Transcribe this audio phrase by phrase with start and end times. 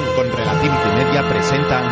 [0.00, 1.84] con Relativity Media presentan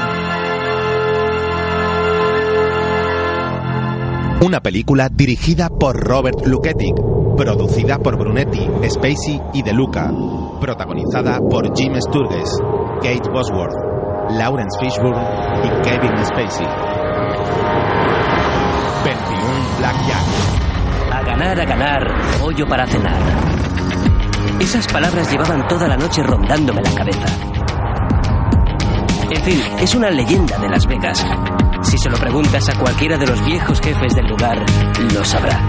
[4.42, 6.94] una película dirigida por Robert Luketic,
[7.36, 10.10] producida por Brunetti, Spacey y De Luca,
[10.58, 12.48] protagonizada por Jim Sturges,
[13.02, 13.76] Kate Bosworth,
[14.30, 15.22] Lawrence Fishburne
[15.62, 16.66] y Kevin Spacey.
[19.04, 19.18] 21
[19.78, 21.12] Blackjack.
[21.12, 23.20] A ganar, a ganar, pollo para cenar.
[24.58, 27.49] Esas palabras llevaban toda la noche rondándome la cabeza.
[29.30, 31.24] En fin, es una leyenda de Las Vegas.
[31.82, 34.64] Si se lo preguntas a cualquiera de los viejos jefes del lugar,
[35.14, 35.60] lo sabrá.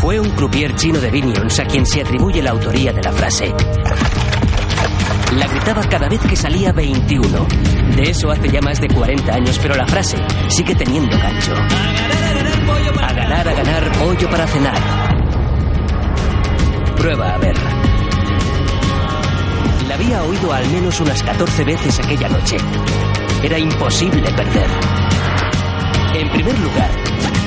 [0.00, 3.52] Fue un croupier chino de Vinions a quien se atribuye la autoría de la frase.
[5.36, 7.46] La gritaba cada vez que salía 21.
[7.96, 10.16] De eso hace ya más de 40 años, pero la frase
[10.48, 11.54] sigue teniendo gancho.
[13.02, 14.78] A ganar, a ganar, pollo para cenar.
[16.96, 17.67] Prueba a ver.
[19.98, 22.56] Había oído al menos unas 14 veces aquella noche.
[23.42, 24.70] Era imposible perder.
[26.14, 26.90] En primer lugar,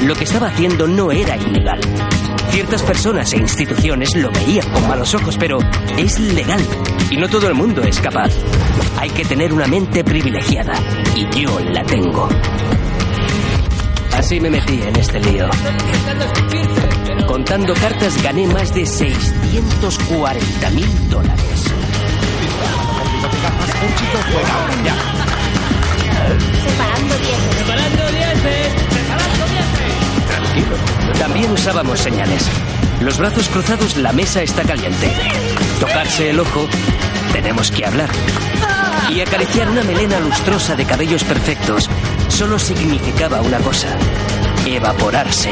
[0.04, 1.80] lo que estaba haciendo no era ilegal.
[2.50, 5.60] Ciertas personas e instituciones lo veían con malos ojos, pero
[5.98, 6.60] es legal.
[7.10, 8.34] Y no todo el mundo es capaz.
[9.00, 10.74] Hay que tener una mente privilegiada.
[11.16, 12.28] Y yo la tengo.
[14.12, 15.50] Así me metí en este lío.
[17.28, 21.81] Contando cartas gané más de 640 mil dólares.
[23.84, 25.00] Un chico juega a Blackjack.
[26.64, 27.58] Separando dieces.
[27.58, 28.72] Separando dieces.
[28.94, 29.92] Separando dieces.
[30.28, 30.76] Tranquilo.
[31.18, 32.48] También usábamos señales.
[33.02, 35.12] Los brazos cruzados, la mesa está caliente.
[35.80, 36.68] Tocarse el ojo,
[37.34, 38.10] tenemos que hablar.
[39.10, 41.90] Y acariciar una melena lustrosa de cabellos perfectos
[42.30, 43.88] solo significaba una cosa:
[44.66, 45.52] evaporarse.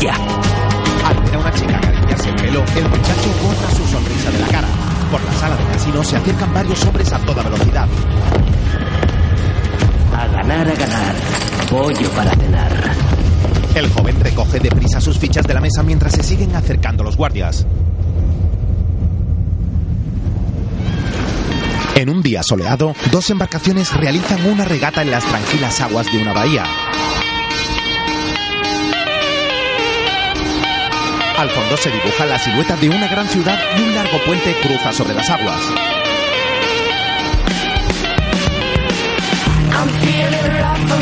[0.00, 0.14] Ya.
[0.14, 4.46] Al ver a una chica acariciarse el pelo, el muchacho corta su sonrisa de la
[4.48, 4.68] cara.
[5.14, 7.86] Por la sala de casino se acercan varios hombres a toda velocidad.
[10.12, 11.14] A ganar, a ganar.
[11.70, 12.72] Pollo para cenar.
[13.76, 17.64] El joven recoge deprisa sus fichas de la mesa mientras se siguen acercando los guardias.
[21.94, 26.32] En un día soleado, dos embarcaciones realizan una regata en las tranquilas aguas de una
[26.32, 26.64] bahía.
[31.44, 34.94] Al fondo se dibuja la silueta de una gran ciudad y un largo puente cruza
[34.94, 35.60] sobre las aguas.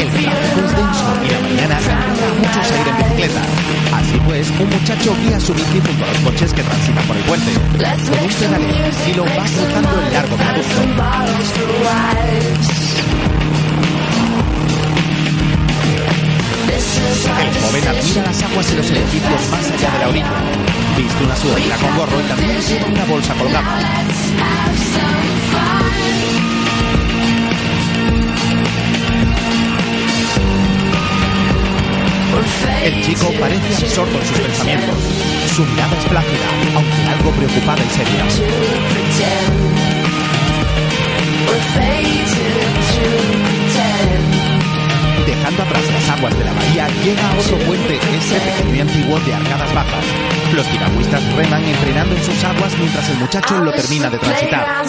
[0.00, 3.42] El tráfico es denso y la mañana anima a muchos a en bicicleta.
[3.94, 7.22] Así pues, un muchacho guía su bici junto a los coches que transitan por el
[7.22, 7.52] puente.
[7.52, 10.82] Con un pedaleo tranquilo va cruzando el largo viaducto.
[17.12, 20.32] El joven admira las aguas y los edificios más allá de la orilla.
[20.96, 22.56] Viste una sudadera con gorro y también
[22.90, 23.78] una bolsa colgada.
[32.82, 34.96] El chico parece absorto en sus pensamientos.
[35.54, 38.26] Su mirada es plácida, aunque algo preocupada y seria.
[47.42, 50.04] Llega a otro puente, ese pequeño y antiguo de arcadas bajas.
[50.54, 54.84] Los piragüistas reman entrenando en sus aguas mientras el muchacho lo termina de transitar.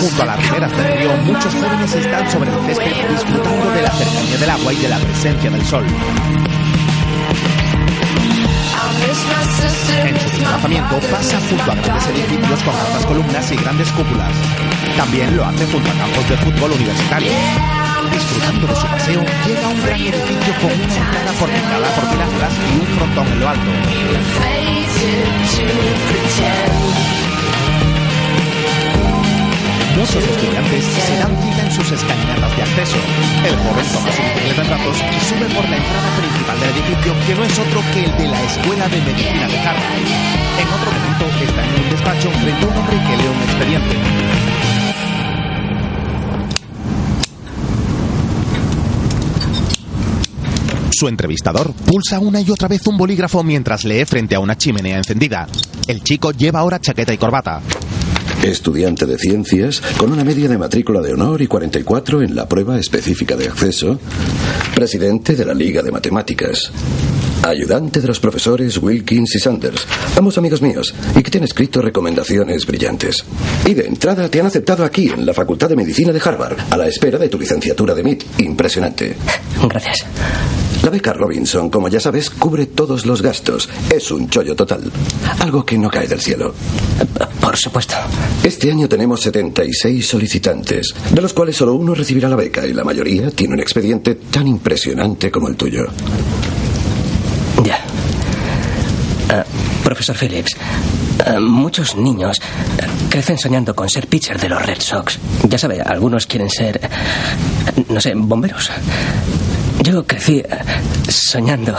[0.00, 3.90] Junto a las riberas del río, muchos jóvenes están sobre el césped disfrutando de la
[3.90, 5.84] cercanía del agua y de la presencia del sol.
[8.88, 14.32] En su desplazamiento pasa junto a grandes edificios con altas columnas y grandes cúpulas.
[14.96, 17.30] También lo hace junto a campos de fútbol universitario.
[18.10, 22.52] Disfrutando de su paseo, llega a un gran edificio con una entrada porticada por pilastras
[22.56, 23.70] y un frontón en lo alto.
[29.98, 32.98] Muchos estudiantes se dan cita en sus escalinatas de acceso.
[33.44, 37.14] El joven toma su bicicleta en brazos y sube por la entrada principal del edificio,
[37.26, 39.98] que no es otro que el de la Escuela de Medicina de Harvard.
[40.62, 43.96] En otro momento está en un despacho frente a un hombre que lee un expediente.
[50.92, 54.98] Su entrevistador pulsa una y otra vez un bolígrafo mientras lee frente a una chimenea
[54.98, 55.48] encendida.
[55.88, 57.60] El chico lleva ahora chaqueta y corbata.
[58.42, 62.78] Estudiante de ciencias, con una media de matrícula de honor y 44 en la prueba
[62.78, 63.98] específica de acceso.
[64.74, 66.72] Presidente de la Liga de Matemáticas.
[67.48, 69.86] Ayudante de los profesores Wilkins y Sanders,
[70.16, 73.24] ambos amigos míos, y que te han escrito recomendaciones brillantes.
[73.66, 76.76] Y de entrada te han aceptado aquí, en la Facultad de Medicina de Harvard, a
[76.76, 78.40] la espera de tu licenciatura de MIT.
[78.40, 79.16] Impresionante.
[79.68, 80.06] Gracias.
[80.82, 83.68] La beca Robinson, como ya sabes, cubre todos los gastos.
[83.92, 84.90] Es un chollo total.
[85.40, 86.54] Algo que no cae del cielo.
[87.40, 87.94] Por supuesto.
[88.44, 92.84] Este año tenemos 76 solicitantes, de los cuales solo uno recibirá la beca y la
[92.84, 95.86] mayoría tiene un expediente tan impresionante como el tuyo.
[99.88, 100.54] Profesor Phillips,
[101.24, 105.18] eh, muchos niños eh, crecen soñando con ser pitcher de los Red Sox.
[105.48, 108.70] Ya sabe, algunos quieren ser, eh, no sé, bomberos.
[109.82, 110.42] Yo crecí
[111.08, 111.74] soñando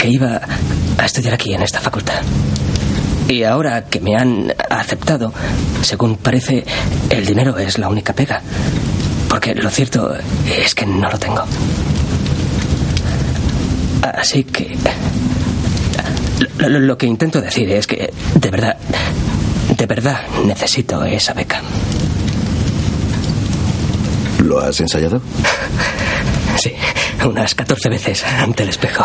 [0.00, 0.40] que iba
[0.98, 2.22] a estudiar aquí en esta facultad.
[3.28, 5.32] Y ahora que me han aceptado,
[5.82, 6.64] según parece,
[7.08, 8.42] el dinero es la única pega.
[9.28, 10.12] Porque lo cierto
[10.44, 11.44] es que no lo tengo.
[14.02, 14.76] Así que...
[16.58, 18.76] Lo, lo- lo que intento decir es que, de verdad,
[19.76, 21.60] de verdad necesito esa beca.
[24.42, 25.20] ¿Lo has ensayado?
[26.56, 26.72] Sí,
[27.26, 29.04] unas 14 veces ante el espejo.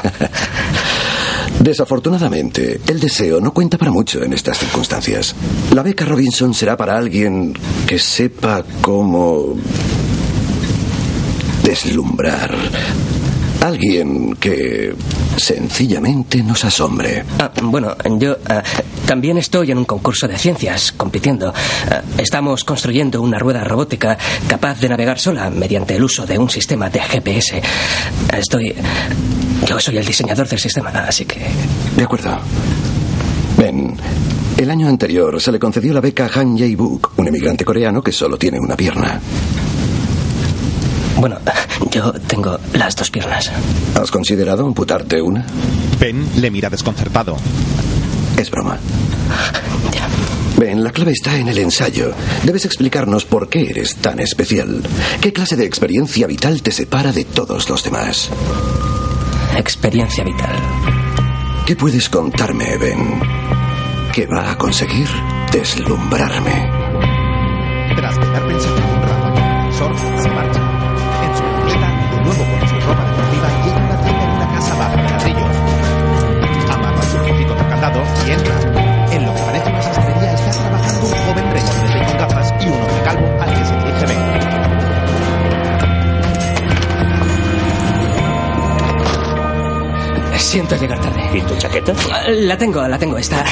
[1.59, 5.35] Desafortunadamente, el deseo no cuenta para mucho en estas circunstancias.
[5.73, 7.53] La beca Robinson será para alguien
[7.87, 9.55] que sepa cómo
[11.63, 12.55] deslumbrar.
[13.61, 14.95] Alguien que
[15.35, 17.25] sencillamente nos asombre.
[17.39, 18.63] Ah, bueno, yo ah,
[19.05, 21.53] también estoy en un concurso de ciencias, compitiendo.
[21.89, 24.17] Ah, estamos construyendo una rueda robótica
[24.47, 27.61] capaz de navegar sola mediante el uso de un sistema de GPS.
[28.33, 28.75] Estoy...
[29.67, 31.41] Yo soy el diseñador del sistema, así que...
[31.97, 32.39] De acuerdo.
[33.57, 33.97] Ven,
[34.57, 38.13] el año anterior se le concedió la beca a Han Jae-buk, un emigrante coreano que
[38.13, 39.19] solo tiene una pierna.
[41.19, 41.37] Bueno,
[41.91, 43.51] yo tengo las dos piernas.
[43.95, 45.45] ¿Has considerado amputarte una?
[45.99, 47.35] Ben le mira desconcertado.
[48.37, 48.77] Es broma.
[50.57, 52.13] Ven, la clave está en el ensayo.
[52.43, 54.81] Debes explicarnos por qué eres tan especial.
[55.21, 58.29] ¿Qué clase de experiencia vital te separa de todos los demás?
[59.57, 60.55] Experiencia vital.
[61.65, 63.19] ¿Qué puedes contarme, Ben?
[64.13, 65.07] ¿Qué va a conseguir
[65.51, 66.71] deslumbrarme?
[67.95, 70.29] Tras quedar pensativo un rato, el profesor se
[90.49, 91.37] Siento llegar tarde.
[91.37, 91.93] ¿Y tu chaqueta?
[92.11, 93.45] Ah, La tengo, la tengo, está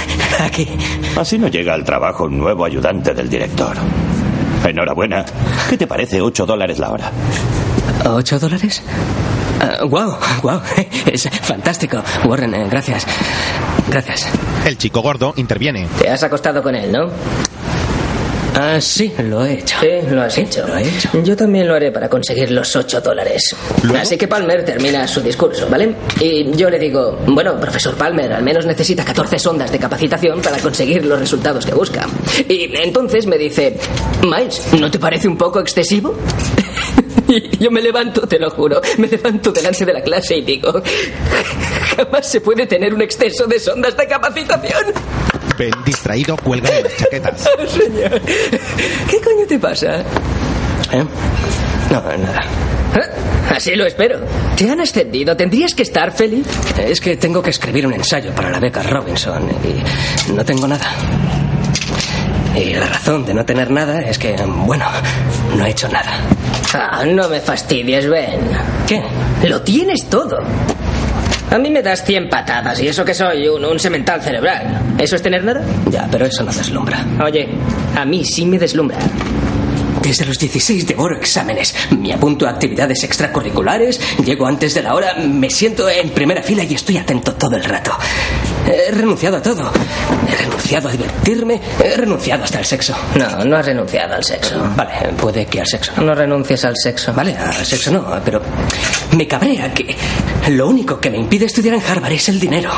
[0.44, 0.68] aquí.
[1.16, 3.78] Así no llega al trabajo un nuevo ayudante del director.
[4.66, 5.24] Enhorabuena.
[5.70, 7.12] ¿Qué te parece 8 dólares la hora?
[8.04, 8.82] ¿Ocho dólares?
[9.88, 10.60] wow, wow,
[11.06, 12.02] es fantástico.
[12.26, 13.06] Warren, eh, gracias.
[13.92, 14.28] Gracias.
[14.66, 15.88] El chico gordo interviene.
[16.00, 17.12] Te has acostado con él, ¿no?
[18.56, 19.78] Ah, sí, lo he hecho.
[19.80, 20.68] Sí, lo has hecho.
[20.68, 21.10] lo he hecho.
[21.24, 23.56] Yo también lo haré para conseguir los 8 dólares.
[23.84, 24.00] ¿Luego?
[24.00, 25.96] Así que Palmer termina su discurso, ¿vale?
[26.20, 30.58] Y yo le digo, bueno, profesor Palmer, al menos necesita 14 sondas de capacitación para
[30.58, 32.08] conseguir los resultados que busca.
[32.48, 33.78] Y entonces me dice,
[34.24, 36.16] Miles, ¿no te parece un poco excesivo?
[37.28, 40.82] Y yo me levanto, te lo juro, me levanto delante de la clase y digo,
[41.96, 44.94] jamás se puede tener un exceso de sondas de capacitación.
[45.58, 47.42] Ben, distraído, cuelga unas chaquetas.
[47.68, 50.00] Señor, ¿qué coño te pasa?
[50.92, 51.04] ¿Eh?
[51.92, 52.42] No, nada.
[52.94, 54.20] Ah, Así lo espero.
[54.56, 55.36] Te han ascendido.
[55.36, 56.46] ¿Tendrías que estar feliz?
[56.78, 60.92] Es que tengo que escribir un ensayo para la beca Robinson y no tengo nada.
[62.56, 64.36] Y la razón de no tener nada es que,
[64.66, 64.86] bueno,
[65.56, 66.12] no he hecho nada.
[66.74, 68.40] Ah, no me fastidies, Ben.
[68.88, 69.02] ¿Qué?
[69.48, 70.40] Lo tienes todo.
[71.50, 74.82] A mí me das 100 patadas y eso que soy un, un semental cerebral.
[74.98, 75.62] ¿Eso es tener nada?
[75.90, 77.06] Ya, pero eso no deslumbra.
[77.24, 77.48] Oye,
[77.96, 78.98] a mí sí me deslumbra.
[80.02, 81.74] Desde los 16 devoro exámenes.
[82.00, 86.64] Me apunto a actividades extracurriculares, llego antes de la hora, me siento en primera fila
[86.64, 87.92] y estoy atento todo el rato.
[88.66, 89.70] He renunciado a todo.
[90.30, 92.96] He renunciado a divertirme, he renunciado hasta al sexo.
[93.16, 94.56] No, no has renunciado al sexo.
[94.76, 95.92] Vale, puede que al sexo.
[96.02, 97.14] No renuncies al sexo.
[97.14, 98.42] Vale, al sexo no, pero
[99.16, 99.96] me cabrea que
[100.50, 102.72] lo único que me impide estudiar en Harvard es el dinero.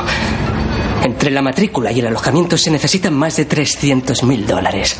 [1.03, 4.98] Entre la matrícula y el alojamiento se necesitan más de 300 mil dólares.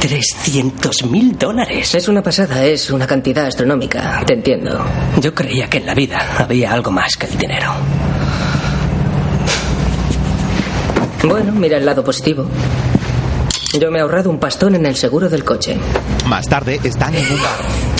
[0.00, 1.94] 300 mil dólares.
[1.94, 4.22] Es una pasada, es una cantidad astronómica.
[4.26, 4.84] Te entiendo.
[5.20, 7.72] Yo creía que en la vida había algo más que el dinero.
[11.22, 12.46] Bueno, mira el lado positivo.
[13.78, 15.76] Yo me he ahorrado un pastón en el seguro del coche.
[16.26, 17.91] Más tarde están en un bar.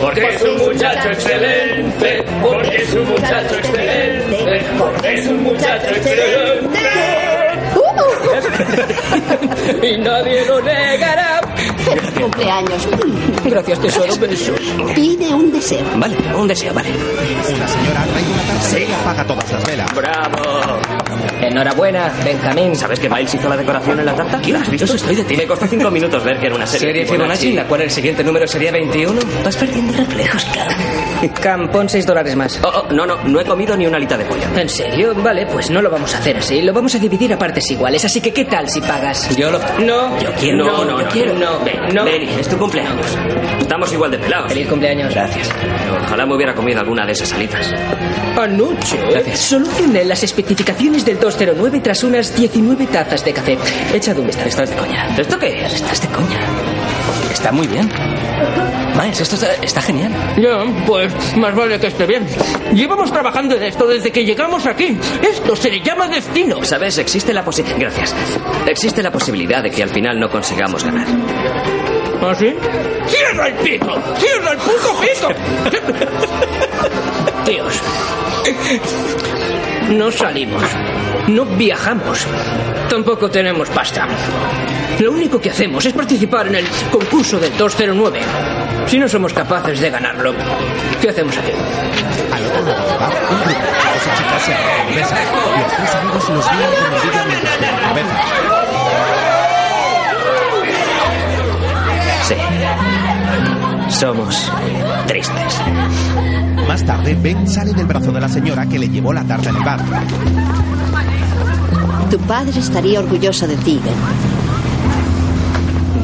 [0.00, 2.24] Porque es un muchacho excelente.
[2.42, 4.64] Porque es un muchacho excelente.
[4.78, 6.80] Porque es un muchacho excelente.
[9.82, 11.40] Y nadie lo negará.
[11.78, 12.88] Feliz cumpleaños.
[13.44, 14.16] Gracias, tesoro.
[14.16, 14.60] Besos.
[14.94, 15.84] Pide un deseo.
[15.96, 16.88] Vale, un deseo, vale.
[16.90, 19.94] Una señora trae una tarta y apaga todas las velas.
[19.94, 20.80] ¡Bravo!
[21.40, 22.76] Enhorabuena, Benjamín.
[22.76, 24.40] ¿Sabes que Miles hizo la decoración en la tarta?
[24.40, 24.94] ¿Qué has visto?
[24.94, 25.36] estoy de ti.
[25.36, 26.88] Me costó cinco minutos ver que era una serie.
[26.88, 27.52] Serie Fibonacci, sí.
[27.52, 29.20] la cual el siguiente número sería 21.
[29.44, 31.32] Vas perdiendo reflejos, Cam.
[31.34, 32.60] Cam, pon 6 dólares más.
[32.62, 34.42] Oh, oh, no, no, no he comido ni una alita de pollo.
[34.56, 35.14] ¿En serio?
[35.14, 36.62] Vale, pues no lo vamos a hacer así.
[36.62, 38.04] Lo vamos a dividir a partes iguales.
[38.04, 39.36] Así que, ¿qué tal si pagas?
[39.36, 39.58] Yo lo...
[39.80, 40.18] No.
[40.20, 40.64] Yo quiero...
[40.66, 41.34] No, no, yo quiero.
[41.34, 42.04] No, ven, No.
[42.04, 43.06] Benny, es tu cumpleaños.
[43.60, 44.52] Estamos igual de pelados.
[44.52, 45.14] Feliz cumpleaños.
[45.14, 45.48] Gracias.
[46.06, 47.72] Ojalá me hubiera comido alguna de esas alitas.
[48.36, 49.38] Anoche Gracias.
[49.40, 53.56] solucioné las especificaciones del 209 tras unas 19 tazas de café.
[53.92, 54.48] Echad un vistazo.
[54.48, 55.14] Estás de coña.
[55.16, 55.74] ¿Esto qué es?
[55.74, 56.40] Estás de coña.
[57.32, 57.88] Está muy bien.
[58.94, 60.12] Miles, esto está, está genial.
[60.36, 62.26] Ya, pues más vale que esté bien.
[62.72, 64.96] Llevamos trabajando en esto desde que llegamos aquí.
[65.22, 66.62] Esto se le llama destino.
[66.64, 66.98] ¿Sabes?
[66.98, 67.78] Existe la posibilidad...
[67.78, 68.14] Gracias.
[68.66, 71.06] Existe la posibilidad de que al final no consigamos ganar.
[72.22, 72.54] ¿Ah, sí?
[73.06, 74.02] ¡Cierra el pito!
[74.16, 75.28] ¡Cierra el puto pito!
[77.44, 77.82] Tíos.
[79.90, 80.62] No salimos.
[81.28, 82.26] No viajamos.
[82.88, 84.06] Tampoco tenemos pasta.
[85.00, 88.20] Lo único que hacemos es participar en el concurso del 209.
[88.86, 90.34] Si no somos capaces de ganarlo,
[91.00, 91.52] ¿qué hacemos aquí?
[103.88, 104.50] Somos
[105.06, 105.60] tristes.
[106.68, 109.56] Más tarde, Ben sale del brazo de la señora que le llevó la tarta en
[109.56, 109.80] el bar.
[112.10, 113.94] Tu padre estaría orgulloso de ti, Ben.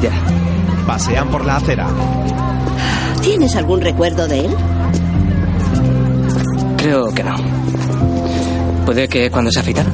[0.02, 0.12] Ya.
[0.87, 1.87] Pasean por la acera.
[3.22, 4.56] ¿Tienes algún recuerdo de él?
[6.76, 7.37] Creo que no.
[8.87, 9.90] ¿Puede que cuando se afeitaba?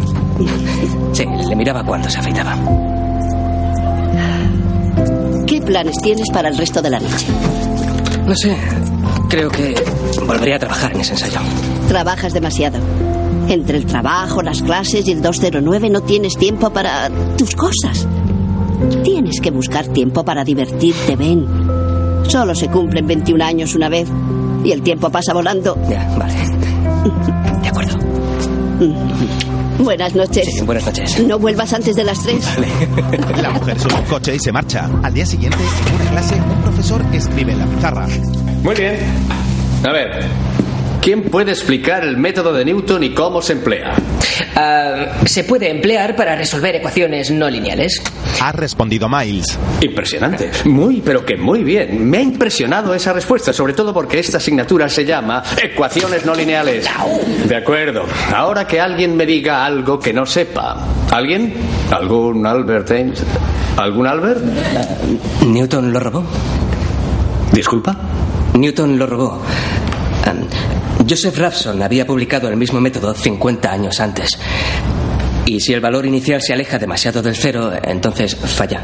[1.12, 2.55] Sí, le miraba cuando se afeitaba.
[5.47, 7.26] ¿Qué planes tienes para el resto de la noche?
[8.26, 8.56] No sé.
[9.28, 9.75] Creo que
[10.26, 11.40] volvería a trabajar en ese ensayo.
[11.88, 12.78] Trabajas demasiado.
[13.49, 18.06] Entre el trabajo, las clases y el 209 no tienes tiempo para tus cosas.
[19.04, 21.47] Tienes que buscar tiempo para divertirte, Ben.
[22.28, 24.09] Solo se cumplen 21 años una vez
[24.64, 25.78] y el tiempo pasa volando.
[25.88, 26.35] Ya, vale.
[27.62, 27.97] De acuerdo.
[29.78, 30.47] Buenas noches.
[30.47, 31.18] Sí, buenas noches.
[31.26, 32.45] No vuelvas antes de las 3.
[33.42, 34.88] La mujer sube a un coche y se marcha.
[35.02, 38.06] Al día siguiente, en una clase, un profesor escribe en la pizarra.
[38.62, 38.97] Muy bien.
[39.85, 40.25] A ver,
[41.00, 43.95] ¿quién puede explicar el método de Newton y cómo se emplea?
[44.54, 48.02] Ah, se puede emplear para resolver ecuaciones no lineales.
[48.40, 49.59] Ha respondido Miles.
[49.81, 50.50] Impresionante.
[50.64, 52.09] Muy, pero que muy bien.
[52.09, 56.87] Me ha impresionado esa respuesta, sobre todo porque esta asignatura se llama Ecuaciones no lineales.
[57.49, 58.05] De acuerdo.
[58.35, 60.76] Ahora que alguien me diga algo que no sepa.
[61.11, 61.55] ¿Alguien?
[61.90, 63.28] ¿Algún Albert Einstein?
[63.76, 64.43] ¿Algún Albert?
[65.47, 66.25] ¿Newton lo robó?
[67.52, 67.97] Disculpa.
[68.55, 69.43] Newton lo robó.
[70.26, 70.47] Am,
[71.09, 74.38] Joseph Raphson había publicado el mismo método 50 años antes.
[75.47, 78.83] Y si el valor inicial se aleja demasiado del cero, entonces falla.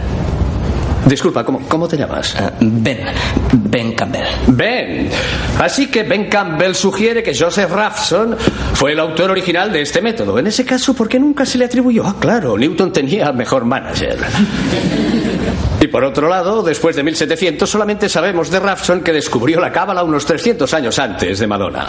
[1.06, 2.36] Disculpa, ¿cómo, cómo te llamas?
[2.38, 3.00] Ah, ben.
[3.52, 4.22] Ben Campbell.
[4.46, 5.10] Ben.
[5.58, 8.36] Así que Ben Campbell sugiere que Joseph Raphson
[8.74, 10.38] fue el autor original de este método.
[10.38, 12.04] En ese caso, ¿por qué nunca se le atribuyó?
[12.06, 14.16] Ah, claro, Newton tenía mejor manager.
[15.82, 20.04] Y por otro lado, después de 1700 solamente sabemos de Raphson que descubrió la cábala
[20.04, 21.88] unos 300 años antes de Madonna.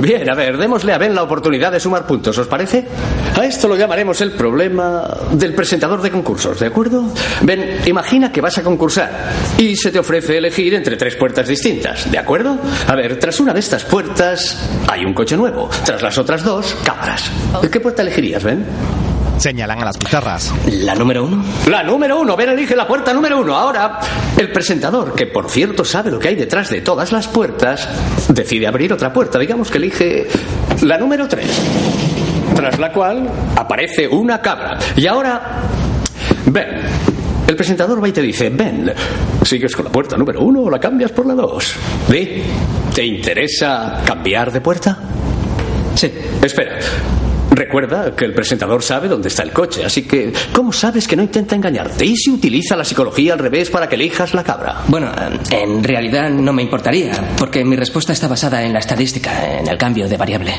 [0.00, 2.84] Bien, a ver, démosle a Ben la oportunidad de sumar puntos, ¿os parece?
[3.38, 7.04] A esto lo llamaremos el problema del presentador de concursos, ¿de acuerdo?
[7.42, 9.12] Ben, imagina que vas a concursar
[9.56, 12.58] y se te ofrece elegir entre tres puertas distintas, ¿de acuerdo?
[12.88, 16.76] A ver, tras una de estas puertas hay un coche nuevo, tras las otras dos,
[16.82, 17.30] cámaras.
[17.70, 19.11] ¿Qué puerta elegirías, Ben?
[19.42, 20.54] Señalan a las pizarras.
[20.70, 21.42] ¿La número uno?
[21.68, 23.56] La número uno, Ben elige la puerta número uno.
[23.56, 23.98] Ahora,
[24.38, 27.88] el presentador, que por cierto sabe lo que hay detrás de todas las puertas,
[28.28, 29.40] decide abrir otra puerta.
[29.40, 30.28] Digamos que elige
[30.82, 31.60] la número tres.
[32.54, 34.78] Tras la cual aparece una cabra.
[34.94, 35.58] Y ahora,
[36.46, 36.68] Ben.
[37.48, 38.92] El presentador va y te dice, Ben,
[39.42, 41.74] ¿sigues con la puerta número uno o la cambias por la dos?
[42.08, 42.44] Di,
[42.94, 44.96] ¿te interesa cambiar de puerta?
[45.96, 46.12] Sí.
[46.40, 46.78] Espera.
[47.62, 51.22] Recuerda que el presentador sabe dónde está el coche, así que ¿cómo sabes que no
[51.22, 52.04] intenta engañarte?
[52.04, 54.82] ¿Y si utiliza la psicología al revés para que elijas la cabra?
[54.88, 55.12] Bueno,
[55.48, 59.78] en realidad no me importaría, porque mi respuesta está basada en la estadística, en el
[59.78, 60.54] cambio de variable.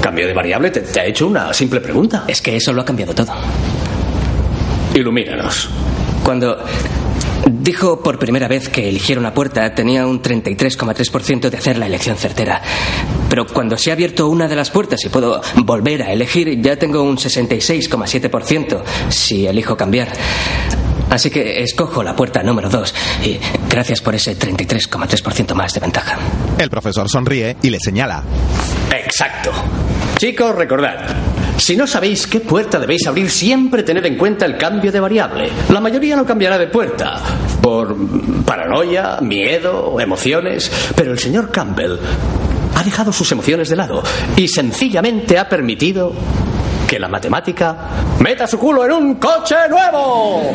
[0.00, 2.22] Cambio de variable, te, te ha hecho una simple pregunta.
[2.28, 3.32] Es que eso lo ha cambiado todo.
[4.94, 5.68] Ilumínanos.
[6.22, 6.56] Cuando
[7.68, 12.16] Dijo por primera vez que eligiera una puerta tenía un 33,3% de hacer la elección
[12.16, 12.62] certera.
[13.28, 16.76] Pero cuando se ha abierto una de las puertas y puedo volver a elegir, ya
[16.76, 20.08] tengo un 66,7% si elijo cambiar.
[21.10, 22.94] Así que escojo la puerta número 2
[23.24, 26.18] y gracias por ese 33,3% más de ventaja.
[26.56, 28.24] El profesor sonríe y le señala.
[28.90, 29.52] Exacto.
[30.16, 31.27] Chicos, recordad.
[31.58, 35.50] Si no sabéis qué puerta debéis abrir, siempre tened en cuenta el cambio de variable.
[35.70, 37.20] La mayoría no cambiará de puerta
[37.60, 37.96] por
[38.44, 41.98] paranoia, miedo emociones, pero el señor Campbell
[42.74, 44.02] ha dejado sus emociones de lado
[44.36, 46.12] y sencillamente ha permitido
[46.86, 47.76] que la matemática
[48.20, 50.54] meta su culo en un coche nuevo.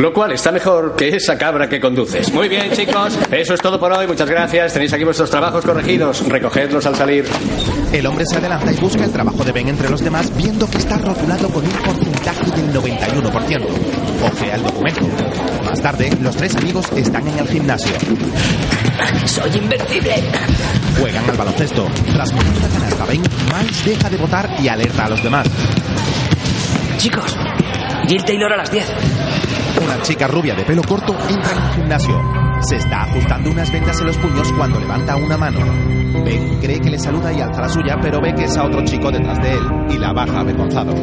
[0.00, 2.32] Lo cual está mejor que esa cabra que conduces.
[2.32, 3.18] Muy bien, chicos.
[3.30, 4.06] Eso es todo por hoy.
[4.06, 4.72] Muchas gracias.
[4.72, 6.26] Tenéis aquí vuestros trabajos corregidos.
[6.26, 7.26] Recogedlos al salir.
[7.92, 10.78] El hombre se adelanta y busca el trabajo de Ben entre los demás, viendo que
[10.78, 13.66] está rotulado con un porcentaje del 91%.
[14.32, 15.06] Ojea el documento.
[15.66, 17.92] Más tarde, los tres amigos están en el gimnasio.
[19.26, 20.14] Soy invencible.
[20.98, 21.86] Juegan al baloncesto.
[22.14, 25.46] Tras poner una canasta Ben, Miles deja de votar y alerta a los demás.
[26.96, 27.36] Chicos,
[28.08, 29.49] Jill Taylor a las 10.
[29.82, 32.22] Una chica rubia de pelo corto entra en el gimnasio.
[32.68, 35.60] Se está ajustando unas vendas en los puños cuando levanta una mano.
[36.24, 38.84] Ben cree que le saluda y alza la suya, pero ve que es a otro
[38.84, 40.94] chico detrás de él y la baja avergonzado.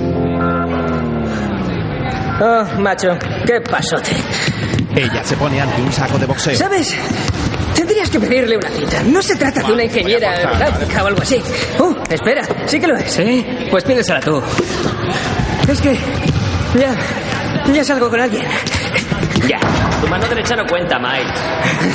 [2.40, 4.12] Oh, macho, qué pasote.
[4.96, 6.56] Ella se pone ante un saco de boxeo.
[6.56, 6.96] ¿Sabes?
[7.76, 9.04] Tendrías que pedirle una cita.
[9.04, 11.42] No se trata de una ingeniera aeronáutica o algo así.
[11.80, 13.12] Uh, espera, sí que lo es.
[13.12, 13.46] ¿Sí?
[13.72, 14.42] Pues pídesela tú.
[15.68, 15.94] Es que
[16.80, 16.96] ya,
[17.74, 18.44] ya salgo con alguien.
[19.48, 19.60] Ya.
[20.02, 21.32] Tu mano derecha no cuenta, Mike.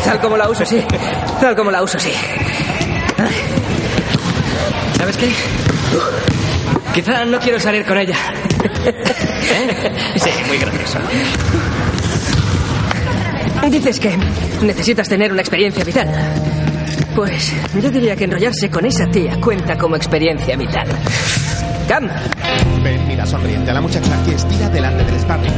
[0.05, 0.83] Tal como la uso, sí.
[1.41, 2.12] Tal como la uso, sí.
[4.97, 5.33] ¿Sabes qué?
[6.95, 8.17] Quizá no quiero salir con ella.
[8.85, 9.93] ¿Eh?
[10.17, 10.99] Sí, muy gracioso.
[13.71, 14.17] Dices que
[14.62, 16.09] necesitas tener una experiencia vital.
[17.14, 20.87] Pues yo diría que enrollarse con esa tía cuenta como experiencia vital.
[22.01, 25.53] Ben mira sonriente a la muchacha que estira delante del sparring.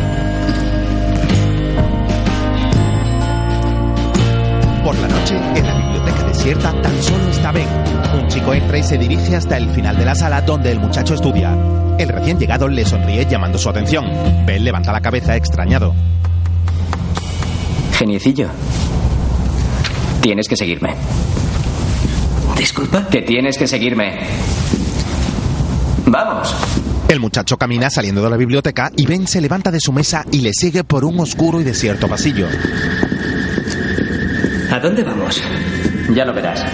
[4.83, 7.69] Por la noche, en la biblioteca desierta, tan solo está Ben.
[8.21, 11.15] Un chico entra y se dirige hasta el final de la sala donde el muchacho
[11.15, 11.57] estudia.
[11.99, 14.05] El recién llegado le sonríe llamando su atención.
[14.45, 15.95] Ben levanta la cabeza extrañado.
[17.93, 18.49] Geniecillo.
[20.21, 20.97] Tienes que seguirme.
[22.57, 23.07] Disculpa.
[23.09, 24.19] Que tienes que seguirme.
[26.07, 26.55] Vamos.
[27.09, 30.41] El muchacho camina saliendo de la biblioteca y Ben se levanta de su mesa y
[30.41, 32.47] le sigue por un oscuro y desierto pasillo.
[34.71, 35.41] ¿A dónde vamos?
[36.15, 36.65] Ya lo verás.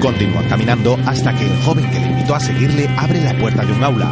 [0.00, 3.72] Continúan caminando hasta que el joven que le invitó a seguirle abre la puerta de
[3.72, 4.10] un aula.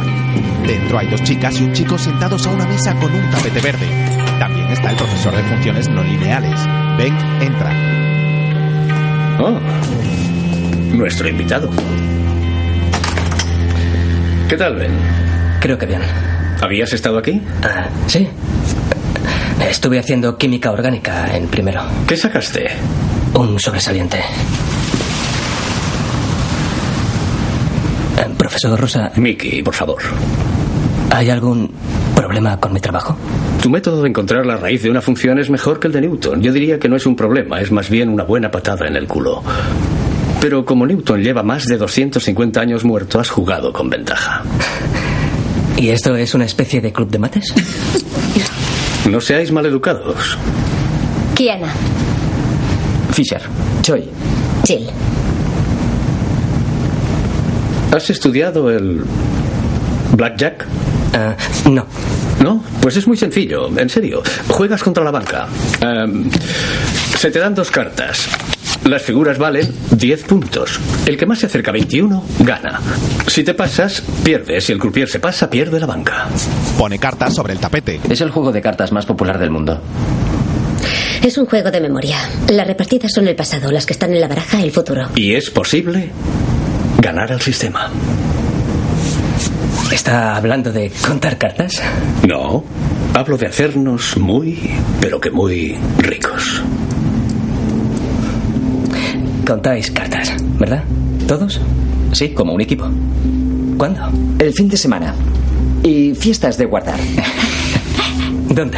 [0.67, 3.87] Dentro hay dos chicas y un chico sentados a una mesa con un tapete verde.
[4.39, 6.59] También está el profesor de funciones no lineales.
[6.97, 7.71] Ben entra.
[9.39, 9.59] Oh,
[10.95, 11.69] nuestro invitado.
[14.49, 14.91] ¿Qué tal, Ben?
[15.61, 16.01] Creo que bien.
[16.59, 17.39] ¿Habías estado aquí?
[17.63, 18.27] Ah, sí.
[19.69, 21.81] Estuve haciendo química orgánica en primero.
[22.07, 22.67] ¿Qué sacaste?
[23.35, 24.17] Un sobresaliente.
[28.17, 30.01] Eh, profesor Rosa, Mickey, por favor.
[31.11, 31.71] ¿hay algún
[32.15, 33.15] problema con mi trabajo?
[33.61, 36.41] Tu método de encontrar la raíz de una función es mejor que el de Newton.
[36.41, 39.07] Yo diría que no es un problema, es más bien una buena patada en el
[39.07, 39.43] culo.
[40.41, 44.43] Pero como Newton lleva más de 250 años muerto, has jugado con ventaja.
[45.77, 47.53] ¿Y esto es una especie de club de mates?
[49.09, 50.37] No seáis maleducados.
[51.35, 51.73] Kiana.
[53.11, 53.41] Fisher.
[53.81, 54.09] Choi.
[54.65, 54.87] Jill.
[57.91, 59.03] ¿Has estudiado el
[60.15, 60.65] blackjack?
[61.13, 61.35] Ah,
[61.69, 61.85] no.
[62.43, 62.63] ¿No?
[62.81, 64.21] Pues es muy sencillo, en serio.
[64.47, 65.47] Juegas contra la banca.
[65.81, 66.29] Em,
[67.17, 68.29] se te dan dos cartas.
[68.85, 70.79] Las figuras valen 10 puntos.
[71.05, 72.79] El que más se acerca a 21 gana.
[73.27, 74.65] Si te pasas, pierdes.
[74.65, 76.27] Si el croupier se pasa, pierde la banca.
[76.77, 77.99] Pone cartas sobre el tapete.
[78.09, 79.81] Es el juego de cartas más popular del mundo.
[81.23, 82.17] Es un juego de memoria.
[82.49, 85.09] Las repartidas son el pasado, las que están en la baraja el futuro.
[85.15, 86.09] Y es posible
[87.01, 87.91] ganar al sistema.
[89.91, 91.81] ¿Está hablando de contar cartas?
[92.27, 92.63] No,
[93.13, 96.63] hablo de hacernos muy, pero que muy ricos.
[99.49, 100.83] Contáis cartas, ¿verdad?
[101.27, 101.59] ¿Todos?
[102.11, 102.87] Sí, como un equipo.
[103.79, 103.99] ¿Cuándo?
[104.37, 105.15] El fin de semana.
[105.81, 106.99] Y fiestas de guardar.
[108.49, 108.77] ¿Dónde?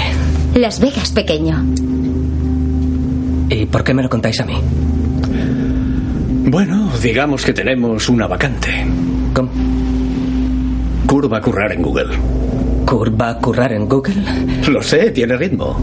[0.56, 1.62] Las Vegas, pequeño.
[3.50, 4.54] ¿Y por qué me lo contáis a mí?
[6.46, 8.86] Bueno, digamos que tenemos una vacante.
[9.34, 9.52] ¿Cómo?
[11.06, 12.18] Curva a currar en Google.
[12.86, 14.24] ¿Kurt va a currar en Google?
[14.70, 15.78] Lo sé, tiene ritmo.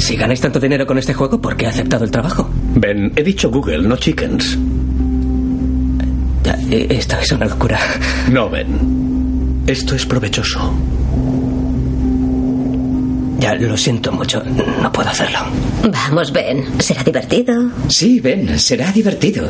[0.00, 2.48] Si ganáis tanto dinero con este juego, ¿por qué he aceptado el trabajo?
[2.74, 4.56] Ben, he dicho Google, no chickens.
[6.42, 7.78] Ya, eh, esto es una locura.
[8.30, 9.62] No, Ben.
[9.66, 10.72] Esto es provechoso.
[13.38, 14.42] Ya, lo siento mucho.
[14.82, 15.38] No puedo hacerlo.
[15.92, 16.80] Vamos, Ben.
[16.80, 17.70] ¿Será divertido?
[17.88, 19.48] Sí, ven, será divertido.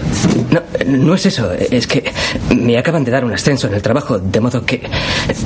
[0.50, 1.52] No, no es eso.
[1.52, 2.04] Es que
[2.56, 4.82] me acaban de dar un ascenso en el trabajo, de modo que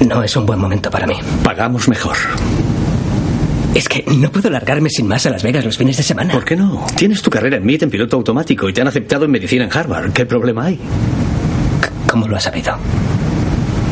[0.07, 1.15] no es un buen momento para mí.
[1.43, 2.17] Pagamos mejor.
[3.75, 6.33] Es que no puedo largarme sin más a Las Vegas los fines de semana.
[6.33, 6.87] ¿Por qué no?
[6.97, 9.77] Tienes tu carrera en MIT en piloto automático y te han aceptado en medicina en
[9.77, 10.13] Harvard.
[10.13, 10.79] ¿Qué problema hay?
[12.09, 12.77] ¿Cómo lo has sabido?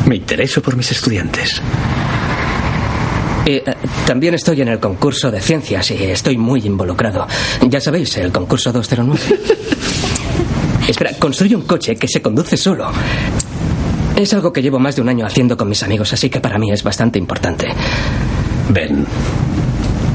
[0.07, 1.61] Me intereso por mis estudiantes.
[3.45, 3.73] Eh, eh,
[4.05, 7.27] también estoy en el concurso de ciencias y estoy muy involucrado.
[7.67, 9.19] Ya sabéis, el concurso 209.
[10.87, 12.89] Espera, construyo un coche que se conduce solo.
[14.15, 16.57] Es algo que llevo más de un año haciendo con mis amigos, así que para
[16.57, 17.67] mí es bastante importante.
[18.69, 19.05] Ben,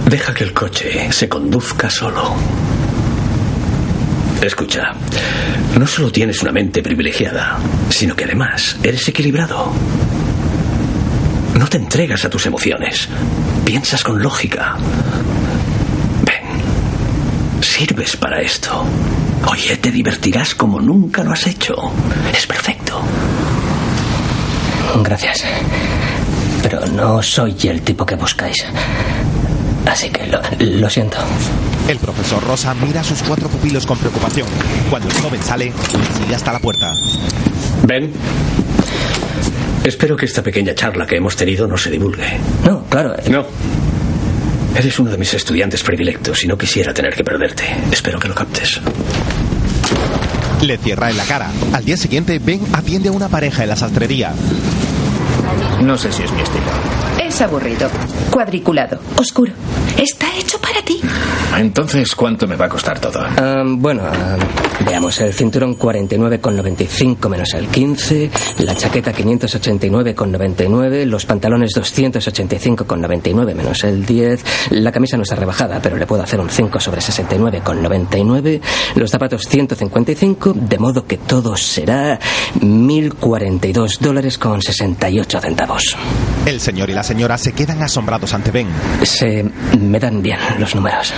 [0.08, 2.34] deja que el coche se conduzca solo.
[4.40, 4.92] Escucha,
[5.78, 7.58] no solo tienes una mente privilegiada,
[7.90, 9.70] sino que además eres equilibrado.
[11.54, 13.08] No te entregas a tus emociones.
[13.64, 14.76] Piensas con lógica.
[16.24, 18.84] Ven, sirves para esto.
[19.50, 21.74] Oye, te divertirás como nunca lo has hecho.
[22.32, 23.02] Es perfecto.
[25.02, 25.44] Gracias.
[26.62, 28.64] Pero no soy el tipo que buscáis.
[29.90, 31.16] Así que lo, lo siento.
[31.88, 34.46] El profesor Rosa mira a sus cuatro pupilos con preocupación.
[34.90, 35.72] Cuando el joven sale,
[36.20, 36.92] sigue hasta la puerta.
[37.84, 38.12] Ben,
[39.84, 42.38] espero que esta pequeña charla que hemos tenido no se divulgue.
[42.64, 43.14] No, claro.
[43.30, 43.46] No.
[44.76, 47.64] Eres uno de mis estudiantes predilectos y no quisiera tener que perderte.
[47.90, 48.80] Espero que lo captes.
[50.60, 51.50] Le cierra en la cara.
[51.72, 54.34] Al día siguiente, Ben atiende a una pareja en la sastrería.
[55.80, 56.66] No sé si es mi estilo.
[57.28, 57.90] Es aburrido,
[58.30, 59.52] cuadriculado, oscuro.
[59.98, 60.98] Está hecho para ti.
[61.56, 63.20] Entonces, ¿cuánto me va a costar todo?
[63.78, 64.02] Bueno,
[64.84, 74.04] veamos, el cinturón 49,95 menos el 15, la chaqueta 589,99, los pantalones 285,99 menos el
[74.06, 78.60] 10, la camisa no está rebajada, pero le puedo hacer un 5 sobre 69,99,
[78.94, 82.20] los zapatos 155, de modo que todo será
[82.60, 85.96] 1.042 dólares con 68 centavos.
[86.46, 88.68] El señor y la señora se quedan asombrados ante Ben.
[89.02, 89.44] Se
[89.78, 91.12] me dan bien los números.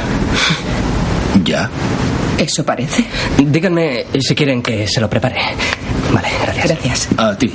[1.44, 1.70] ¿Ya?
[2.38, 3.04] Eso parece.
[3.38, 5.36] Díganme si quieren que se lo prepare.
[6.12, 6.66] Vale, gracias.
[6.66, 7.08] Gracias.
[7.16, 7.52] A ti.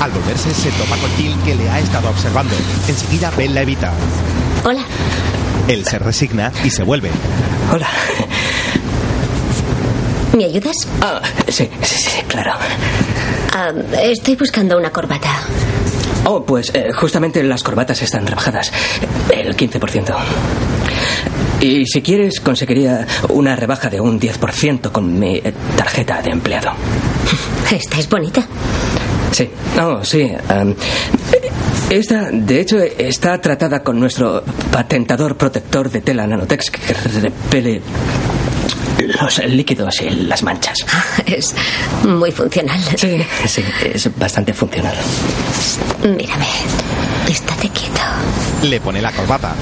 [0.00, 2.54] Al volverse, se topa con Jill, que le ha estado observando.
[2.88, 3.92] Enseguida, Ben la evita.
[4.64, 4.82] Hola.
[5.68, 7.10] Él se resigna y se vuelve.
[7.72, 7.88] Hola.
[10.36, 10.76] ¿Me ayudas?
[11.00, 12.52] Ah, sí, sí, sí, claro.
[13.54, 13.70] Ah,
[14.02, 15.28] estoy buscando una corbata.
[16.24, 18.72] Oh, pues eh, justamente las corbatas están rebajadas.
[19.30, 20.14] El 15%.
[21.62, 25.40] Y si quieres, conseguiría una rebaja de un 10% con mi
[25.76, 26.72] tarjeta de empleado.
[27.70, 28.44] Esta es bonita.
[29.30, 29.48] Sí.
[29.80, 30.30] Oh, sí.
[31.88, 37.80] esta, de hecho, está tratada con nuestro patentador protector de tela Nanotex que repele
[39.20, 40.84] los líquidos y las manchas.
[41.26, 41.54] Es
[42.04, 42.78] muy funcional.
[42.96, 44.96] Sí, sí, es bastante funcional.
[46.02, 46.46] Mírame.
[47.28, 48.00] Estate quieto.
[48.62, 49.54] Le pone la corbata.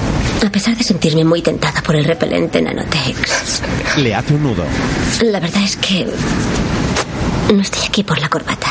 [0.45, 3.61] A pesar de sentirme muy tentada por el repelente Nanotex,
[3.97, 4.63] Le hace un nudo.
[5.23, 6.05] la verdad es que
[7.53, 8.67] no estoy aquí por la corbata.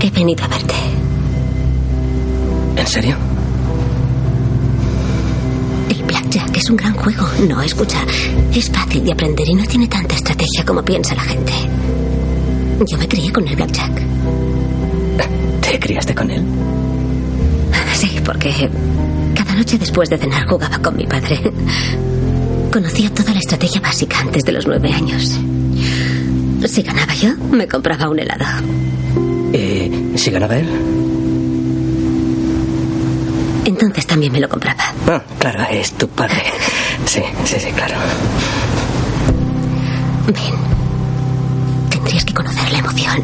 [0.00, 0.74] He venido a verte.
[2.76, 3.16] ¿En serio?
[5.90, 7.26] El blackjack es un gran juego.
[7.48, 7.98] No, escucha,
[8.54, 11.52] es fácil de aprender y no tiene tanta estrategia como piensa la gente.
[12.86, 14.00] Yo me crié con el blackjack.
[15.60, 16.44] ¿Te criaste con él?
[18.28, 18.52] Porque
[19.34, 21.40] cada noche después de cenar jugaba con mi padre.
[22.70, 25.40] Conocía toda la estrategia básica antes de los nueve años.
[26.66, 28.44] Si ganaba yo, me compraba un helado.
[29.50, 30.68] ¿Y si ganaba él?
[33.64, 34.84] Entonces también me lo compraba.
[35.06, 36.42] Ah, claro, es tu padre.
[37.06, 37.94] Sí, sí, sí, claro.
[40.26, 41.88] Ven.
[41.88, 43.22] Tendrías que conocer la emoción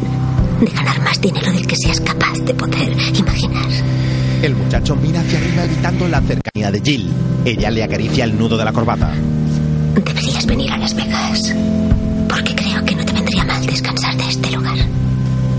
[0.61, 3.69] de ganar más dinero del que seas capaz de poder imaginar.
[4.41, 7.09] El muchacho mira hacia arriba evitando la cercanía de Jill.
[7.45, 9.11] Ella le acaricia el nudo de la corbata.
[9.95, 11.55] Deberías venir a Las Vegas.
[12.29, 14.77] Porque creo que no te vendría mal descansar de este lugar.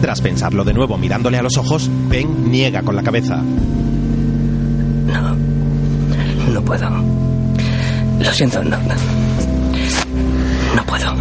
[0.00, 3.36] Tras pensarlo de nuevo mirándole a los ojos, Ben niega con la cabeza.
[5.06, 5.36] No.
[6.52, 6.88] No puedo.
[8.20, 8.76] Lo siento, no.
[8.76, 8.94] No,
[10.74, 11.14] no puedo.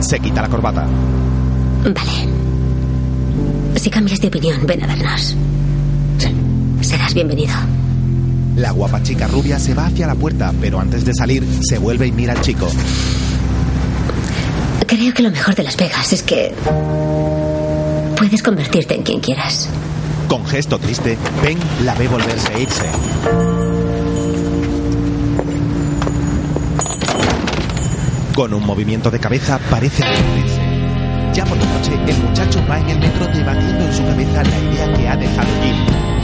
[0.00, 0.86] Se quita la corbata.
[1.84, 2.28] Vale.
[3.76, 5.36] Si cambias de opinión, ven a vernos.
[6.80, 7.54] Serás bienvenido.
[8.56, 12.06] La guapa chica rubia se va hacia la puerta, pero antes de salir se vuelve
[12.06, 12.68] y mira al chico.
[14.86, 16.54] Creo que lo mejor de Las Vegas es que
[18.16, 19.68] puedes convertirte en quien quieras.
[20.28, 22.86] Con gesto triste, Ben la ve volverse e irse.
[28.34, 30.60] Con un movimiento de cabeza parece arrepentirse.
[31.34, 34.58] Ya por la noche, el muchacho va en el metro debatiendo en su cabeza la
[34.58, 36.15] idea que ha dejado Jill.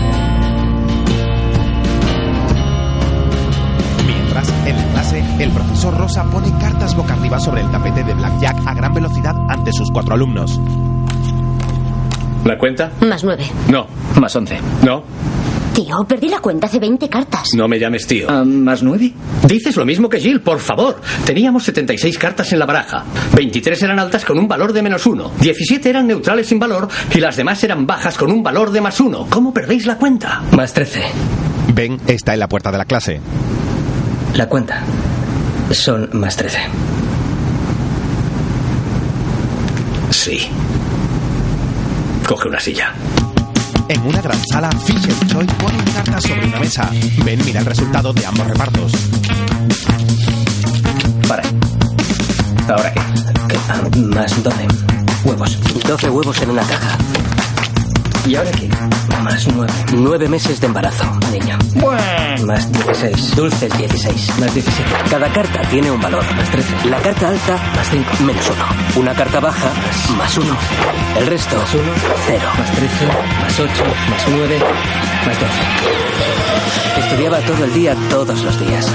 [4.15, 8.15] Mientras, en la clase, el profesor Rosa pone cartas boca arriba sobre el tapete de
[8.15, 10.61] Blackjack a gran velocidad ante sus cuatro alumnos.
[12.45, 12.91] ¿La cuenta?
[13.01, 13.45] Más nueve.
[13.69, 13.87] No.
[14.21, 14.59] Más 11.
[14.85, 15.05] No.
[15.75, 17.49] Tío, perdí la cuenta hace 20 cartas.
[17.57, 18.29] No me llames tío.
[18.45, 19.13] ¿Más 9?
[19.49, 21.01] Dices lo mismo que Jill, por favor.
[21.25, 23.05] Teníamos 76 cartas en la baraja.
[23.35, 25.31] 23 eran altas con un valor de menos uno.
[25.41, 29.01] 17 eran neutrales sin valor y las demás eran bajas con un valor de más
[29.01, 29.27] uno.
[29.31, 30.43] ¿Cómo perdéis la cuenta?
[30.55, 31.01] Más 13.
[31.75, 33.21] Ben está en la puerta de la clase.
[34.35, 34.83] La cuenta.
[35.71, 36.59] Son más 13.
[40.11, 40.49] Sí.
[42.27, 42.93] Coge una silla.
[43.89, 46.91] En una gran sala, Fisher y Choi ponen cartas sobre una mesa.
[47.25, 48.93] Ben mira el resultado de ambos repartos.
[51.29, 51.43] Para.
[52.69, 53.01] ¿Ahora qué?
[53.69, 53.81] Ah,
[54.15, 54.57] Más 12.
[55.25, 55.59] Huevos.
[55.87, 56.97] 12 huevos en una caja.
[58.27, 58.69] ¿Y ahora qué?
[59.23, 59.73] Más 9.
[59.95, 61.59] 9 meses de embarazo, niño.
[62.47, 63.37] Más 16.
[63.37, 64.39] Dulces 16.
[64.39, 64.91] Más 17.
[65.11, 66.25] Cada carta tiene un valor.
[66.37, 66.89] Más 13.
[66.89, 68.11] La carta alta, más 5.
[68.25, 68.51] Menos
[68.95, 69.01] 1.
[69.03, 69.71] Una carta baja,
[70.17, 70.57] más 1.
[71.19, 71.83] El resto, más 1.
[72.27, 72.43] 0.
[72.59, 73.07] Más 13.
[73.43, 73.85] Más 8.
[74.11, 74.59] Más 9.
[75.27, 75.53] Más 12.
[76.99, 78.87] Estudiaba todo el día, todos los días.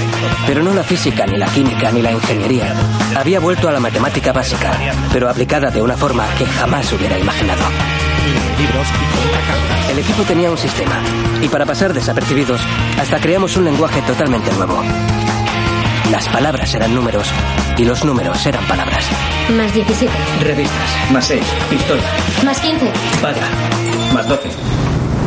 [0.46, 2.74] Pero no la física, ni la química, ni la ingeniería.
[3.16, 4.72] Había vuelto a la matemática básica,
[5.12, 7.62] pero aplicada de una forma que jamás hubiera imaginado.
[8.58, 9.92] Libros y.
[9.92, 11.02] El equipo tenía un sistema,
[11.42, 12.60] y para pasar desapercibidos,
[12.98, 14.82] hasta creamos un lenguaje totalmente nuevo.
[16.10, 17.26] Las palabras eran números,
[17.76, 19.04] y los números eran palabras.
[19.56, 20.12] Más 17.
[20.42, 21.10] Revistas.
[21.12, 21.42] Más 6.
[21.70, 22.02] Pistola.
[22.44, 22.92] Más 15.
[23.22, 23.48] Paga.
[24.12, 24.50] Más 12.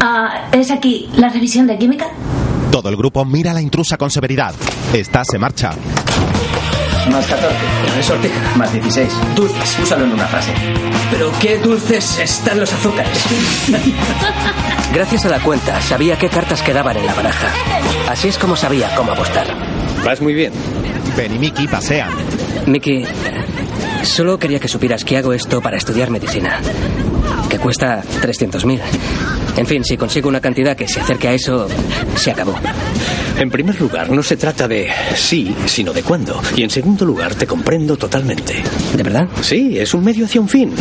[0.02, 2.08] Ah, ¿Es aquí la revisión de química?
[2.72, 4.54] Todo el grupo mira a la intrusa con severidad.
[4.94, 5.72] Esta se marcha.
[7.10, 7.58] Más 14.
[8.04, 8.56] Sortija.
[8.58, 9.10] Más 16.
[9.36, 9.80] Dulces.
[9.82, 10.54] Úsalo en una frase.
[11.12, 13.26] Pero qué dulces están los azúcares.
[14.94, 17.48] Gracias a la cuenta, sabía qué cartas quedaban en la baraja.
[18.10, 19.48] Así es como sabía cómo apostar.
[20.06, 20.52] Vas muy bien.
[21.16, 22.10] Ben y Mickey pasean.
[22.66, 23.06] Mickey,
[24.04, 26.60] solo quería que supieras que hago esto para estudiar medicina.
[27.50, 28.80] Que cuesta 300.000.
[29.58, 31.68] En fin, si consigo una cantidad que se acerque a eso,
[32.16, 32.56] se acabó.
[33.42, 36.40] En primer lugar, no se trata de sí, sino de cuándo.
[36.56, 38.54] Y en segundo lugar, te comprendo totalmente.
[38.96, 39.28] ¿De verdad?
[39.42, 40.72] Sí, es un medio hacia un fin.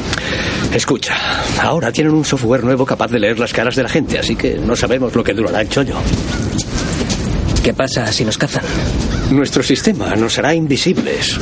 [0.71, 1.17] Escucha,
[1.59, 4.59] ahora tienen un software nuevo capaz de leer las caras de la gente, así que
[4.59, 5.95] no sabemos lo que durará el chollo.
[7.65, 8.65] ¿Qué pasa si nos cazan?
[9.31, 11.39] Nuestro sistema nos hará invisibles.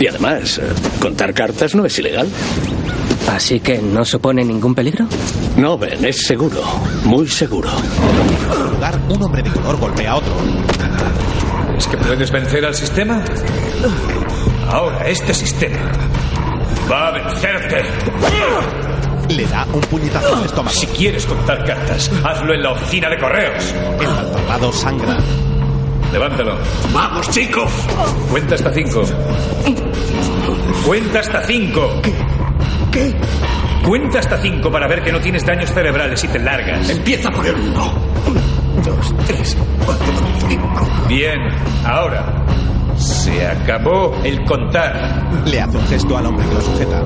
[0.00, 0.62] Y además, eh,
[1.00, 2.28] contar cartas no es ilegal.
[3.30, 5.06] ¿Así que no supone ningún peligro?
[5.56, 6.62] No, Ben, es seguro.
[7.04, 7.68] Muy seguro.
[7.70, 10.32] En otro lugar, un hombre de color golpea a otro.
[11.76, 13.24] ¿Es que puedes vencer al sistema?
[14.70, 15.76] Ahora este sistema
[16.90, 17.82] va a vencerte.
[19.28, 20.76] Le da un puñetazo al estómago.
[20.76, 23.74] Si quieres contar cartas, hazlo en la oficina de correos.
[24.00, 25.16] El maltratado sangra.
[26.12, 26.56] Levántalo.
[26.92, 27.70] ¡Vamos, chicos!
[28.30, 29.02] Cuenta hasta cinco.
[30.86, 31.90] Cuenta hasta cinco.
[32.94, 33.12] ¿Qué?
[33.84, 36.88] Cuenta hasta cinco para ver que no tienes daños cerebrales y te largas.
[36.88, 37.92] Empieza por el uno.
[38.84, 40.06] Dos, tres, cuatro,
[40.48, 40.86] cinco.
[41.08, 41.40] Bien,
[41.84, 42.46] ahora.
[42.96, 45.28] Se acabó el contar.
[45.44, 47.02] Le hace un gesto al hombre que lo sujeta.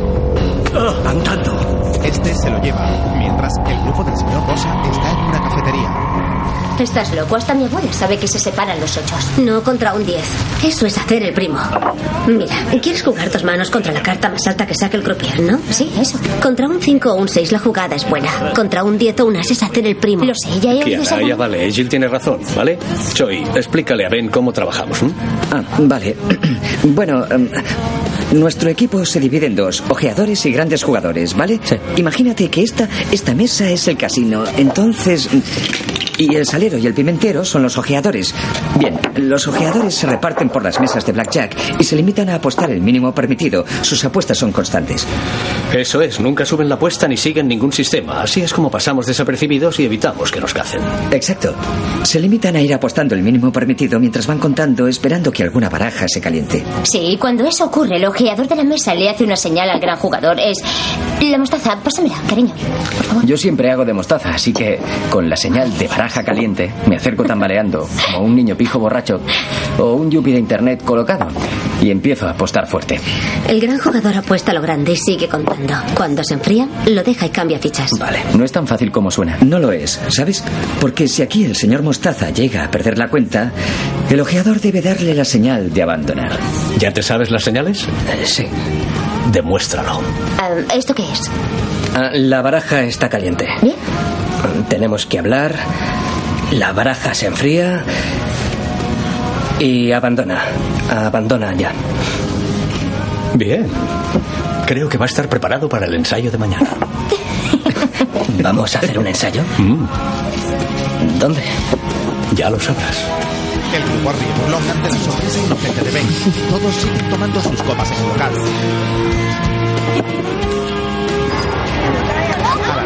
[1.09, 1.91] Andando.
[2.05, 6.08] Este se lo lleva, mientras el grupo del señor Rosa está en una cafetería.
[6.79, 9.39] Estás loco, hasta mi abuela sabe que se separan los ochos.
[9.39, 10.21] No contra un 10.
[10.65, 11.59] Eso es hacer el primo.
[12.29, 15.59] Mira, ¿quieres jugar tus manos contra la carta más alta que saque el croupier, no?
[15.71, 16.19] Sí, eso.
[16.41, 18.53] Contra un 5 o un 6 la jugada es buena.
[18.55, 20.25] Contra un 10 o un as es hacer el primo.
[20.25, 22.79] Lo sé, ya he oído esa ya vale, Jill tiene razón, ¿vale?
[23.13, 25.03] Choi, explícale a Ben cómo trabajamos.
[25.03, 25.13] ¿m?
[25.51, 26.17] Ah, vale.
[26.85, 27.49] Bueno, em,
[28.33, 31.61] nuestro equipo se divide en dos, ojeadores y grandes jugadores, ¿vale?
[31.97, 34.45] Imagínate que esta, esta mesa es el casino.
[34.57, 35.29] Entonces...
[36.19, 38.35] Y el salero y el pimentero son los ojeadores.
[38.77, 42.73] Bien, los ojeadores se reparten por las mesas de blackjack y se limitan a apostar
[42.73, 43.65] el mínimo permitido.
[43.83, 45.07] Sus apuestas son constantes.
[45.73, 48.21] Eso es, nunca suben la apuesta ni siguen ningún sistema.
[48.23, 50.81] Así es como pasamos desapercibidos y evitamos que nos cacen.
[51.13, 51.55] Exacto.
[52.03, 56.09] Se limitan a ir apostando el mínimo permitido mientras van contando, esperando que alguna baraja
[56.09, 56.65] se caliente.
[56.83, 59.97] Sí, cuando eso ocurre, el ojeador de la mesa le hace una señal al gran
[59.97, 60.41] jugador.
[60.41, 60.59] Es.
[61.21, 62.55] La mostaza, pásamela, cariño.
[63.25, 66.97] Yo siempre hago de mostaza, así que con la señal de baraja baraja caliente, me
[66.97, 69.21] acerco tambaleando, como un niño pijo borracho
[69.79, 71.29] o un yuppie de internet colocado,
[71.83, 72.99] y empiezo a apostar fuerte.
[73.47, 75.75] El gran jugador apuesta a lo grande y sigue contando.
[75.95, 77.91] Cuando se enfría, lo deja y cambia fichas.
[77.99, 79.37] Vale, no es tan fácil como suena.
[79.43, 80.43] No lo es, ¿sabes?
[80.81, 83.53] Porque si aquí el señor Mostaza llega a perder la cuenta,
[84.09, 86.39] el ojeador debe darle la señal de abandonar.
[86.79, 87.87] ¿Ya te sabes las señales?
[88.25, 88.47] sí.
[89.31, 90.01] Demuéstralo.
[90.39, 91.31] Ah, ¿Esto qué es?
[91.95, 93.47] Ah, La baraja está caliente.
[93.61, 93.75] Bien.
[94.69, 95.55] Tenemos que hablar.
[96.53, 97.83] La baraja se enfría.
[99.59, 100.41] Y abandona.
[100.91, 101.73] Abandona ya.
[103.35, 103.67] Bien.
[104.67, 106.69] Creo que va a estar preparado para el ensayo de mañana.
[108.43, 109.43] ¿Vamos a hacer un ensayo?
[109.59, 111.43] Mm, ¿Dónde?
[112.35, 112.97] ya lo sabrás.
[113.75, 116.07] El grupo ríe burlón ante la sorpresa inocente de Ben.
[116.51, 117.97] Todos siguen tomando sus copas en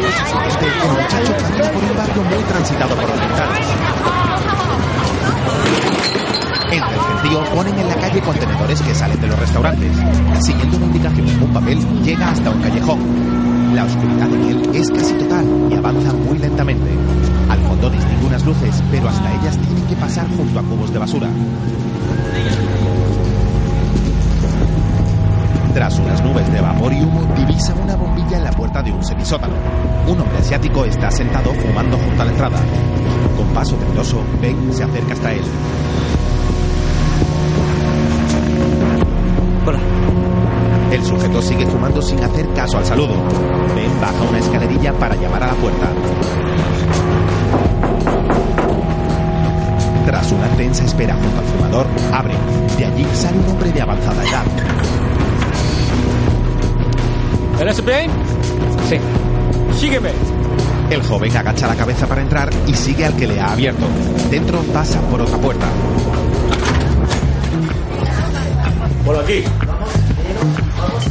[0.03, 3.67] la noche siguiente, el muchacho camina por un barrio muy transitado por orientales.
[6.71, 9.97] Entre el gentío ponen en la calle contenedores que salen de los restaurantes.
[10.41, 13.75] Siguiendo una indicación en un papel, llega hasta un callejón.
[13.75, 16.89] La oscuridad en él es casi total y avanza muy lentamente.
[17.49, 20.99] Al fondo distingue unas luces, pero hasta ellas tienen que pasar junto a cubos de
[20.99, 21.29] basura.
[25.73, 29.03] Tras unas nubes de vapor y humo, divisa una bombilla en la puerta de un
[29.03, 29.55] semisótano.
[30.07, 32.59] Un hombre asiático está sentado fumando junto a la entrada.
[33.35, 35.41] Con paso temeroso, Ben se acerca hasta él.
[39.65, 39.79] Hola.
[40.91, 43.15] El sujeto sigue fumando sin hacer caso al saludo.
[43.73, 45.87] Ben baja una escalerilla para llamar a la puerta.
[50.05, 52.35] Tras una tensa espera junto al fumador, abre.
[52.77, 55.02] De allí sale un hombre de avanzada edad.
[57.59, 58.11] ¿Eres Spain?
[58.89, 58.97] Sí.
[59.79, 60.11] Sígueme.
[60.89, 63.85] El joven agacha la cabeza para entrar y sigue al que le ha abierto.
[64.29, 65.67] Dentro pasa por otra puerta.
[69.05, 69.43] Por aquí.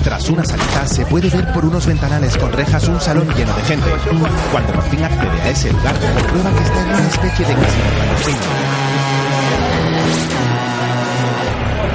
[0.04, 3.62] Tras una salida se puede ver por unos ventanales con rejas un salón lleno de
[3.62, 3.90] gente.
[4.50, 7.84] Cuando por fin accede a ese lugar, comprueba que está en una especie de casino
[7.94, 9.31] clandestino.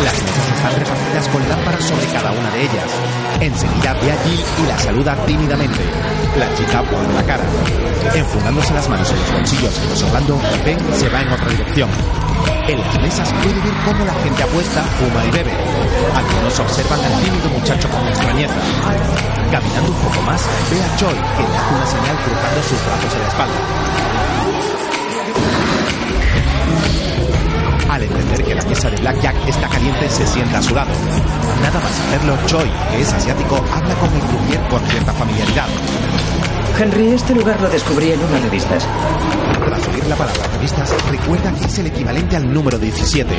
[0.03, 2.89] Las mesas están repartidas con lámparas sobre cada una de ellas.
[3.41, 5.79] Enseguida ve allí y la saluda tímidamente.
[6.37, 7.43] La chica pone la cara.
[8.13, 11.89] Enfundándose las manos en los bolsillos y observando, Ben se va en otra dirección.
[12.67, 15.53] En las mesas puede ver cómo la gente apuesta, fuma y bebe.
[16.15, 18.55] Algunos observan al tímido muchacho con extrañeza.
[19.51, 23.13] Caminando un poco más, ve a Choi, que le hace una señal cruzando sus brazos
[23.13, 23.59] en la espalda.
[27.89, 30.91] Al entender que la mesa de Blackjack está caliente, se sienta a su lado.
[31.61, 35.67] Nada más hacerlo, Choi, que es asiático, habla con el croupier con cierta familiaridad.
[36.79, 38.85] Henry, este lugar lo descubrí en unas revistas.
[39.65, 43.33] Tras oír la palabra revistas, recuerda que es el equivalente al número 17.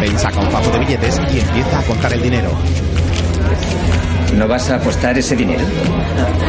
[0.00, 2.50] Ben saca un fajo de billetes y empieza a contar el dinero.
[4.34, 5.64] ¿No vas a apostar ese dinero?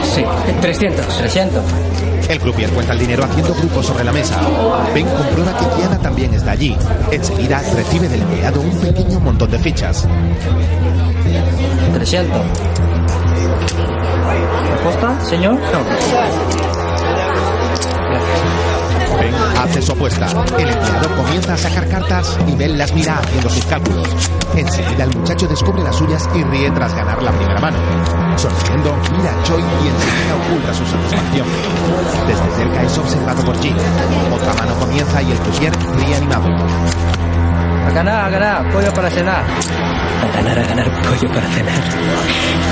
[0.04, 0.26] Sí,
[0.60, 1.18] 300.
[1.18, 1.64] 300.
[2.30, 4.40] El croupier cuenta el dinero haciendo grupos sobre la mesa.
[4.94, 6.76] Ben comprueba que Tiana también está allí.
[7.12, 10.08] Enseguida recibe del empleado un pequeño montón de fichas.
[11.94, 12.42] 300.
[14.82, 15.54] ¿Aposta, señor?
[15.56, 16.67] No.
[19.16, 20.28] Ben hace su apuesta.
[20.58, 24.08] El empleado comienza a sacar cartas y Ben las mira haciendo sus cálculos.
[24.56, 27.78] Enseguida el muchacho descubre las suyas y ríe tras ganar la primera mano.
[28.38, 31.48] Sonriendo, mira a Choi y enseguida oculta su satisfacción.
[32.28, 33.76] Desde cerca es observado por Jin.
[34.34, 37.37] Otra mano comienza y el croupier ríe animado.
[37.88, 38.72] A ganar, a ganar.
[38.72, 39.44] Pollo para cenar.
[39.46, 41.84] A ganar, a ganar pollo para cenar.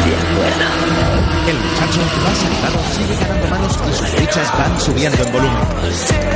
[0.06, 0.86] De acuerdo.
[1.48, 5.64] El muchacho, más animado, sigue ganando manos y sus fichas van subiendo en volumen.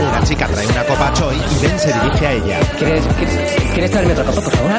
[0.07, 2.59] Una chica trae una copa a Choi y Ben se dirige a ella.
[2.77, 4.71] ¿Quieres, quieres, ¿quieres traerme otra copa, por favor?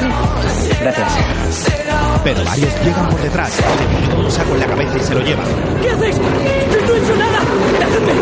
[0.79, 2.10] Gracias.
[2.23, 5.21] Pero varios llegan por detrás, le meten un saco en la cabeza y se lo
[5.21, 5.45] llevan.
[5.81, 6.15] ¿Qué hacéis?
[6.17, 7.39] ¡Yo no he hecho nada!
[7.79, 8.13] ¡Dejadme!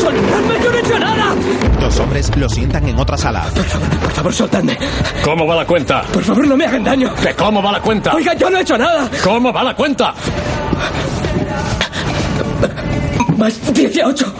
[0.00, 0.64] ¡Soltadme!
[0.64, 1.34] ¡Yo no he hecho nada!
[1.80, 3.46] Dos hombres lo sientan en otra sala.
[3.54, 4.76] Por favor, soltadme.
[5.22, 6.02] ¿Cómo va la cuenta?
[6.02, 7.14] Por favor, no me hagan daño.
[7.14, 8.12] ¿Que cómo va la cuenta?
[8.14, 9.08] Oiga, yo no he hecho nada.
[9.22, 10.14] ¿Cómo va la cuenta?
[13.36, 14.34] Más 18.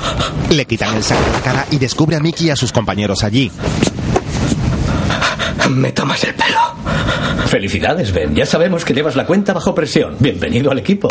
[0.50, 3.22] Le quitan el saco de la cara y descubre a Mickey y a sus compañeros
[3.22, 3.52] allí.
[5.70, 6.77] Me tomas el pelo.
[7.48, 8.34] Felicidades, Ben.
[8.34, 10.16] Ya sabemos que llevas la cuenta bajo presión.
[10.20, 11.08] Bienvenido al equipo.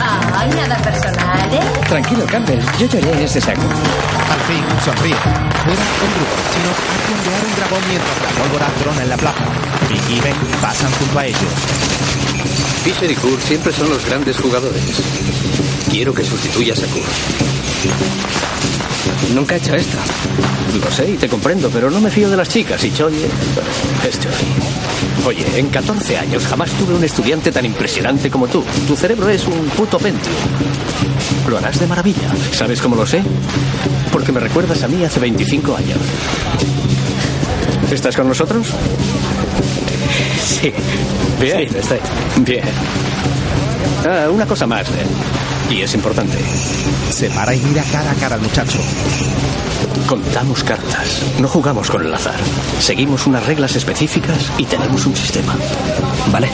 [0.00, 1.60] Ah, nada personal, ¿eh?
[1.88, 2.58] Tranquilo, Campbell.
[2.76, 3.60] Yo lloré en ese saco.
[3.60, 5.14] Al fin, sonríe.
[5.14, 9.16] Fuera, un grupo de chinos hace ondear un dragón mientras la pólvora trona en la
[9.16, 9.44] plaza.
[10.10, 11.52] Y Ben pasan junto a ellos.
[12.82, 14.82] Fisher y Kurt siempre son los grandes jugadores.
[15.88, 18.61] Quiero que sustituyas a Kurt.
[19.34, 19.96] Nunca he hecho esto.
[20.82, 22.82] Lo sé y te comprendo, pero no me fío de las chicas.
[22.84, 25.26] Y Choi es Choi.
[25.26, 28.64] Oye, en 14 años jamás tuve un estudiante tan impresionante como tú.
[28.86, 30.34] Tu cerebro es un puto Pentium.
[31.48, 32.28] Lo harás de maravilla.
[32.52, 33.22] ¿Sabes cómo lo sé?
[34.12, 35.98] Porque me recuerdas a mí hace 25 años.
[37.90, 38.66] ¿Estás con nosotros?
[40.44, 40.72] Sí.
[41.40, 41.68] Bien.
[41.70, 41.98] Sí, estoy.
[42.44, 42.64] Bien.
[44.04, 45.31] Ah, una cosa más, Ben.
[45.72, 46.36] Y es importante.
[47.08, 48.78] Se para y mira cara a cara muchacho.
[50.06, 51.22] Contamos cartas.
[51.40, 52.38] No jugamos con el azar.
[52.78, 55.56] Seguimos unas reglas específicas y tenemos un sistema.
[56.30, 56.50] Vale.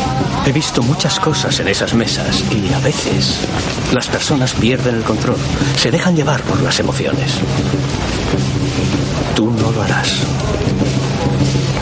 [0.47, 3.41] He visto muchas cosas en esas mesas y a veces
[3.93, 5.37] las personas pierden el control.
[5.77, 7.41] Se dejan llevar por las emociones.
[9.35, 10.13] Tú no lo harás.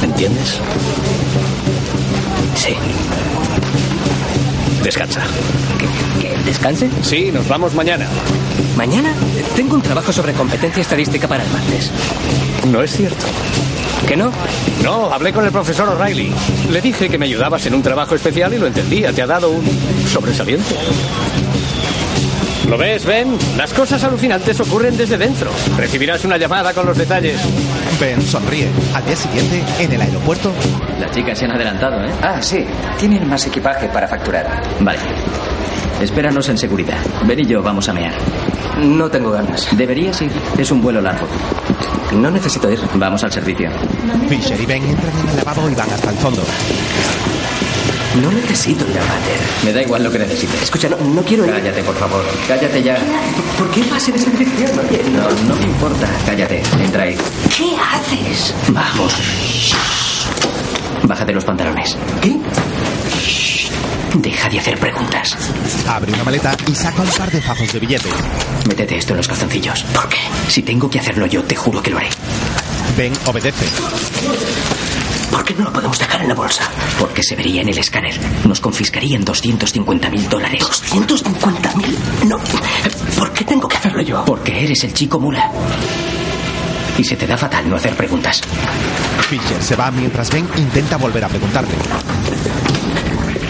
[0.03, 0.59] ¿Entiendes?
[2.55, 2.75] Sí.
[4.87, 5.21] Descansa.
[5.81, 6.89] ¿Que, que descanse?
[7.03, 8.07] Sí, nos vamos mañana.
[8.77, 9.13] ¿Mañana?
[9.57, 11.91] Tengo un trabajo sobre competencia estadística para el martes.
[12.71, 13.27] No es cierto.
[14.07, 14.31] ¿Que no?
[14.85, 16.33] No, hablé con el profesor O'Reilly.
[16.71, 19.13] Le dije que me ayudabas en un trabajo especial y lo entendía.
[19.13, 19.67] Te ha dado un
[20.09, 20.77] sobresaliente.
[22.69, 23.37] ¿Lo ves, Ben?
[23.57, 25.51] Las cosas alucinantes ocurren desde dentro.
[25.77, 27.41] Recibirás una llamada con los detalles.
[28.01, 28.69] Ben sonríe.
[28.95, 30.53] Al día siguiente, en el aeropuerto,
[31.01, 32.11] Las chicas se han adelantado, ¿eh?
[32.23, 32.65] Ah, sí.
[32.99, 34.63] Tienen más equipaje para facturar.
[34.81, 34.99] Vale.
[36.01, 36.99] Espéranos en seguridad.
[37.25, 38.13] Ben y yo vamos a mear.
[38.83, 39.67] No tengo ganas.
[39.77, 40.31] Deberías ir.
[40.59, 41.27] Es un vuelo largo.
[42.13, 42.79] No necesito ir.
[42.95, 43.71] Vamos al servicio.
[44.29, 46.43] Fisher y Ben entran en el lavabo y van hasta el fondo.
[48.23, 49.41] No necesito ir váter.
[49.65, 50.63] Me da igual lo que necesites.
[50.63, 51.53] Escucha, no, no quiero ir.
[51.53, 52.25] Cállate, por favor.
[52.49, 52.97] Cállate ya.
[53.59, 54.71] ¿Por qué vas en esa dirección?
[55.13, 56.09] No, no me importa.
[56.25, 56.63] Cállate.
[56.83, 57.17] Entra ahí.
[57.57, 58.55] ¿Qué haces?
[58.69, 59.15] Vamos.
[61.03, 61.97] Bájate los pantalones.
[62.23, 62.37] ¿Qué?
[64.15, 65.37] Deja de hacer preguntas.
[65.87, 68.13] Abre una maleta y saca un par de fajos de billetes.
[68.67, 69.83] Métete esto en los calzoncillos.
[69.93, 70.17] ¿Por qué?
[70.49, 72.09] Si tengo que hacerlo yo, te juro que lo haré.
[72.97, 73.67] Ben obedece.
[75.37, 76.65] ¿Por qué no lo podemos dejar en la bolsa?
[76.99, 78.19] Porque se vería en el escáner.
[78.47, 80.63] Nos confiscarían 250 mil dólares.
[80.91, 82.25] ¿250.000?
[82.25, 82.39] No.
[83.19, 84.25] ¿Por qué tengo que hacerlo yo?
[84.25, 85.53] Porque eres el chico mula.
[86.97, 88.41] Y se te da fatal no hacer preguntas.
[89.29, 91.75] Fisher se va mientras Ben intenta volver a preguntarle.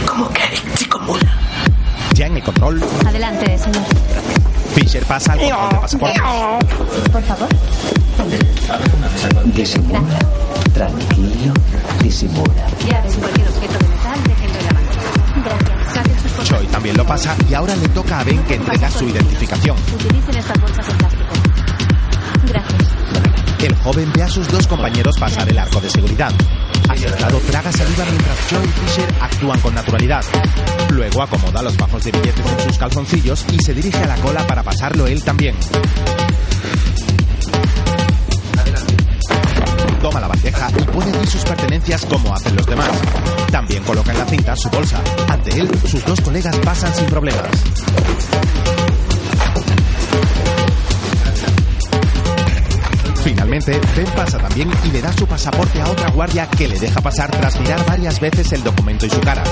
[0.09, 1.39] ¿Cómo que el chico mula?
[2.15, 3.85] Ya en el control, Adelante, señor.
[4.75, 6.23] Fisher pasa al control de pasaportes.
[7.13, 7.49] Por favor.
[9.55, 10.01] Disimula.
[10.77, 11.55] Tranquilo.
[12.03, 12.67] Disimula.
[12.87, 14.89] Llaves y cualquier objeto de metal, déjenlo en la mano.
[15.43, 15.95] Gracias.
[15.95, 16.49] Saquen sus cosas.
[16.49, 19.75] Choi también lo pasa y ahora le toca a Ben que entrega su identificación.
[19.95, 21.33] Utilicen estas bolsas de plástico.
[22.49, 22.91] Gracias.
[23.63, 26.31] El joven ve a sus dos compañeros pasar el arco de seguridad.
[26.91, 30.25] Asustado traga saliva mientras Joe y Fisher actúan con naturalidad.
[30.91, 34.47] Luego acomoda los bajos de billetes en sus calzoncillos y se dirige a la cola
[34.47, 35.57] para pasarlo él también.
[40.79, 42.91] Y pone allí sus pertenencias como hacen los demás.
[43.51, 45.01] También coloca en la cinta su bolsa.
[45.29, 47.49] Ante él, sus dos colegas pasan sin problemas.
[53.23, 57.01] Finalmente, Ben pasa también y le da su pasaporte a otra guardia que le deja
[57.01, 59.43] pasar tras mirar varias veces el documento y su cara.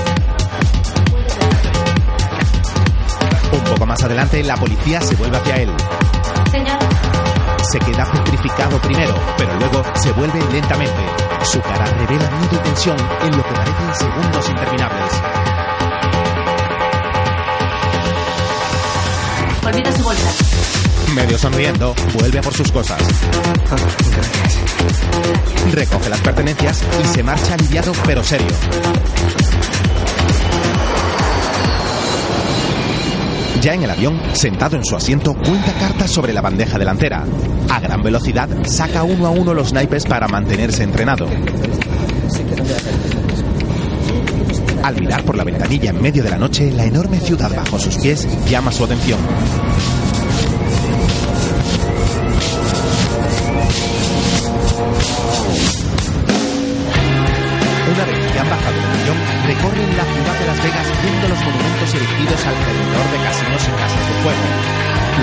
[3.51, 5.69] Un poco más adelante, la policía se vuelve hacia él.
[6.51, 6.77] Señor.
[7.71, 10.93] Se queda petrificado primero, pero luego se vuelve lentamente.
[11.43, 15.11] Su cara revela miedo y tensión en lo que parecen segundos interminables.
[19.65, 20.31] Olvida su bolsa.
[21.15, 23.01] Medio sonriendo, vuelve a por sus cosas.
[25.71, 28.47] Recoge las pertenencias y se marcha aliviado pero serio.
[33.65, 37.25] Ya en el avión, sentado en su asiento, cuenta cartas sobre la bandeja delantera.
[37.67, 41.25] A gran velocidad, saca uno a uno los naipes para mantenerse entrenado.
[44.83, 47.97] Al mirar por la ventanilla en medio de la noche, la enorme ciudad bajo sus
[47.97, 49.19] pies llama su atención.
[57.95, 58.94] Una vez que han bajado
[61.95, 64.45] erigidos alrededor de casinos y casas de fuego.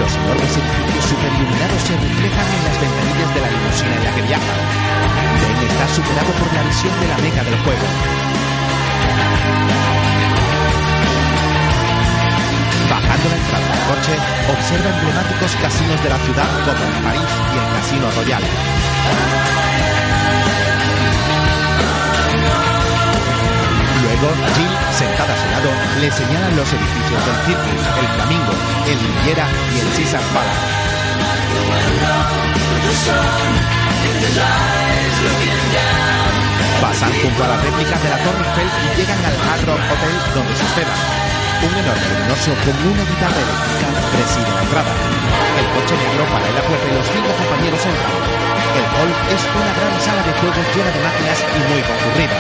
[0.00, 4.22] Los enormes edificios superiluminados se reflejan en las ventanillas de la limusina en la que
[4.22, 4.54] viaja.
[5.42, 7.86] Ben está superado por la visión de la meca del juego.
[12.88, 14.14] Bajando la entrada del coche,
[14.48, 18.44] observa emblemáticos casinos de la ciudad como el París y el Casino Royal.
[24.02, 28.52] Luego, Jill, sentada a su lado, le señala los edificios del Circus, el Flamingo,
[28.86, 30.82] el Riviera y el Caesar Palace.
[36.80, 40.34] Pasan junto a la réplica de la Torre Eiffel y llegan al Hard Rock Hotel
[40.34, 41.21] donde se hospedan.
[41.62, 44.92] Un enorme luminoso con una guitarra eléctrica preside la entrada.
[45.58, 48.42] El coche negro para en la puerta y los cinco compañeros entran.
[48.74, 52.36] El hall es una gran sala de juegos llena de máquinas y muy concurrida.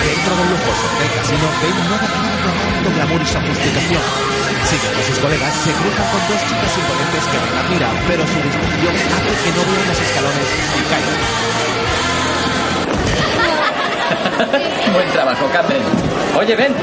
[0.00, 1.44] Dentro del lujoso del casino,
[1.92, 4.51] no define tanto glamour y sofisticación.
[4.64, 8.38] Siguiendo a sus colegas, se cruza con dos chicas imponentes que Ben admira, pero su
[8.40, 10.48] distracción hace que no vean los escalones
[10.78, 11.52] y caigan.
[14.94, 15.82] Buen trabajo, Campbell.
[16.38, 16.74] Oye, ven.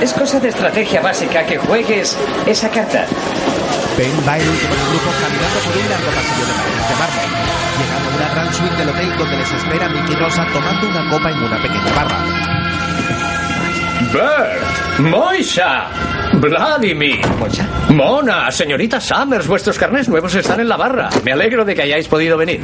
[0.00, 2.16] Es cosa de estrategia básica que juegues
[2.46, 3.06] esa carta.
[3.96, 7.30] Ben va el último del grupo caminando por un largo pasillo de paredes de mármol,
[7.78, 11.30] llegando a una gran suite del hotel donde les espera Mickey Rosa tomando una copa
[11.30, 12.18] en una pequeña barra.
[14.12, 15.86] Bert, Moisha,
[16.40, 17.20] Vladimir,
[17.90, 21.08] Mona, señorita Summers, vuestros carnes nuevos están en la barra.
[21.24, 22.62] Me alegro de que hayáis podido venir.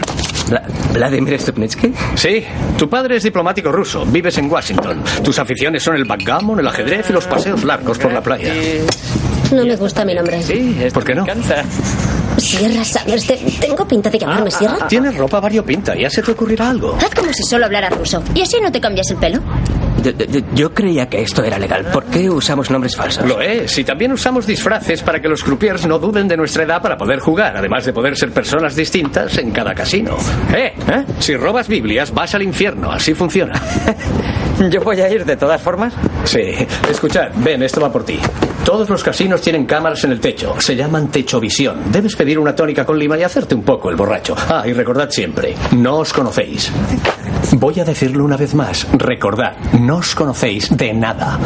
[0.92, 1.92] ¿Vladimir Stupnitsky?
[2.16, 2.44] Sí,
[2.76, 5.02] tu padre es diplomático ruso, vives en Washington.
[5.22, 8.52] Tus aficiones son el backgammon, el ajedrez y los paseos largos por la playa.
[9.52, 10.42] No me gusta mi nombre.
[10.42, 11.24] Sí, ¿por qué no?
[12.38, 13.26] Sierra Summers.
[13.26, 14.88] ¿Te- ¿Tengo pinta de llamarme Sierra?
[14.88, 16.96] Tienes ropa variopinta, ya se te ocurrirá algo.
[17.00, 18.22] Haz como si solo hablara ruso.
[18.34, 19.40] ¿Y así no te cambias el pelo?
[20.54, 21.86] Yo creía que esto era legal.
[21.92, 23.26] ¿Por qué usamos nombres falsos?
[23.26, 26.80] Lo es, y también usamos disfraces para que los croupiers no duden de nuestra edad
[26.80, 30.16] para poder jugar, además de poder ser personas distintas en cada casino.
[30.54, 30.72] ¿Eh?
[30.88, 31.04] ¿Eh?
[31.18, 33.60] Si robas Biblias, vas al infierno, así funciona.
[34.70, 35.94] ¿Yo voy a ir de todas formas?
[36.24, 36.54] Sí,
[36.90, 38.18] escuchad, ven, esto va por ti.
[38.64, 41.90] Todos los casinos tienen cámaras en el techo, se llaman techovisión.
[41.90, 44.36] Debes pedir una tónica con lima y hacerte un poco el borracho.
[44.48, 46.70] Ah, y recordad siempre, no os conocéis.
[47.52, 51.38] Voy a decirlo una vez más, recordad, no os conocéis de nada.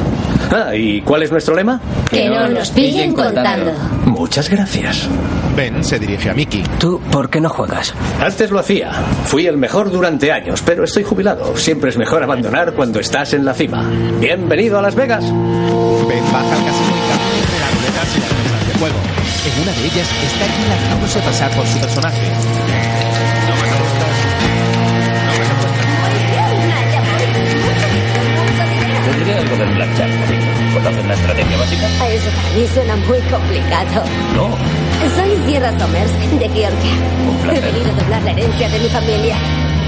[0.53, 1.81] Ah, ¿y cuál es nuestro lema?
[2.11, 3.73] Que no nos pillen contando.
[4.05, 5.09] Muchas gracias.
[5.57, 6.63] Ben se dirige a Mickey.
[6.79, 7.95] ¿Tú por qué no juegas?
[8.21, 8.91] Antes lo hacía.
[9.25, 11.57] Fui el mejor durante años, pero estoy jubilado.
[11.57, 13.89] Siempre es mejor abandonar cuando estás en la cima.
[14.21, 15.25] Bienvenido a Las Vegas.
[15.25, 18.97] Ben baja al casino y las ruletas y las mesas de juego.
[19.47, 22.74] En una de ellas está Gila dejándose pasar por su personaje.
[29.45, 30.11] Algo del blackjack.
[30.75, 31.87] ¿Conoces la estrategia básica?
[32.09, 34.05] Eso para mí suena muy complicado.
[34.35, 34.57] No.
[35.17, 36.95] Soy Sierra Somers, de Georgia.
[37.53, 39.37] He venido a doblar la herencia de mi familia.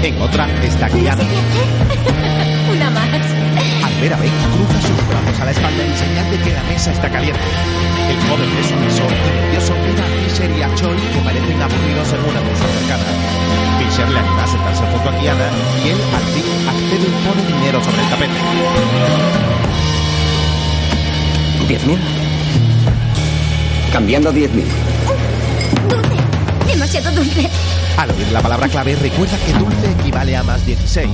[0.03, 1.23] En otra está Kiana.
[2.71, 3.09] Una más.
[3.83, 6.63] Al ver a Ben, cruza sus brazos a la espalda en señal de que la
[6.63, 7.39] mesa está caliente.
[8.09, 11.61] El joven beso a beso y nervioso mira a Fisher y a Choi que parecen
[11.61, 13.07] aburridos en una mesa cercana.
[13.79, 15.49] Fisher le anima a sentarse junto a Kiana
[15.83, 18.39] y él al fin accede y pone dinero sobre el tapete.
[21.67, 21.99] ¿Diez mil?
[23.91, 24.63] Cambiando 10.000.
[26.67, 27.49] Demasiado dulce.
[27.97, 31.09] Al oír la palabra clave, recuerda que dulce equivale a más 16.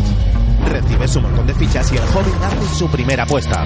[0.69, 3.65] Recibe su montón de fichas y el joven hace su primera apuesta.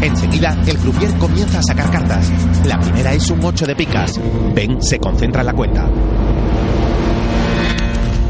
[0.00, 2.30] Enseguida, el croupier comienza a sacar cartas.
[2.66, 4.20] La primera es un 8 de picas.
[4.54, 5.86] Ben se concentra en la cuenta.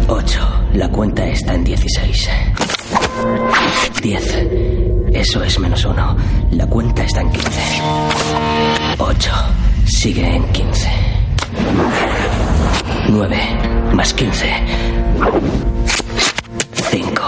[0.07, 0.41] 8.
[0.75, 2.29] La cuenta está en 16.
[4.05, 5.15] 10.
[5.15, 6.17] Eso es menos 1.
[6.51, 7.51] La cuenta está en 15.
[8.99, 9.31] 8.
[9.87, 10.91] Sigue en 15.
[13.09, 13.37] 9.
[13.95, 14.53] Más 15.
[16.91, 17.23] 5.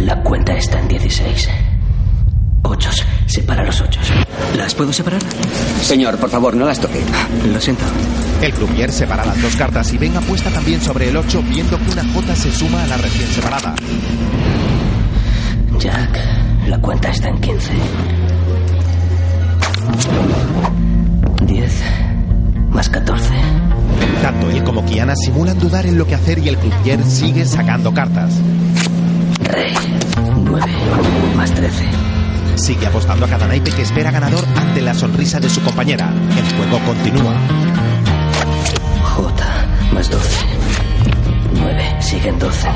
[0.00, 1.48] La cuenta está en 16.
[2.64, 2.90] 8.
[3.24, 3.98] Separa los 8.
[4.58, 5.22] ¿Las puedo separar?
[5.80, 7.00] Señor, por favor, no las toque.
[7.50, 7.84] Lo siento.
[8.42, 11.92] El croupier separa las dos cartas y Ben apuesta también sobre el 8 viendo que
[11.92, 13.74] una J se suma a la recién separada.
[15.82, 16.16] Jack,
[16.68, 17.72] la cuenta está en 15.
[21.44, 21.82] 10
[22.68, 23.34] más 14.
[24.22, 27.92] Tanto él como Kiana simulan dudar en lo que hacer y el croupier sigue sacando
[27.92, 28.34] cartas.
[29.42, 29.74] Rey,
[30.44, 30.72] 9
[31.34, 31.84] más 13.
[32.54, 36.12] Sigue apostando a cada naipe que espera ganador ante la sonrisa de su compañera.
[36.38, 37.34] El juego continúa.
[39.02, 39.44] J
[39.92, 40.46] más 12.
[41.54, 42.68] 9, siguen 12.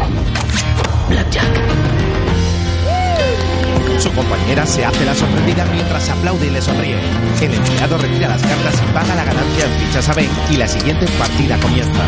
[1.09, 1.96] Blackjack.
[3.99, 6.99] Su compañera se hace la sorprendida mientras aplaude y le sonríe.
[7.41, 10.69] El empleado retira las cartas y paga la ganancia en fichas a Ben y la
[10.69, 12.05] siguiente partida comienza.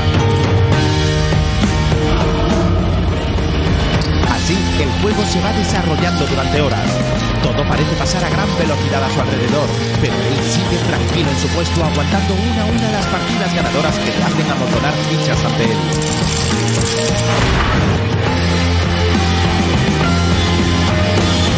[4.31, 6.91] Así, el juego se va desarrollando durante horas.
[7.43, 9.69] Todo parece pasar a gran velocidad a su alrededor,
[10.01, 14.11] pero él sigue tranquilo en su puesto aguantando una a una las partidas ganadoras que
[14.11, 15.79] le hacen amontonar fichas ante él.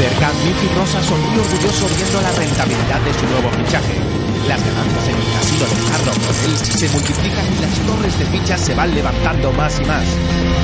[0.00, 4.00] Y Rosa sonríe orgulloso viendo la rentabilidad de su nuevo fichaje.
[4.48, 8.24] Las ganancias en el casino de Hard Rock Hotel se multiplican y las torres de
[8.24, 10.06] fichas se van levantando más y más.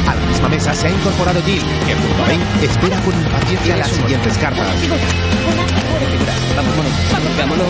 [0.08, 2.32] A la misma mesa se ha incorporado Jill, que junto a
[2.64, 4.66] espera con impaciencia las siguientes cartas.
[6.56, 6.88] Vamos, mono.
[7.36, 7.68] Vámonos.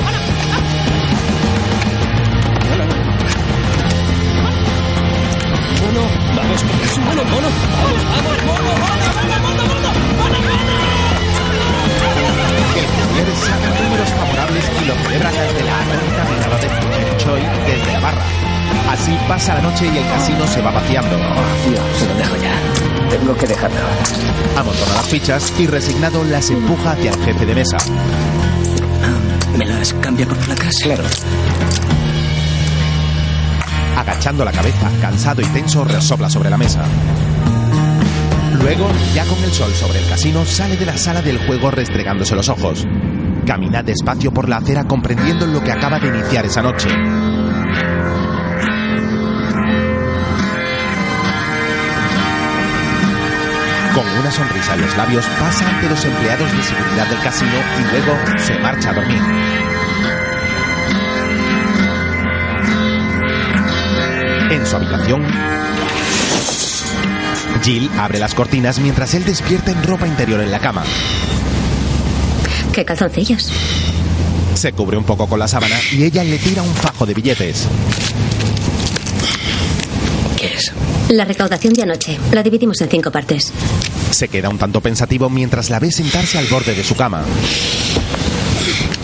[5.83, 6.03] Mono,
[6.37, 6.65] vamos,
[7.07, 7.49] mono, mono.
[7.83, 9.75] Vamos, vamos, mono, mono, mono, mono,
[10.17, 11.26] mono, mono.
[12.77, 17.43] El Javier saca números favorables y lo celebran ante la atenta mirada de Fuller Choi
[17.67, 18.23] desde la barra.
[18.91, 21.17] Así pasa la noche y el casino se va vaciando.
[21.99, 23.09] Se lo dejo ya.
[23.11, 23.81] Tengo que dejarlo.
[24.57, 27.79] Amontona las fichas y resignado las empuja hacia el jefe de mesa.
[29.57, 30.75] ¿Me las cambia por placas?
[30.83, 31.05] Claro.
[33.97, 36.83] Agachando la cabeza, cansado y tenso, resopla sobre la mesa.
[38.61, 42.35] Luego, ya con el sol sobre el casino, sale de la sala del juego restregándose
[42.35, 42.87] los ojos.
[43.47, 46.89] Camina despacio por la acera comprendiendo lo que acaba de iniciar esa noche.
[53.95, 57.91] Con una sonrisa en los labios, pasa ante los empleados de seguridad del casino y
[57.93, 59.23] luego se marcha a dormir.
[64.51, 65.25] En su habitación,
[67.63, 70.85] Jill abre las cortinas mientras él despierta en ropa interior en la cama.
[72.73, 73.51] ¿Qué calzoncillos?
[74.55, 77.67] Se cubre un poco con la sábana y ella le tira un fajo de billetes.
[80.37, 80.73] ¿Qué es?
[81.09, 82.19] La recaudación de anoche.
[82.33, 83.53] La dividimos en cinco partes.
[84.11, 87.23] Se queda un tanto pensativo mientras la ve sentarse al borde de su cama.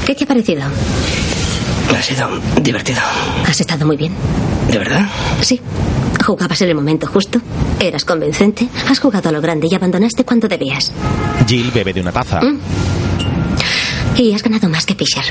[0.07, 0.63] ¿Qué te ha parecido?
[1.97, 2.29] Ha sido
[2.63, 3.01] divertido.
[3.47, 4.15] ¿Has estado muy bien?
[4.71, 5.07] ¿De verdad?
[5.43, 5.61] Sí.
[6.23, 7.41] Jugabas en el momento justo.
[7.81, 8.69] Eras convincente.
[8.89, 10.93] Has jugado a lo grande y abandonaste cuando debías.
[11.47, 12.41] Jill bebe de una taza.
[12.41, 12.59] Mm.
[14.17, 15.25] Y has ganado más que Fisher.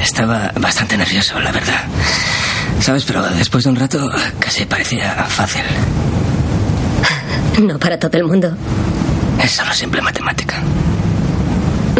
[0.00, 1.84] Estaba bastante nervioso, la verdad.
[2.80, 3.04] ¿Sabes?
[3.04, 4.08] Pero después de un rato
[4.38, 5.62] casi parecía fácil.
[7.62, 8.56] No para todo el mundo.
[9.42, 10.56] Es solo simple matemática.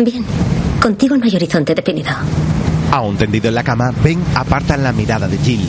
[0.02, 0.24] Bien.
[0.80, 2.10] Contigo no hay horizonte definido.
[2.90, 5.66] Aún tendido en la cama, Ben aparta la mirada de Jill.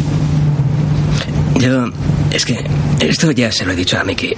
[1.62, 1.86] Yo...
[2.32, 2.66] Es que
[3.00, 4.34] esto ya se lo he dicho a Mickey.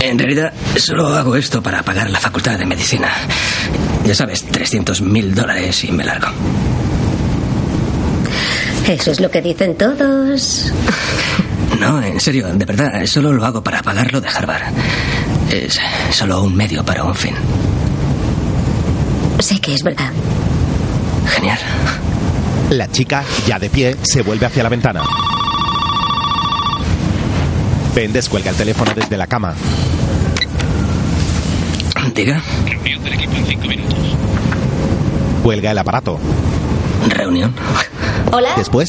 [0.00, 3.10] En realidad, solo hago esto para pagar la facultad de medicina.
[4.04, 6.28] Ya sabes, 300 mil dólares y me largo.
[8.86, 10.72] Eso es lo que dicen todos.
[11.80, 14.62] No, en serio, de verdad, solo lo hago para pagarlo de Harvard.
[15.50, 15.78] Es
[16.10, 17.34] solo un medio para un fin.
[19.38, 20.10] Sé que es verdad.
[21.28, 21.58] Genial.
[22.70, 25.02] La chica, ya de pie, se vuelve hacia la ventana.
[27.94, 29.54] Ben descuelga el teléfono desde la cama.
[32.14, 32.42] Diga.
[32.66, 33.98] Reunión del equipo en cinco minutos.
[35.42, 36.18] Cuelga el aparato.
[37.08, 37.54] Reunión.
[38.32, 38.50] Hola.
[38.56, 38.88] Después,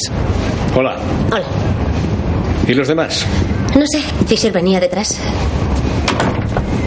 [0.75, 0.97] Hola.
[1.31, 1.45] Hola.
[2.67, 3.25] ¿Y los demás?
[3.75, 4.01] No sé.
[4.27, 5.17] Fisher venía detrás.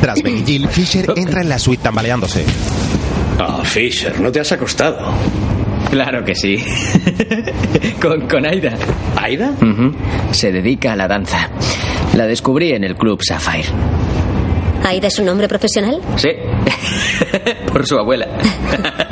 [0.00, 2.44] tras Ben y Jill, Fisher entra en la suite tambaleándose.
[3.38, 5.12] Ah, Fisher, no te has acostado.
[5.90, 6.62] Claro que sí.
[8.02, 8.74] con, con Aida.
[9.16, 9.50] ¿Aida?
[9.60, 9.92] Ujú.
[10.32, 11.48] Se dedica a la danza.
[12.16, 13.68] La descubrí en el club Sapphire.
[14.82, 16.00] ¿Aida es un hombre profesional?
[16.16, 16.30] Sí.
[17.72, 18.26] Por su abuela.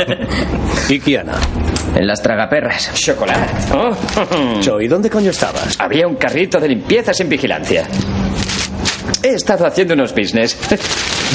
[0.89, 1.35] ¿Y Kiana?
[1.95, 2.95] En las tragaperras.
[2.95, 3.51] Chocolate.
[4.65, 5.79] Joey, ¿dónde coño estabas?
[5.79, 7.87] Había un carrito de limpieza sin vigilancia.
[9.23, 10.57] He estado haciendo unos business.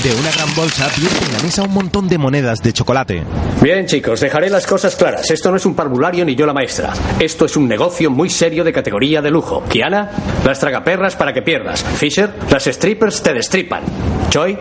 [0.03, 3.21] De una gran bolsa vierte en la mesa un montón de monedas de chocolate.
[3.61, 5.29] Bien, chicos, dejaré las cosas claras.
[5.29, 6.93] Esto no es un parvulario ni yo la maestra.
[7.19, 9.61] Esto es un negocio muy serio de categoría de lujo.
[9.67, 10.09] Kiana,
[10.45, 11.83] las tragaperras para que pierdas.
[11.83, 13.83] Fisher, las strippers te destripan.
[14.29, 14.57] Choi,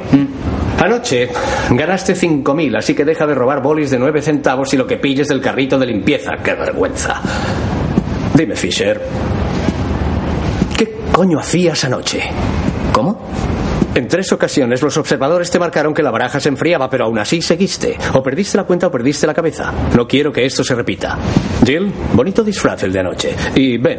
[0.81, 1.29] anoche
[1.71, 5.29] ganaste 5.000, así que deja de robar bolis de 9 centavos y lo que pilles
[5.29, 6.33] del carrito de limpieza.
[6.43, 7.23] ¡Qué vergüenza!
[8.35, 9.01] Dime, Fisher,
[10.77, 12.23] ¿qué coño hacías anoche?
[12.93, 13.21] ¿Cómo?
[13.99, 17.43] En tres ocasiones los observadores te marcaron que la baraja se enfriaba, pero aún así
[17.43, 17.99] seguiste.
[18.15, 19.73] O perdiste la cuenta o perdiste la cabeza.
[19.97, 21.19] No quiero que esto se repita.
[21.67, 23.35] Jill, bonito disfraz el de anoche.
[23.57, 23.99] Y Ben,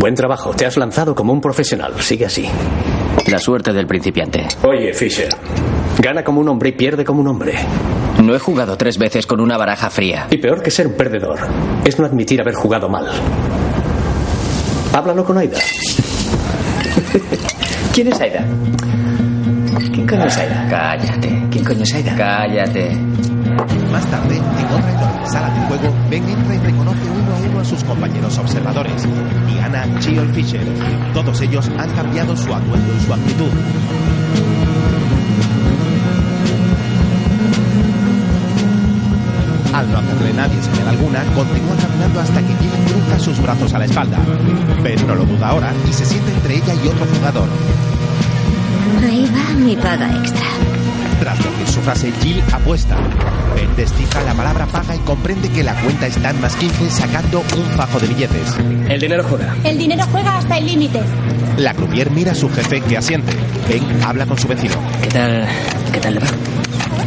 [0.00, 0.50] buen trabajo.
[0.50, 1.94] Te has lanzado como un profesional.
[2.00, 2.48] Sigue así.
[3.28, 4.48] La suerte del principiante.
[4.64, 5.28] Oye, Fisher,
[6.00, 7.54] gana como un hombre y pierde como un hombre.
[8.20, 10.26] No he jugado tres veces con una baraja fría.
[10.28, 11.38] Y peor que ser un perdedor
[11.84, 13.06] es no admitir haber jugado mal.
[14.92, 15.58] Háblalo con Aida.
[17.96, 18.44] ¿Quién es Aida?
[19.90, 20.66] ¿Quién coño es Aida?
[20.68, 21.46] Cállate.
[21.50, 22.14] ¿Quién coño es Aida?
[22.14, 22.94] Cállate.
[23.90, 27.60] Más tarde, en otra enorme sala de juego, Ben entra y reconoce uno a uno
[27.60, 29.08] a sus compañeros observadores.
[29.46, 30.60] Diana, Jill Fisher.
[31.14, 33.50] Todos ellos han cambiado su atuendo y su actitud.
[39.72, 43.78] Al no hacerle nadie señal alguna, continúa caminando hasta que Jill cruza sus brazos a
[43.78, 44.18] la espalda.
[44.82, 47.48] Ben no lo duda ahora y se sienta entre ella y otro jugador.
[49.04, 50.46] Ahí va mi paga extra.
[51.20, 52.96] Tras decir su frase, Jill apuesta.
[53.54, 57.40] Ben descifra la palabra paga y comprende que la cuenta está en más 15 sacando
[57.56, 58.54] un fajo de billetes.
[58.88, 59.56] El dinero juega.
[59.64, 61.00] El dinero juega hasta el límite.
[61.56, 63.32] La croupier mira a su jefe que asiente.
[63.68, 64.74] Ben habla con su vecino.
[65.02, 65.46] ¿Qué tal?
[65.92, 66.26] ¿Qué tal le va?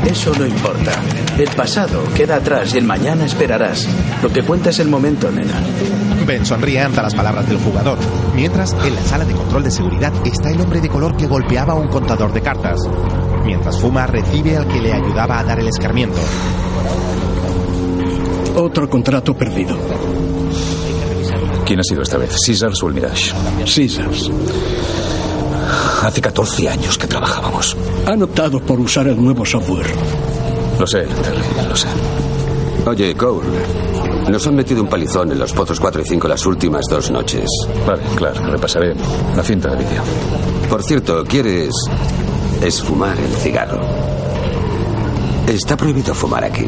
[0.06, 0.92] Eso no importa.
[1.38, 3.88] El pasado queda atrás y el mañana esperarás.
[4.24, 5.54] Lo que cuenta es el momento, nena.
[6.26, 8.00] Ben sonríe ante las palabras del jugador.
[8.40, 11.74] Mientras, en la sala de control de seguridad está el hombre de color que golpeaba
[11.74, 12.80] a un contador de cartas.
[13.44, 16.18] Mientras fuma, recibe al que le ayudaba a dar el escarmiento.
[18.56, 19.78] Otro contrato perdido.
[21.66, 22.38] ¿Quién ha sido esta vez?
[22.46, 23.34] ¿Caesars o el Mirage?
[23.66, 24.32] Caesars.
[26.04, 27.76] Hace 14 años que trabajábamos.
[28.06, 29.92] Han optado por usar el nuevo software.
[30.80, 31.90] Lo sé, Terry, lo sé.
[32.86, 33.48] Oye, Cole,
[34.30, 37.50] nos han metido un palizón en los pozos 4 y 5 las últimas dos noches.
[37.86, 38.94] Vale, claro, repasaré
[39.36, 40.02] la cinta de vídeo.
[40.70, 41.72] Por cierto, ¿quieres
[42.62, 43.82] esfumar el cigarro?
[45.48, 46.66] Está prohibido fumar aquí.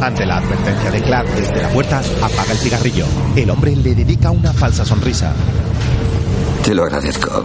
[0.00, 3.06] Ante la advertencia de Clark desde la puerta, apaga el cigarrillo.
[3.36, 5.32] El hombre le dedica una falsa sonrisa.
[6.64, 7.44] Te lo agradezco.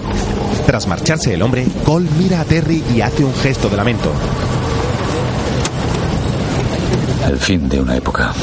[0.65, 4.11] Tras marcharse el hombre, Cole mira a Terry y hace un gesto de lamento.
[7.27, 8.33] El fin de una época.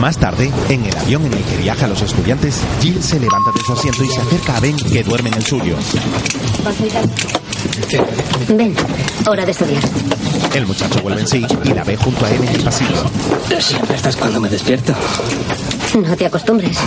[0.00, 3.60] Más tarde, en el avión en el que viajan los estudiantes, Jill se levanta de
[3.64, 5.76] su asiento y se acerca a Ben que duerme en el suyo.
[8.48, 8.74] Ven,
[9.26, 9.82] hora de estudiar.
[10.54, 12.96] El muchacho vuelve en sí y la ve junto a él en el pasillo.
[13.60, 14.94] Siempre estás cuando me despierto.
[15.94, 16.78] No te acostumbres.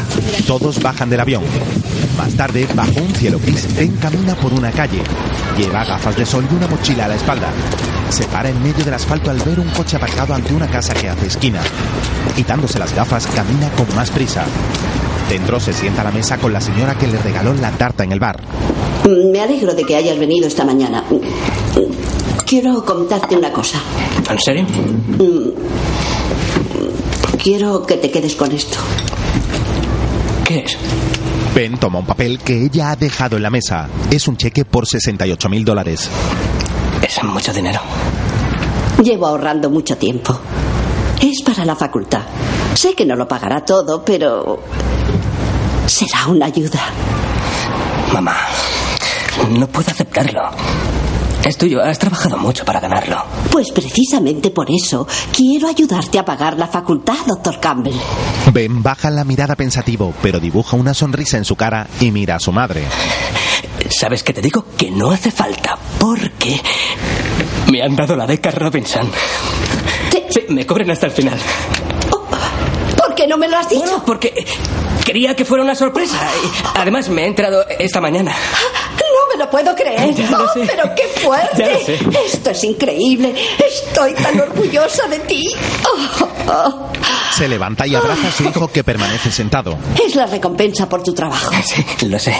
[0.45, 1.43] Todos bajan del avión.
[2.17, 5.01] Más tarde, bajo un cielo gris, Ben camina por una calle.
[5.57, 7.49] Lleva gafas de sol y una mochila a la espalda.
[8.09, 11.09] Se para en medio del asfalto al ver un coche aparcado ante una casa que
[11.09, 11.61] hace esquina.
[12.35, 14.45] Quitándose las gafas, camina con más prisa.
[15.29, 18.11] Dentro se sienta a la mesa con la señora que le regaló la tarta en
[18.11, 18.41] el bar.
[19.31, 21.03] Me alegro de que hayas venido esta mañana.
[22.45, 23.79] Quiero contarte una cosa.
[24.29, 24.63] ¿En serio?
[24.63, 25.49] Mm,
[27.37, 28.77] Quiero que te quedes con esto.
[30.45, 30.77] ¿Qué es?
[31.55, 33.87] Ben toma un papel que ella ha dejado en la mesa.
[34.11, 36.09] Es un cheque por 68 mil dólares.
[37.01, 37.79] Es mucho dinero.
[39.03, 40.39] Llevo ahorrando mucho tiempo.
[41.21, 42.21] Es para la facultad.
[42.75, 44.61] Sé que no lo pagará todo, pero
[45.87, 46.79] será una ayuda.
[48.13, 48.35] Mamá,
[49.49, 50.41] no puedo aceptarlo.
[51.47, 53.23] Es tuyo, has trabajado mucho para ganarlo.
[53.49, 57.95] Pues precisamente por eso quiero ayudarte a pagar la facultad, doctor Campbell.
[58.51, 62.39] Ben baja la mirada pensativo, pero dibuja una sonrisa en su cara y mira a
[62.41, 62.83] su madre.
[63.89, 64.65] ¿Sabes qué te digo?
[64.77, 66.59] Que no hace falta, porque
[67.71, 69.09] me han dado la beca Robinson.
[70.29, 71.39] Sí, me cobren hasta el final.
[72.09, 73.83] ¿Por qué no me lo has dicho?
[73.83, 74.33] Bueno, porque
[75.05, 76.19] quería que fuera una sorpresa.
[76.43, 78.35] Y además, me he enterado esta mañana.
[79.37, 80.13] Lo puedo creer.
[80.15, 80.61] Ya lo Oh, sé.
[80.67, 81.57] pero qué fuerte.
[81.57, 81.99] Ya lo sé.
[82.25, 83.35] Esto es increíble.
[83.65, 85.47] Estoy tan orgullosa de ti.
[85.85, 86.89] Oh, oh.
[87.35, 89.77] Se levanta y abraza a su hijo que permanece sentado.
[90.03, 91.51] Es la recompensa por tu trabajo.
[91.63, 92.35] Sí, lo sé.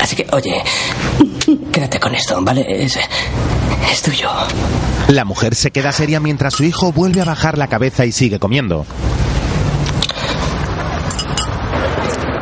[0.00, 0.62] Así que, oye,
[1.72, 2.66] quédate con esto, ¿vale?
[2.84, 2.96] Es,
[3.90, 4.28] es tuyo.
[5.08, 8.38] La mujer se queda seria mientras su hijo vuelve a bajar la cabeza y sigue
[8.38, 8.84] comiendo.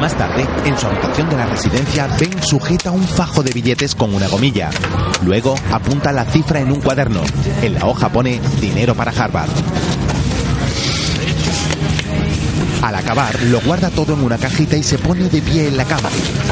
[0.07, 4.15] Más tarde, en su habitación de la residencia, Ben sujeta un fajo de billetes con
[4.15, 4.71] una gomilla.
[5.25, 7.23] Luego apunta la cifra en un cuaderno.
[7.61, 9.51] En la hoja pone dinero para Harvard.
[12.83, 15.85] Al acabar, lo guarda todo en una cajita y se pone de pie en la
[15.85, 16.09] cama.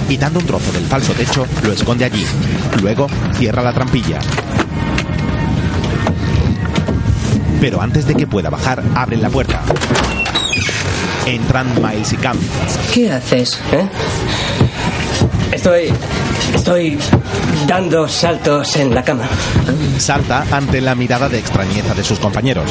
[0.08, 2.26] Quitando un trozo del falso techo, lo esconde allí.
[2.82, 4.18] Luego, cierra la trampilla.
[7.60, 9.62] Pero antes de que pueda bajar, abren la puerta.
[11.26, 12.36] Entran Miles y Cam.
[12.92, 13.58] ¿Qué haces?
[13.72, 13.86] ¿Eh?
[15.52, 15.92] Estoy.
[16.54, 16.98] Estoy
[17.66, 19.24] dando saltos en la cama.
[19.98, 22.70] Salta ante la mirada de extrañeza de sus compañeros.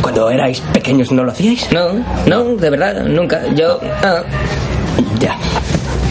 [0.00, 1.68] Cuando erais pequeños no lo hacíais.
[1.72, 1.92] No,
[2.26, 3.42] no, de verdad, nunca.
[3.54, 3.80] Yo.
[4.02, 4.22] Ah,
[5.18, 5.36] Ya.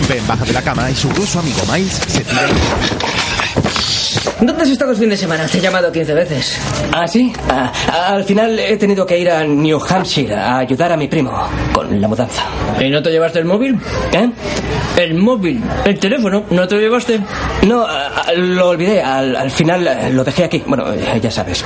[0.09, 2.41] Ben baja de la cama y su ruso amigo Miles se tira
[4.41, 5.45] ¿Dónde has estado el fin de semana?
[5.45, 6.57] Te he llamado 15 veces.
[6.91, 7.31] ¿Ah, sí?
[7.47, 7.71] Ah,
[8.07, 11.31] al final he tenido que ir a New Hampshire a ayudar a mi primo
[11.71, 12.43] con la mudanza.
[12.79, 13.79] ¿Y no te llevaste el móvil?
[14.11, 14.29] ¿Eh?
[14.97, 17.19] El móvil, el teléfono, ¿no te lo llevaste?
[17.67, 19.01] No, ah, lo olvidé.
[19.03, 20.63] Al, al final eh, lo dejé aquí.
[20.65, 21.63] Bueno, eh, ya sabes.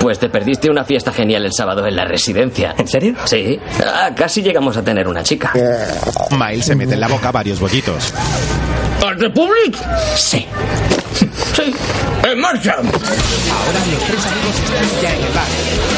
[0.00, 2.76] Pues te perdiste una fiesta genial el sábado en la residencia.
[2.78, 3.14] ¿En serio?
[3.24, 3.58] Sí.
[3.84, 5.52] Ah, casi llegamos a tener una chica.
[6.30, 8.14] Miles se mete en la boca varios bollitos.
[9.04, 9.76] ¿Al Republic?
[10.16, 10.46] Sí.
[11.14, 11.74] Sí.
[12.24, 12.72] ¡En marcha!
[12.72, 15.46] Ahora los tres amigos están ya en el bar.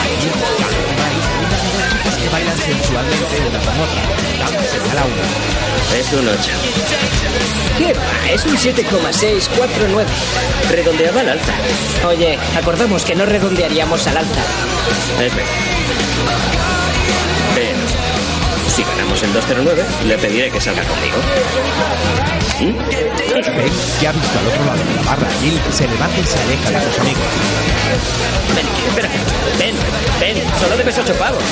[0.03, 0.15] Ahí,
[0.61, 4.01] Cam y Miles bailan sensualmente una con otra.
[4.39, 5.27] Cam señala una.
[5.99, 6.39] Es un 8.
[7.79, 8.31] ¿Qué va?
[8.33, 10.09] Es un 7,649.
[10.71, 11.53] Redondeaba al alza.
[12.07, 14.41] Oye, acordamos que no redondearíamos al alza.
[15.21, 15.51] Es verdad.
[17.55, 17.79] Pero,
[18.75, 21.17] si ganamos el 209, le pediré que salga conmigo.
[22.61, 22.77] Ben,
[24.01, 26.71] que ha visto al otro lado de la barra Jill, se levanta y se aleja
[26.71, 27.23] de sus amigos.
[28.55, 29.09] Ven, espera.
[29.59, 29.75] Ven,
[30.21, 30.37] ven.
[30.61, 31.43] Solo debes 8 pavos.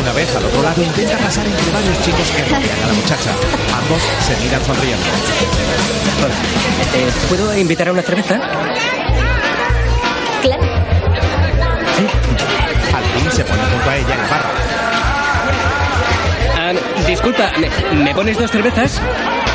[0.00, 3.30] Una vez al otro lado intenta pasar entre varios chicos que rodean a la muchacha.
[3.82, 5.04] Ambos se miran sonriendo.
[6.24, 6.34] Hola.
[6.94, 8.40] Eh, ¿Puedo invitar a una cerveza?
[10.40, 10.62] Claro.
[12.94, 14.50] Al fin se pone junto a ella en la barra.
[16.56, 16.72] Ah,
[17.06, 17.68] disculpa, ¿me,
[18.04, 19.00] me pones dos cervezas?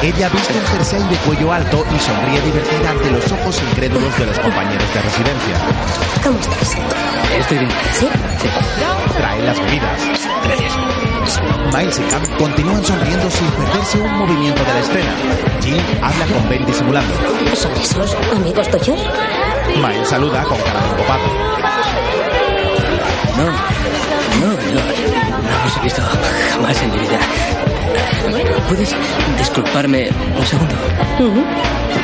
[0.06, 4.26] Ella viste un jersey de cuello alto y sonríe divertida ante los ojos incrédulos de
[4.28, 5.56] los compañeros de residencia.
[6.24, 6.76] ¿Cómo estás?
[7.39, 7.72] Estoy bien.
[7.91, 8.08] ¿Sí?
[9.18, 10.01] Trae las bebidas.
[10.43, 10.74] Gracias.
[11.74, 15.16] Miles y Cam continúan sonriendo sin perderse un movimiento de la escena.
[15.64, 17.14] Jill habla con Ben disimulando.
[17.56, 18.99] ¿Son esos amigos tuyos?
[19.76, 21.24] Miles saluda con cara de empopado.
[23.38, 23.45] No,
[24.45, 26.01] no, yo no los he visto
[26.51, 27.20] jamás en mi vida.
[28.68, 28.96] ¿Puedes
[29.38, 30.76] disculparme un segundo?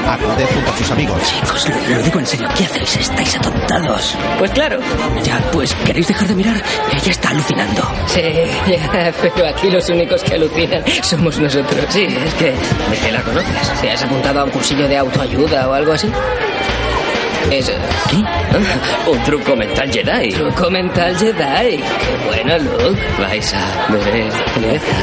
[0.08, 1.22] Acude junto a sus amigos.
[1.24, 2.48] Chicos, lo, lo digo en serio.
[2.58, 2.98] ¿Qué hacéis?
[2.98, 4.16] Estáis atontados.
[4.39, 4.80] Pues claro.
[5.24, 6.62] Ya, pues, ¿queréis dejar de mirar?
[6.92, 7.88] Ella está alucinando.
[8.08, 8.22] Sí,
[8.68, 11.86] ya, pero aquí los únicos que alucinan somos nosotros.
[11.89, 12.46] Sí, es que...
[12.46, 13.82] ¿De qué la conoces?
[13.82, 16.10] ¿Te has apuntado a un cursillo de autoayuda o algo así?
[17.50, 17.70] Es...
[18.10, 19.10] ¿Qué?
[19.10, 20.30] Un truco mental Jedi.
[20.32, 21.78] Truco mental Jedi.
[21.78, 23.02] Qué bueno, Luke.
[23.20, 24.94] Vais a cerveza.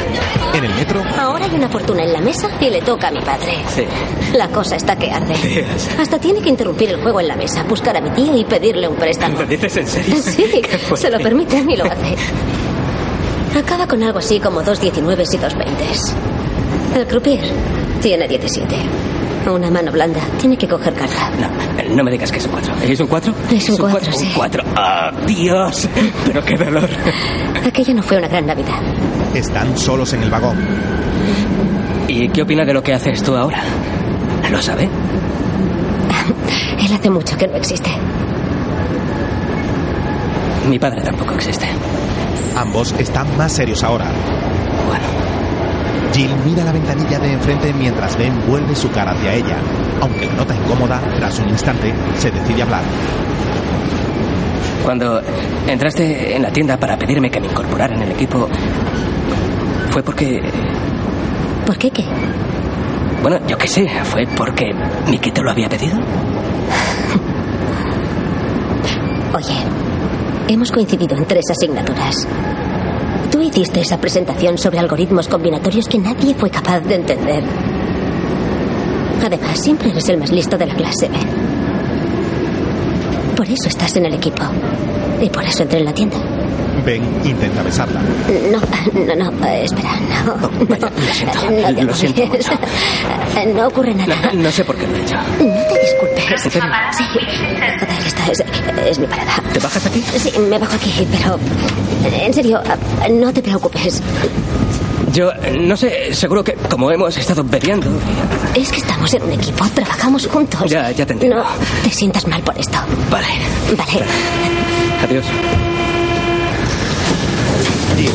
[0.53, 3.21] En el metro, Ahora hay una fortuna en la mesa y le toca a mi
[3.21, 3.53] padre.
[3.73, 3.83] Sí.
[4.35, 5.35] La cosa está que arde.
[5.35, 5.89] Dios.
[5.99, 8.87] Hasta tiene que interrumpir el juego en la mesa, buscar a mi tío y pedirle
[8.87, 9.39] un préstamo.
[9.39, 10.15] ¿Lo dices en serio?
[10.29, 10.61] Sí,
[10.95, 12.15] se lo permiten y lo hace.
[13.57, 15.83] Acaba con algo así como dos 19 y dos 20.
[16.95, 17.43] El croupier
[18.01, 18.75] tiene 17.
[19.47, 20.19] Una mano blanda.
[20.39, 21.31] Tiene que coger carta.
[21.39, 22.73] No, no me digas que es un 4.
[22.83, 23.33] ¿Es un 4?
[23.51, 24.27] Es un cuatro, sí.
[24.27, 24.63] Un 4.
[24.75, 25.89] ¡Ah, Dios!
[26.25, 26.87] Pero qué dolor.
[27.65, 28.79] Aquella no fue una gran Navidad.
[29.33, 30.57] están solos en el vagón.
[32.07, 33.59] ¿Y qué opina de lo que haces tú ahora?
[34.51, 34.83] ¿Lo sabe?
[36.79, 37.89] Él hace mucho que no existe.
[40.67, 41.65] Mi padre tampoco existe.
[42.55, 44.11] Ambos están más serios ahora.
[46.19, 49.55] Jill mira la ventanilla de enfrente mientras Ben vuelve su cara hacia ella.
[50.01, 52.83] Aunque la nota incómoda, tras un instante, se decide a hablar.
[54.83, 55.21] Cuando
[55.65, 58.49] entraste en la tienda para pedirme que me incorporara en el equipo,
[59.91, 60.41] fue porque...
[61.65, 62.03] ¿Por qué qué?
[63.21, 64.73] Bueno, yo qué sé, fue porque
[65.09, 65.97] Miki te lo había pedido.
[69.35, 69.55] Oye,
[70.49, 72.27] hemos coincidido en tres asignaturas.
[73.41, 77.43] Hiciste esa presentación sobre algoritmos combinatorios que nadie fue capaz de entender.
[79.25, 81.27] Además, siempre eres el más listo de la clase, Ben.
[83.35, 84.43] Por eso estás en el equipo.
[85.21, 86.17] Y por eso entré en la tienda.
[86.85, 88.01] Ben intenta besarla.
[88.51, 88.59] No,
[88.93, 90.35] no, no, espera, no.
[90.35, 92.21] no, no te lo siento.
[93.55, 94.15] No ocurre nada.
[94.33, 95.15] No, no sé por qué lo he hecho.
[95.15, 96.45] No te disculpes.
[96.45, 96.69] ¿En serio?
[96.91, 97.03] Sí.
[97.13, 98.43] Joder, esta es,
[98.89, 99.41] es mi parada.
[99.53, 100.03] ¿Te bajas aquí?
[100.17, 101.39] Sí, me bajo aquí, pero.
[102.13, 102.61] En serio,
[103.11, 104.01] no te preocupes.
[105.13, 107.87] Yo no sé, seguro que como hemos estado bebiendo...
[108.53, 110.69] Es que estamos en un equipo, trabajamos juntos.
[110.69, 111.37] Ya, ya te entiendo.
[111.37, 111.45] No
[111.83, 112.77] te sientas mal por esto.
[113.09, 113.27] Vale.
[113.75, 114.05] Vale.
[115.03, 115.25] Adiós.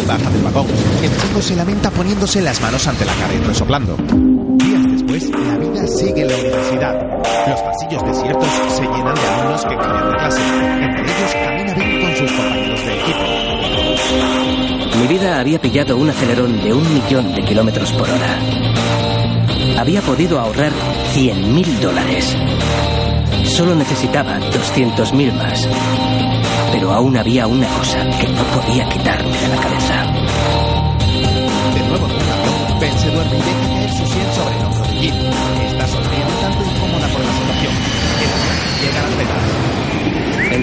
[0.07, 0.67] Baja del vagón.
[1.03, 3.97] El chico se lamenta poniéndose las manos ante la cara y resoplando.
[3.97, 6.95] Días después, la vida sigue en la universidad.
[7.49, 10.41] Los pasillos desiertos se llenan de alumnos que cambian de clase.
[10.83, 13.25] Entre ellos camina Ben con sus compañeros de equipo.
[15.01, 18.39] Mi vida había pillado un acelerón de un millón de kilómetros por hora.
[19.79, 20.73] Había podido ahorrar
[21.13, 22.37] 100 mil dólares.
[23.45, 25.69] Solo necesitaba 200 mil más.
[26.75, 30.13] Pero aún había una cosa que no podía quitarme de la cabeza.
[31.73, 32.14] De nuevo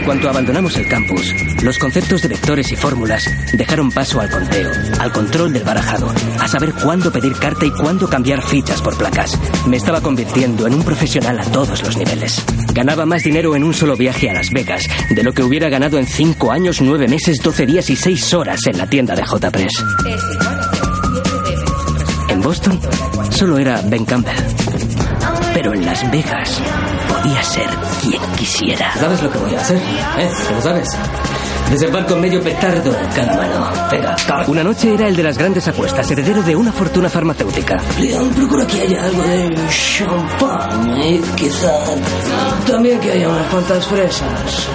[0.06, 1.34] cuanto abandonamos el campus,
[1.64, 6.47] los conceptos de vectores y fórmulas dejaron paso al conteo, al control del barajado, a
[6.47, 9.38] saber cuándo pedir carta y cuándo cambiar fichas por placas.
[9.68, 12.43] Me estaba convirtiendo en un profesional a todos los niveles.
[12.74, 15.97] Ganaba más dinero en un solo viaje a Las Vegas de lo que hubiera ganado
[15.97, 19.74] en 5 años, 9 meses, 12 días y 6 horas en la tienda de J-Press.
[22.30, 22.80] En Boston
[23.32, 24.36] solo era Ben Campbell.
[25.54, 26.62] Pero en Las Vegas
[27.12, 27.70] podía ser
[28.01, 28.93] quien quisiera.
[28.97, 29.78] ¿Sabes lo que voy a hacer?
[29.78, 30.30] ¿Eh?
[30.53, 30.88] ¿Lo sabes?
[31.70, 33.72] Desembarco medio petardo en cada mano.
[33.89, 34.16] Venga,
[34.47, 37.82] Una noche era el de las grandes apuestas, heredero de una fortuna farmacéutica.
[37.99, 41.72] Leon, procura que haya algo de champán y quizá
[42.68, 44.68] también que haya unas cuantas fresas.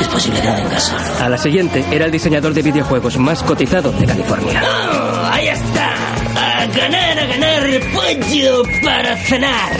[0.00, 0.92] Es posible que no den caso.
[1.20, 4.62] A la siguiente era el diseñador de videojuegos más cotizado de California.
[4.64, 5.92] ¡Oh, ahí está!
[6.36, 7.62] A ganar, a ganar
[7.92, 9.72] pollo para cenar.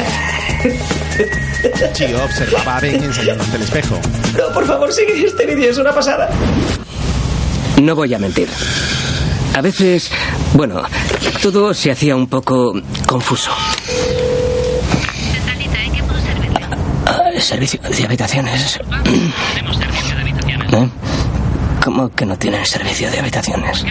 [1.92, 3.98] Chio observaba a Ben ensayando ante el espejo.
[4.36, 5.24] No, por favor, sigue.
[5.24, 6.28] Este vídeo es una pasada.
[7.80, 8.48] No voy a mentir.
[9.54, 10.10] A veces,
[10.54, 10.82] bueno,
[11.42, 12.74] todo se hacía un poco
[13.06, 13.50] confuso.
[17.06, 18.80] Ah, servicio de habitaciones.
[20.72, 20.88] ¿Eh?
[21.84, 23.84] ¿Cómo que no tienen servicio de habitaciones?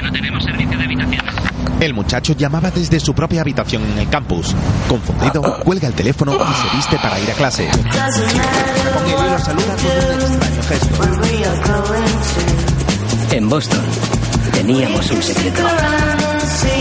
[1.84, 4.56] El muchacho llamaba desde su propia habitación en el campus.
[4.88, 7.68] Confundido, cuelga el teléfono y se viste para ir a clase.
[7.68, 10.96] Con lo saluda con un extraño gesto.
[13.36, 13.84] En Boston
[14.54, 15.62] teníamos un secreto.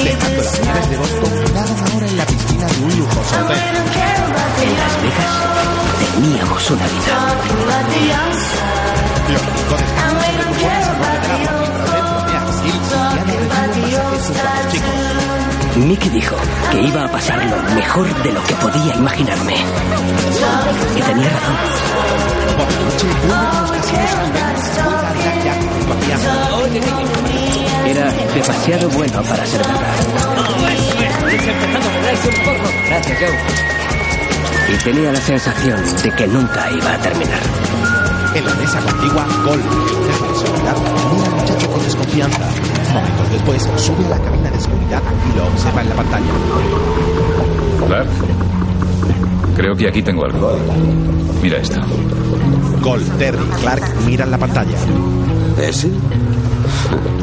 [0.04, 3.58] Dejando las nieves de Boston, nadan ahora en la piscina de un lujoso hotel.
[4.62, 5.34] En Las Vegas
[6.14, 7.14] teníamos una vida.
[9.32, 9.42] Los
[15.76, 16.36] Mickey dijo
[16.70, 19.54] que iba a pasar lo mejor de lo que podía imaginarme.
[20.96, 21.56] Y tenía razón.
[22.56, 26.22] Por la noche vuelven a los casinos y Ben juega a Blackjack junto a piano.
[27.86, 29.96] Era demasiado bueno para ser verdad.
[32.88, 34.74] Gracias, Joe.
[34.74, 37.40] Y tenía la sensación de que nunca iba a terminar.
[38.34, 39.62] En la mesa contigua, Gol,
[40.42, 40.76] seguridad,
[41.12, 42.40] mira al muchacho con desconfianza.
[42.92, 46.26] Momentos después, sube a la cabina de seguridad y lo observa en la pantalla.
[47.86, 48.08] Clark,
[49.56, 50.58] creo que aquí tengo algo.
[51.42, 51.80] Mira esto.
[52.80, 54.76] Gol, Terry y Clark miran la pantalla.
[55.60, 55.90] ¿Ese?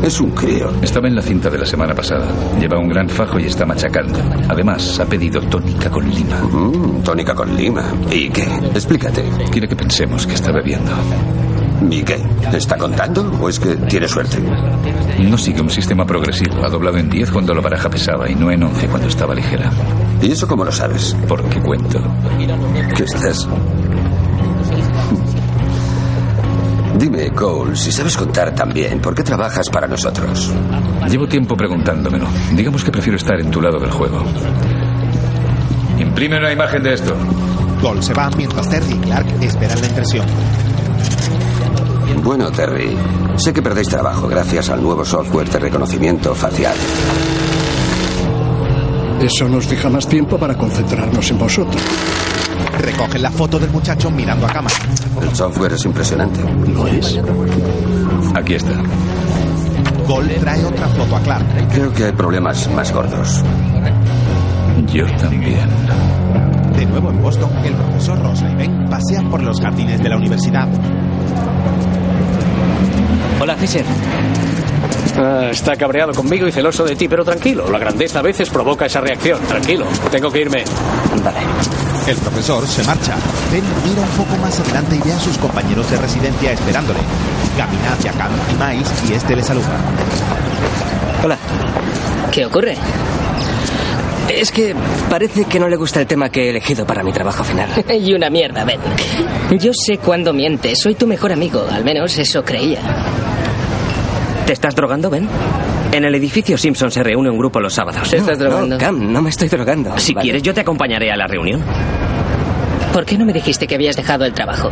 [0.03, 0.71] Es un crío.
[0.81, 2.27] Estaba en la cinta de la semana pasada.
[2.59, 4.19] Lleva un gran fajo y está machacando.
[4.47, 6.37] Además, ha pedido tónica con lima.
[6.37, 7.91] Mm, tónica con lima.
[8.09, 8.43] ¿Y qué?
[8.73, 9.23] Explícate.
[9.51, 10.91] Quiere que pensemos que está bebiendo.
[11.89, 12.21] ¿Y qué?
[12.53, 14.37] ¿Está contando o es que tiene suerte?
[15.19, 16.63] No sigue un sistema progresivo.
[16.63, 19.71] Ha doblado en 10 cuando la baraja pesaba y no en 11 cuando estaba ligera.
[20.21, 21.15] ¿Y eso cómo lo sabes?
[21.27, 21.99] Porque cuento.
[22.95, 23.47] ¿Qué estás?
[26.97, 30.51] Dime, Cole, si sabes contar tan bien, ¿por qué trabajas para nosotros?
[31.09, 32.27] Llevo tiempo preguntándomelo.
[32.53, 34.21] Digamos que prefiero estar en tu lado del juego.
[35.97, 37.15] Imprime una imagen de esto.
[37.81, 40.25] Gol se va mientras Terry y Clark esperan la impresión.
[42.23, 42.95] Bueno, Terry,
[43.37, 46.75] sé que perdéis trabajo gracias al nuevo software de reconocimiento facial.
[49.21, 51.81] Eso nos deja más tiempo para concentrarnos en vosotros.
[52.79, 54.75] Recogen la foto del muchacho mirando a cámara.
[55.21, 56.39] El software es impresionante.
[56.71, 57.19] ¿Lo es?
[58.35, 58.71] Aquí está.
[60.07, 61.45] Gol trae otra foto a Clark.
[61.71, 63.43] Creo que hay problemas más gordos.
[64.93, 65.69] Yo también.
[66.75, 70.17] De nuevo en Boston, el profesor Rosa y Ben pasean por los jardines de la
[70.17, 70.67] universidad.
[73.39, 73.85] Hola, Fisher.
[75.17, 77.69] Ah, está cabreado conmigo y celoso de ti, pero tranquilo.
[77.69, 79.39] La grandeza a veces provoca esa reacción.
[79.43, 79.85] Tranquilo.
[80.11, 80.63] Tengo que irme.
[81.23, 81.39] Vale.
[82.07, 83.15] El profesor se marcha.
[83.51, 86.99] Ben mira un poco más adelante y ve a sus compañeros de residencia esperándole.
[87.57, 89.77] Camina hacia Cam y Miles y este le saluda.
[91.23, 91.37] Hola.
[92.31, 92.75] ¿Qué ocurre?
[94.29, 94.75] Es que
[95.09, 97.69] parece que no le gusta el tema que he elegido para mi trabajo final.
[97.89, 98.79] y una mierda, Ben.
[99.59, 100.79] Yo sé cuándo mientes.
[100.79, 101.65] Soy tu mejor amigo.
[101.69, 102.79] Al menos eso creía.
[104.49, 105.29] ¿Te estás drogando, Ben?
[105.91, 108.09] En el edificio Simpson se reúne un grupo los sábados.
[108.09, 108.77] ¿Te estás drogando?
[108.77, 109.95] No, Cam, no me estoy drogando.
[109.99, 110.23] Si Vale.
[110.23, 111.63] quieres, yo te acompañaré a la reunión.
[112.91, 114.71] ¿Por qué no me dijiste que habías dejado el trabajo?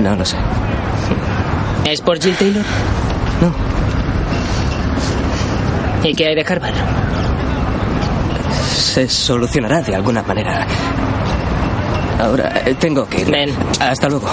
[0.00, 0.36] No lo sé.
[1.90, 2.64] ¿Es por Jill Taylor?
[3.40, 3.52] No.
[6.08, 6.74] ¿Y qué hay de Harvard?
[8.76, 10.68] Se solucionará de alguna manera.
[12.18, 13.54] Ahora eh, tengo que ir.
[13.80, 14.28] Hasta luego.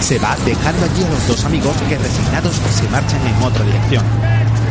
[0.00, 4.04] Se va dejando allí a los dos amigos que resignados se marchan en otra dirección.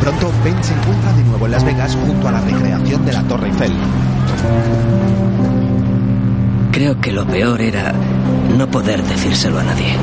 [0.00, 3.22] Pronto Ben se encuentra de nuevo en Las Vegas junto a la recreación de la
[3.22, 3.72] Torre Eiffel.
[6.72, 7.94] Creo que lo peor era
[8.56, 9.94] no poder decírselo a nadie.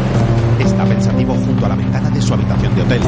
[0.59, 3.01] Está pensativo junto a la ventana de su habitación de hotel.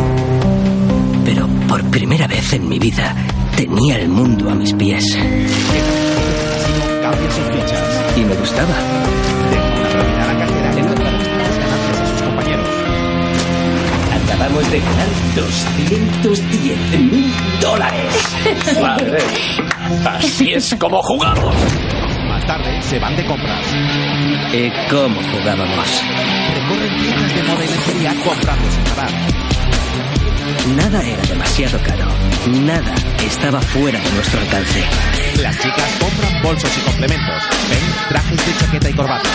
[1.26, 3.16] Pero por primera vez en mi vida
[3.56, 5.18] tenía el mundo a mis pies.
[7.14, 8.18] Cambia sus fichas.
[8.18, 8.74] Y me gustaba.
[9.52, 12.68] Deja una propina a la cartera y muestra las ganancias a sus compañeros.
[14.26, 18.14] Acabamos de ganar 210 mil dólares.
[18.82, 19.20] Madre.
[20.06, 21.56] Así es como jugamos.
[22.30, 23.62] Más tarde se van de compras.
[24.52, 26.04] ¿Y cómo jugábamos?
[26.56, 29.53] Recorren tiendas de moda y lencería comprando sin parar.
[30.76, 32.06] Nada era demasiado caro.
[32.48, 32.94] Nada
[33.26, 34.84] estaba fuera de nuestro alcance.
[35.42, 37.44] Las chicas compran bolsos y complementos.
[37.70, 39.30] Ven trajes de chaqueta y corbata.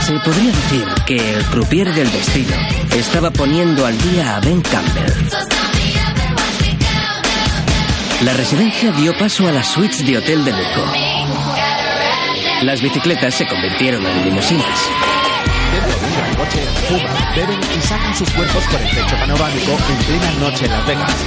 [0.00, 2.56] Se podría decir que el croupier del destino
[2.96, 5.12] estaba poniendo al día a Ben Campbell.
[8.22, 10.92] La residencia dio paso a las suites de hotel de lujo.
[12.62, 15.17] Las bicicletas se convirtieron en limusinas.
[16.38, 20.70] Coche, fuman, beben y sacan sus cuerpos por el techo panorámico en plena noche en
[20.70, 21.26] Las Vegas.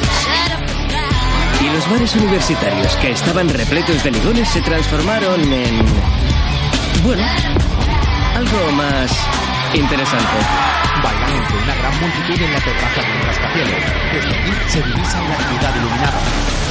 [1.60, 5.86] Y los bares universitarios que estaban repletos de ligones se transformaron en...
[7.04, 7.24] Bueno,
[8.36, 9.12] algo más
[9.74, 10.38] interesante.
[11.04, 13.84] Bailan una gran multitud en la terraza de rascacielos.
[14.14, 16.71] Desde aquí se divisa la ciudad iluminada.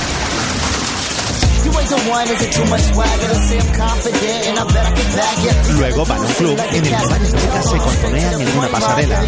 [5.73, 9.21] Luego van a un club en el que varias chicas se contonean en una pasarela.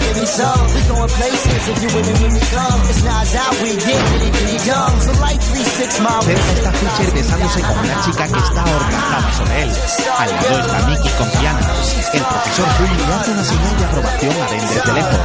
[6.23, 9.73] Cerca está Fisher besándose con una chica que está ahorcajada sobre él.
[10.19, 11.61] Al lado está Mickey con Kiana.
[12.13, 15.21] El profesor Hull le hace una señal de aprobación a Ben desde lejos.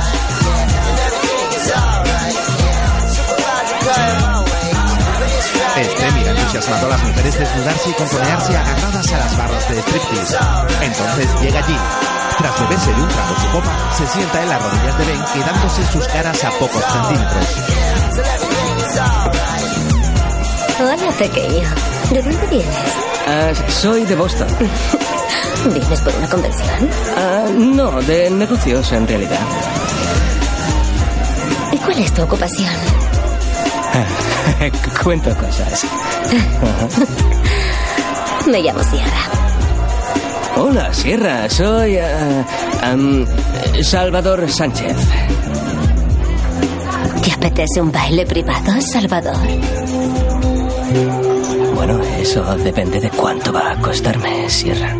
[5.78, 10.38] Este mira entusiasmado a las mujeres desnudarse y contonearse agarradas a las barras de striptease.
[10.82, 11.78] Entonces llega Jill.
[12.38, 15.86] Tras beberse de un trago su copa, se sienta en las rodillas de Ben quedándose
[15.92, 17.48] sus caras a pocos centímetros.
[20.80, 21.70] Hola, pequeño.
[22.12, 22.76] ¿De dónde vienes?
[23.28, 24.48] Ah, soy de Boston.
[25.74, 26.90] ¿Vienes por una convención?
[27.18, 29.40] Ah, no, de negocios en realidad.
[31.72, 32.74] ¿Y cuál es tu ocupación?
[35.04, 35.86] Cuento cosas.
[38.48, 39.18] Me llamo Sierra.
[40.58, 41.50] Hola, Sierra.
[41.50, 42.46] Soy ah,
[42.82, 43.26] am,
[43.82, 44.96] Salvador Sánchez.
[47.24, 49.36] ¿Te apetece un baile privado, Salvador?
[51.76, 54.96] Bueno, eso depende de cuánto va a costarme, Sierra.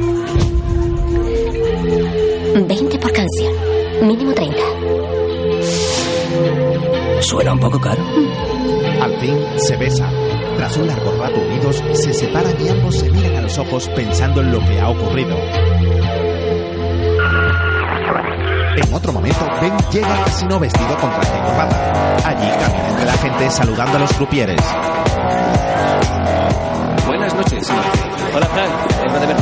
[2.56, 3.54] 20 por canción.
[4.02, 4.58] Mínimo 30.
[7.22, 8.04] Suena un poco caro.
[9.08, 10.14] Al fin se besan.
[10.58, 14.42] Tras un largo rato unidos, se separan y ambos se miran a los ojos pensando
[14.42, 15.38] en lo que ha ocurrido.
[18.76, 22.16] En otro momento, Ben llega al casino vestido con traje y corbata.
[22.26, 24.62] Allí camina entre la gente saludando a los crupieres.
[27.06, 27.72] Buenas noches.
[28.36, 29.04] Hola, Frank.
[29.04, 29.38] Vengo de ver.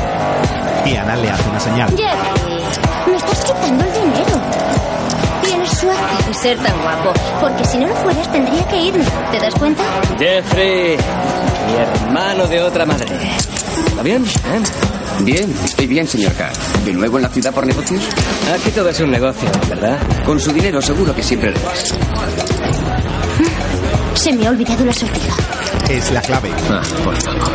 [0.85, 1.89] Diana le hace una señal.
[1.97, 4.41] Jeff, me estás quitando el dinero.
[5.41, 9.03] Tienes suerte de ser tan guapo, porque si no lo fueras tendría que irme.
[9.31, 9.83] ¿Te das cuenta?
[10.17, 10.97] Jeffrey,
[11.67, 11.75] mi
[12.07, 13.05] hermano de otra madre.
[13.87, 14.23] ¿Está bien?
[14.25, 14.61] ¿Eh?
[15.21, 16.51] Bien, estoy bien, señor K.
[16.83, 18.03] ¿De nuevo en la ciudad por negocios?
[18.53, 19.97] Aquí todo es un negocio, ¿verdad?
[20.25, 21.93] Con su dinero seguro que siempre lo es.
[24.15, 25.33] Se me ha olvidado la sortija.
[25.89, 26.49] Es la clave.
[26.69, 27.51] Ah, por favor.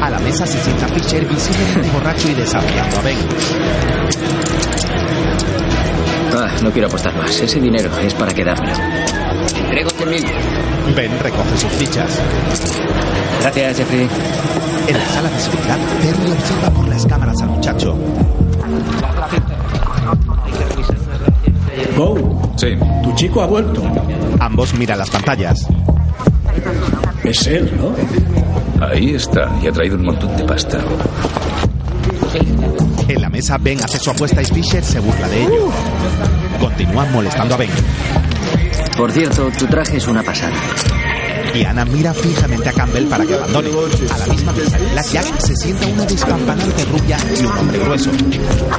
[0.00, 3.18] A la mesa se sienta Fisher visiblemente borracho y desafiando a Ben.
[6.42, 7.38] Ah, no quiero apostar más.
[7.38, 8.72] Ese dinero es para quedármelo.
[9.58, 10.24] Entrego 100 mil.
[10.96, 12.18] Ben recoge sus fichas.
[13.42, 14.08] Gracias, Jeffrey.
[14.88, 17.94] En la sala de seguridad, Terry observa por las cámaras al muchacho.
[21.94, 22.54] Go.
[22.56, 22.68] Sí.
[23.02, 23.82] Tu chico ha vuelto.
[24.38, 25.68] Ambos miran las pantallas.
[27.22, 27.94] Es él, ¿no?
[28.86, 30.78] Ahí está, y ha traído un montón de pasta.
[33.30, 35.70] Mesa, Ben hace su apuesta y Fisher se burla de ello.
[36.58, 37.70] Continúan molestando a Ben.
[38.96, 40.56] Por cierto, tu traje es una pasada.
[41.54, 43.70] Diana mira fijamente a Campbell para que abandone.
[44.12, 48.10] A la misma vez, Blackjack se sienta una despampanante rubia y un hombre grueso.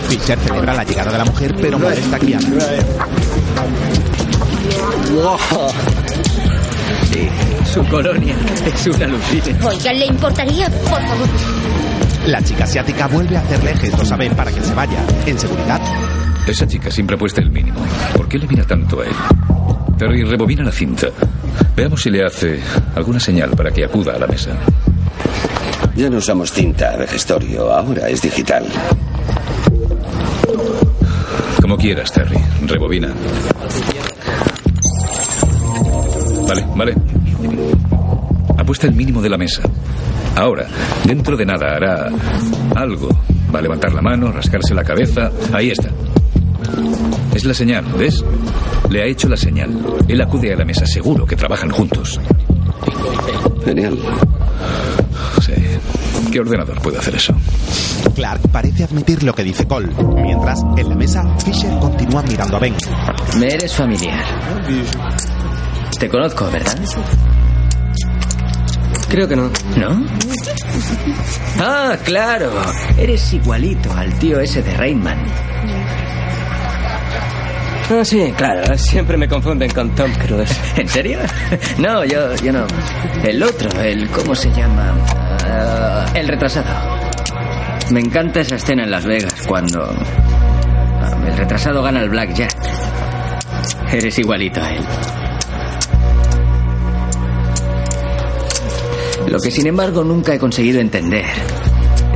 [0.10, 2.48] Fisher celebra la llegada de la mujer, pero molesta a Diana.
[7.12, 7.30] Sí,
[7.74, 9.68] su colonia es una lucina.
[9.68, 10.70] Oigan, ¿le importaría?
[10.70, 11.28] Por favor.
[12.28, 15.00] La chica asiática vuelve a hacerle gestos a Ben para que se vaya.
[15.26, 15.82] En seguridad,
[16.48, 17.80] Esa chica siempre ha puesto el mínimo.
[18.16, 19.14] ¿Por qué le mira tanto a él?
[19.98, 21.08] Terry, rebobina la cinta.
[21.76, 22.60] Veamos si le hace
[22.96, 24.52] alguna señal para que acuda a la mesa.
[25.96, 28.66] Ya no usamos cinta de gestorio, ahora es digital.
[31.62, 32.38] Como quieras, Terry.
[32.66, 33.14] Rebobina.
[36.48, 36.96] Vale, vale.
[38.58, 39.62] Apuesta el mínimo de la mesa.
[40.36, 40.68] Ahora,
[41.06, 42.10] dentro de nada hará
[42.76, 43.10] algo.
[43.54, 45.30] Va a levantar la mano, rascarse la cabeza.
[45.54, 45.90] Ahí está.
[47.36, 48.24] Es la señal, ¿ves?
[48.90, 49.70] Le ha hecho la señal.
[50.08, 52.20] Él acude a la mesa, seguro que trabajan juntos.
[53.66, 53.98] Genial.
[55.42, 55.54] sí.
[56.32, 57.34] ¿Qué ordenador puede hacer eso?
[58.16, 59.90] Clark parece admitir lo que dice Cole.
[60.16, 62.76] Mientras, en la mesa, Fisher continúa mirando a Ben.
[63.38, 64.24] Me eres familiar.
[66.00, 66.78] Te conozco, ¿verdad?
[69.12, 69.52] Creo que no.
[69.76, 70.06] ¿No?
[71.60, 72.50] Ah, claro.
[72.98, 75.18] Eres igualito al tío ese de Rainman.
[77.90, 78.78] Ah, sí, claro.
[78.78, 80.58] Siempre me confunden con Tom Cruise.
[80.78, 81.20] ¿En serio?
[81.78, 82.66] No, yo, yo no.
[83.22, 84.10] El otro, el...
[84.12, 84.96] ¿Cómo se llama?
[85.46, 86.70] Ah, el retrasado.
[87.90, 89.94] Me encanta esa escena en Las Vegas cuando...
[91.28, 92.56] el retrasado gana el Blackjack.
[93.92, 94.86] Eres igualito a él.
[99.32, 101.24] Lo que sin embargo nunca he conseguido entender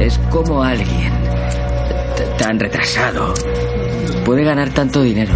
[0.01, 1.13] es cómo alguien
[2.37, 3.33] tan retrasado
[4.25, 5.33] puede ganar tanto dinero.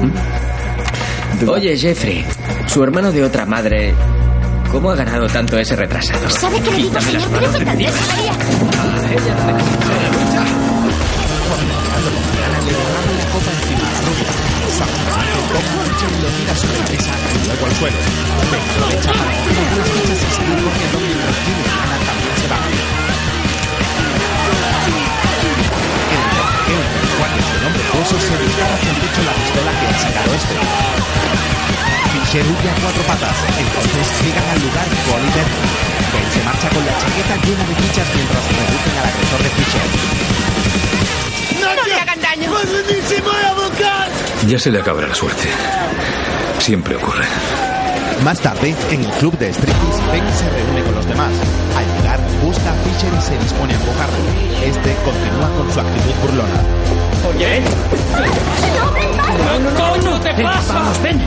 [0.00, 1.48] ¿Mm?
[1.50, 2.24] Oye, Jeffrey,
[2.66, 3.92] su hermano de otra madre,
[4.72, 6.30] ¿cómo ha ganado tanto ese retrasado?
[6.30, 7.28] ¿Sabe qué le digo, señor?
[17.46, 17.98] Luego al suelo.
[18.50, 22.64] Ben aprovecha para fichas y seguir corriendo mientras Jimmy y Ana también se van.
[26.14, 27.14] El forcejeo entre
[27.54, 30.54] del hombre hueso se dispara hacia el techo la pistola que ha sacado este.
[32.14, 35.50] Fisher huye a cuatro patas, entonces llegan al lugar Cole y Ben.
[36.14, 41.33] Ben se marcha con la chaqueta llena de fichas mientras reducen al agresor de Fisher.
[44.46, 45.48] Ya se le acabará la suerte.
[46.58, 47.24] Siempre ocurre.
[48.22, 51.32] Más tarde, en el club de striptease, Ben se reúne con los demás.
[51.76, 54.16] Al llegar, busca a Fisher y se dispone a empujarlo.
[54.64, 57.03] Este continúa con su actitud burlona.
[57.28, 57.62] Oye,
[59.78, 60.74] ¡No, no, te pasa!
[60.74, 61.20] ¡Vamos, ven!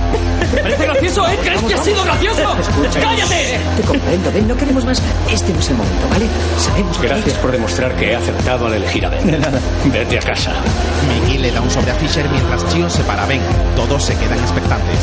[0.53, 1.37] ¿Te parece gracioso, eh?
[1.41, 2.55] ¿Crees que ha sido gracioso?
[3.01, 3.59] ¡Cállate!
[3.75, 5.01] Te comprendo, Ben, no queremos más.
[5.29, 6.25] Este no es el momento, ¿vale?
[6.57, 9.41] Sabemos que Gracias por demostrar que he acertado al elegir a Ben.
[9.85, 10.53] Vete a casa.
[11.21, 13.41] Mickey le da un sobre a Fisher mientras Chio separa a Ben.
[13.75, 14.99] Todos se quedan expectantes.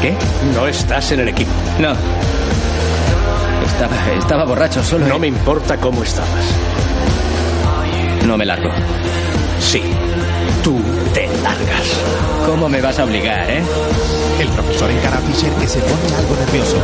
[0.00, 0.14] ¿Qué?
[0.54, 1.50] No estás en el equipo.
[1.78, 1.92] No.
[3.66, 5.06] Estaba, estaba borracho solo.
[5.06, 6.54] No me importa cómo estabas.
[8.26, 8.70] No me largo.
[9.58, 9.82] Sí,
[10.62, 10.78] tú
[11.12, 12.00] te largas.
[12.46, 13.62] ¿Cómo me vas a obligar, eh?
[14.40, 16.76] El profesor encara a Fisher que se pone algo nervioso.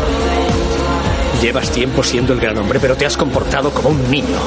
[1.41, 4.39] Llevas tiempo siendo el gran hombre, pero te has comportado como un niño.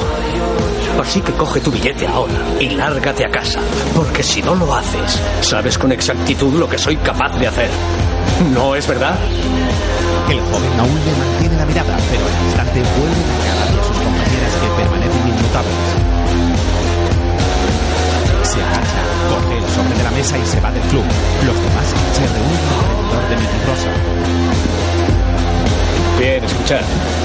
[1.00, 3.60] Así que coge tu billete ahora y lárgate a casa,
[3.94, 7.70] porque si no lo haces, sabes con exactitud lo que soy capaz de hacer.
[8.52, 9.16] ¿No es verdad?
[10.28, 13.96] El joven aún le mantiene la mirada, pero al instante vuelve a mirar hacia sus
[13.96, 16.09] compañeras que permanecen inmutables.
[18.70, 21.04] Agacha, coge el sobre de la mesa y se va del club.
[21.46, 23.90] Los demás se reúnen alrededor de Mickey Rosa.
[26.20, 26.80] Bien, escuchad.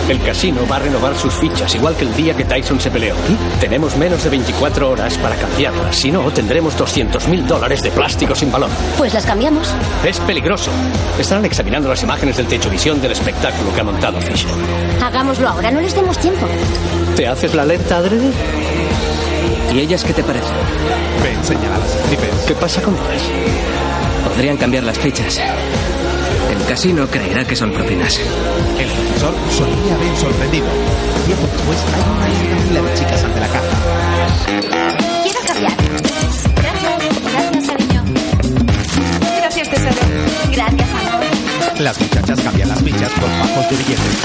[0.07, 3.13] El casino va a renovar sus fichas, igual que el día que Tyson se peleó.
[3.59, 5.95] Tenemos menos de 24 horas para cambiarlas.
[5.95, 8.69] Si no, tendremos 200 mil dólares de plástico sin valor.
[8.97, 9.67] Pues las cambiamos.
[10.05, 10.72] Es peligroso.
[11.19, 14.49] Estarán examinando las imágenes del techo visión del espectáculo que ha montado Fisher.
[15.03, 16.47] Hagámoslo ahora, no les demos tiempo.
[17.17, 18.31] ¿Te haces la alerta, adrede?
[19.76, 20.56] ¿Y ellas qué te parecen?
[21.22, 22.45] Ben señala a las strippers.
[22.47, 23.23] ¿Qué pasa con ellas?
[24.26, 25.38] Podrían cambiar las fichas.
[25.38, 28.18] El casino creerá que son propinas.
[28.18, 30.65] El profesor sonríe a Ben sorprendido.
[31.26, 33.76] Tiempo después hay una larga fila de chicas ante la caja.
[35.23, 35.76] Quiero cambiar.
[36.56, 37.03] Gracias.
[37.34, 38.03] Gracias, cariño.
[39.41, 40.07] Gracias, tesoro.
[40.53, 41.81] Gracias, amor.
[41.81, 44.19] Las muchachas cambian las fichas por bajos de billetes.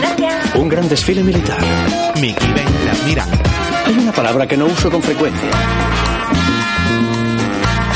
[0.00, 0.54] Gracias.
[0.54, 1.64] Un gran desfile militar.
[2.20, 3.65] Mickey y Ben las miran.
[3.86, 5.48] Hay una palabra que no uso con frecuencia.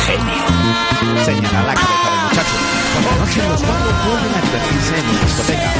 [0.07, 1.25] Genio.
[1.25, 2.57] Señala la cabeza del muchacho.
[2.95, 5.71] Por la noche los cuatro vuelven a divertirse en una discoteca.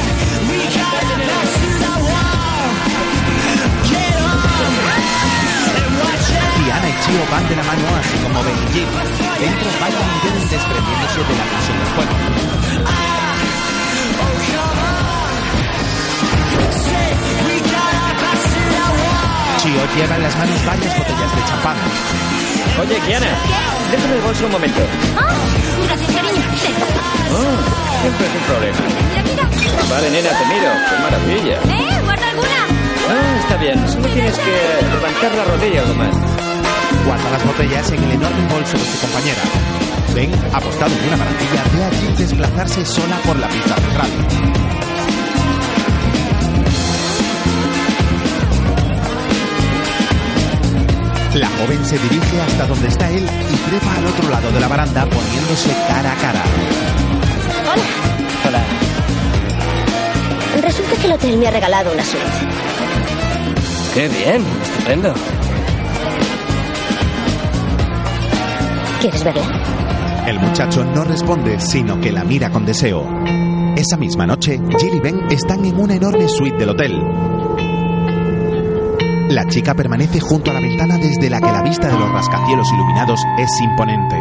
[6.65, 8.89] Diana y Chio van de la mano así como Ben y Jim.
[9.39, 13.30] Dentro bailan y beben desprendiéndose de la presión del juego.
[19.61, 21.77] Chio lleva en las manos varias botellas de champán.
[22.81, 23.27] Oye, Kiana,
[23.91, 24.81] déjame el bolso un momento.
[25.15, 25.35] Ah,
[25.85, 26.41] gracias, cariño.
[27.29, 28.79] Oh, siempre es un problema.
[29.09, 29.45] Mira, mira.
[29.87, 30.69] Vale, nena, te miro.
[30.89, 31.57] Qué maravilla.
[31.77, 32.01] ¿Eh?
[32.03, 32.59] ¿Guarda alguna?
[33.05, 33.87] Ah, está bien.
[33.87, 34.55] Solo tienes que
[34.95, 36.15] levantar la rodilla algo más.
[37.05, 39.41] Guarda las botellas en el enorme bolso de su compañera.
[40.15, 44.80] Ben, apostado en una barandilla, ve a Jim desplazarse sola por la pista central.
[51.33, 54.67] La joven se dirige hasta donde está él y trepa al otro lado de la
[54.67, 56.43] baranda poniéndose cara a cara.
[57.71, 57.83] Hola.
[58.47, 58.63] Hola.
[60.61, 62.25] Resulta que el hotel me ha regalado una suite.
[63.93, 65.13] Qué bien, estupendo.
[68.99, 70.23] ¿Quieres verla?
[70.27, 73.07] El muchacho no responde, sino que la mira con deseo.
[73.77, 77.01] Esa misma noche, Jill y Ben están en una enorme suite del hotel.
[79.31, 82.67] La chica permanece junto a la ventana desde la que la vista de los rascacielos
[82.73, 84.17] iluminados es imponente.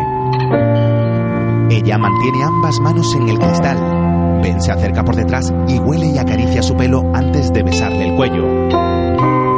[1.69, 4.41] Ella mantiene ambas manos en el cristal.
[4.41, 8.15] Ben se acerca por detrás y huele y acaricia su pelo antes de besarle el
[8.15, 8.47] cuello.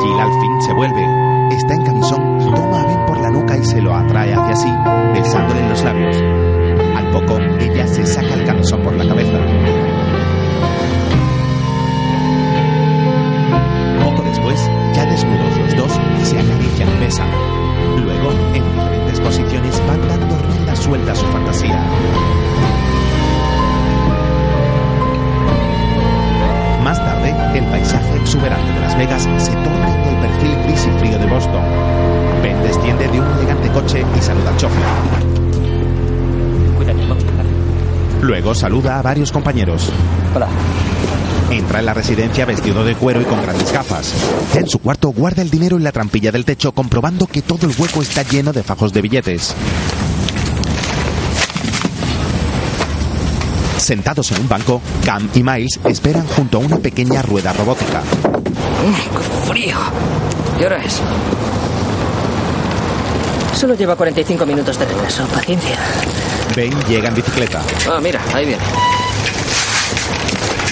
[0.01, 1.07] Jill al fin se vuelve.
[1.55, 4.73] Está en camisón toma a Ben por la nuca y se lo atrae hacia sí,
[5.13, 6.17] besándole en los labios.
[6.97, 9.92] Al poco, ella se saca el camisón por la cabeza.
[17.21, 21.79] Luego, en diferentes posiciones, van dando rienda suelta a su fantasía.
[26.83, 30.99] Más tarde, el paisaje exuberante de Las Vegas se torna en el perfil gris y
[31.01, 31.63] frío de Boston.
[32.43, 34.83] Ben desciende de un elegante coche y saluda al chofer.
[38.23, 39.93] Luego saluda a varios compañeros.
[40.35, 40.49] Hola.
[41.53, 44.15] Entra en la residencia vestido de cuero y con grandes gafas.
[44.55, 47.67] Ya en su cuarto guarda el dinero en la trampilla del techo comprobando que todo
[47.67, 49.55] el hueco está lleno de fajos de billetes.
[53.77, 58.01] Sentados en un banco, Cam y Miles esperan junto a una pequeña rueda robótica.
[58.01, 59.77] ¡Qué frío!
[60.59, 61.01] ¿Qué hora es?
[63.55, 65.27] Solo lleva 45 minutos de regreso.
[65.27, 65.77] Paciencia.
[66.57, 67.61] Ben llega en bicicleta.
[67.91, 68.63] Ah, mira, ahí viene.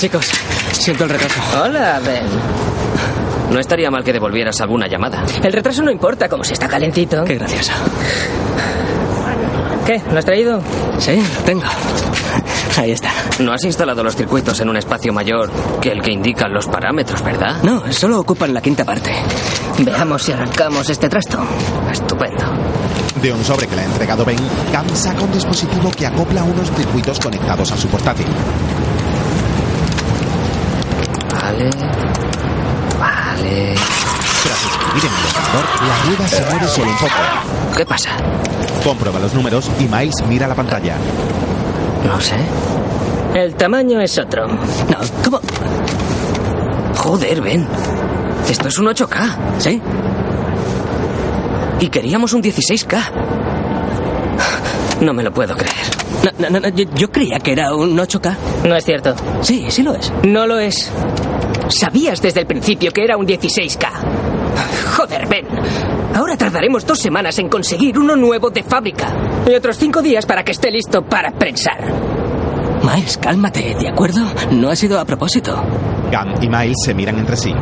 [0.01, 0.31] Chicos,
[0.81, 1.41] siento el retraso.
[1.63, 2.25] Hola, Ben.
[3.53, 5.25] No estaría mal que devolvieras alguna llamada.
[5.43, 7.25] El retraso no importa, como si está calentito.
[7.25, 7.73] Qué gracioso.
[9.85, 10.01] ¿Qué?
[10.11, 10.61] ¿Lo has traído?
[10.99, 11.65] Sí, tengo.
[12.77, 13.11] Ahí está.
[13.41, 15.51] No has instalado los circuitos en un espacio mayor
[15.81, 17.57] que el que indican los parámetros, ¿verdad?
[17.63, 19.13] No, solo ocupan la quinta parte.
[19.79, 21.39] Veamos si arrancamos este trasto.
[21.91, 22.45] Estupendo.
[23.21, 24.39] De un sobre que le ha entregado Ben,
[24.73, 28.27] Cam saca un dispositivo que acopla unos circuitos conectados a su portátil.
[31.61, 31.71] Vale.
[32.99, 33.75] Vale.
[34.43, 37.77] Tras escribir en el ordenador, la rueda se mueve solo un poco.
[37.77, 38.11] ¿Qué pasa?
[38.83, 40.97] Comprueba los números y Miles mira la pantalla.
[42.07, 42.37] No sé.
[43.35, 44.47] El tamaño es otro.
[44.49, 45.41] No, ¿cómo?
[46.97, 47.67] Joder, Ben.
[48.49, 49.59] Esto es un 8K.
[49.59, 49.83] ¿Sí?
[51.81, 53.03] Y queríamos un 16K.
[55.03, 55.77] No me lo puedo creer.
[56.39, 58.37] No, no, no, yo, yo creía que era un 8K.
[58.65, 59.15] No es cierto.
[59.43, 60.13] Sí, sí lo es.
[60.23, 60.91] No lo es.
[61.71, 63.89] Sabías desde el principio que era un 16K.
[64.97, 65.47] Joder, Ben.
[66.15, 69.07] Ahora tardaremos dos semanas en conseguir uno nuevo de fábrica.
[69.49, 71.81] Y otros cinco días para que esté listo para prensar.
[72.83, 74.21] Miles, cálmate, ¿de acuerdo?
[74.51, 75.63] No ha sido a propósito.
[76.11, 77.53] Cam y Miles se miran entre sí.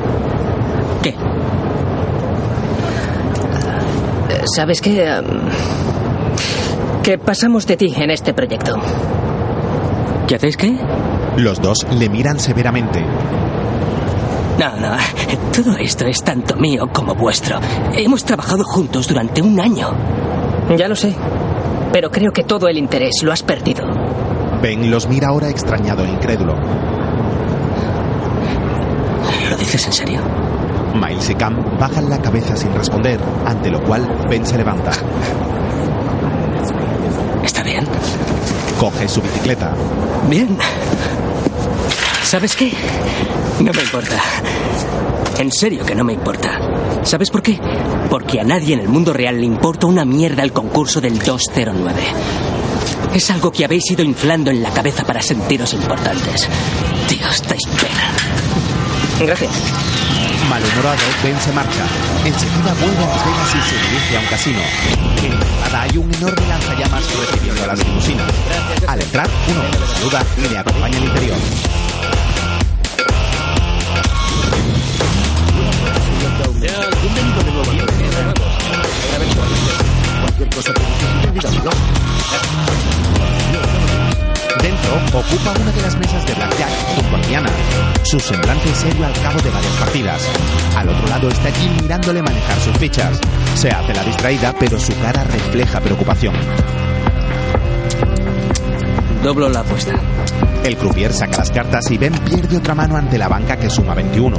[1.03, 1.15] ¿Qué?
[4.55, 5.21] ¿Sabes qué?
[7.03, 8.77] Que pasamos de ti en este proyecto.
[10.27, 10.79] ¿Qué hacéis qué?
[11.37, 13.05] Los dos le miran severamente.
[14.59, 14.97] No, no.
[15.55, 17.61] Todo esto es tanto mío como vuestro.
[17.93, 19.91] Hemos trabajado juntos durante un año.
[20.77, 21.15] Ya lo sé.
[21.93, 23.87] Pero creo que todo el interés lo has perdido.
[24.61, 26.55] Ben los mira ahora extrañado e incrédulo.
[29.49, 30.21] ¿Lo dices en serio?
[30.95, 34.91] Miles y Cam bajan la cabeza sin responder, ante lo cual Ben se levanta.
[37.45, 37.87] ¿Está bien?
[38.81, 39.75] Coge su bicicleta.
[40.29, 40.57] Bien.
[42.25, 42.73] ¿Sabes qué?
[43.61, 44.17] No me importa.
[45.39, 46.59] En serio que no me importa.
[47.03, 47.59] ¿Sabes por qué?
[48.11, 52.01] Porque a nadie en el mundo real le importa una mierda el concurso del 209.
[53.15, 56.49] Es algo que habéis ido inflando en la cabeza para sentiros importantes.
[57.09, 58.13] Dios, dais pena.
[59.27, 59.53] Gracias.
[60.49, 61.85] Malhumorado, Ben se marcha.
[62.25, 64.59] Enseguida vuelve a Las Vegas y se dirige a un casino.
[65.25, 68.33] En la entrada hay un enorme lanzallamas recibiendo a las limusinas.
[68.87, 71.37] Al entrar, un hombre le saluda y le acompaña al interior.
[80.39, 80.73] Cualquier cosa.
[84.63, 87.51] Dentro ocupa una de las mesas de Blackjack junto a Diana.
[88.05, 90.23] Su semblante serio al cabo de varias partidas.
[90.77, 93.19] Al otro lado está Jim mirándole manejar sus fichas.
[93.57, 96.35] Se hace la distraída, pero su cara refleja preocupación.
[99.25, 99.95] Doblo la apuesta.
[100.63, 103.95] El croupier saca las cartas y Ben pierde otra mano ante la banca que suma
[103.95, 104.39] 21.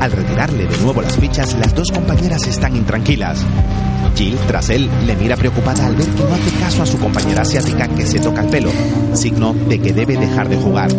[0.00, 3.44] Al retirarle de nuevo las fichas, las dos compañeras están intranquilas.
[4.18, 7.42] Jill, tras él, le mira preocupada al ver que no hace caso a su compañera
[7.42, 8.72] asiática que se toca el pelo,
[9.12, 10.90] signo de que debe dejar de jugar.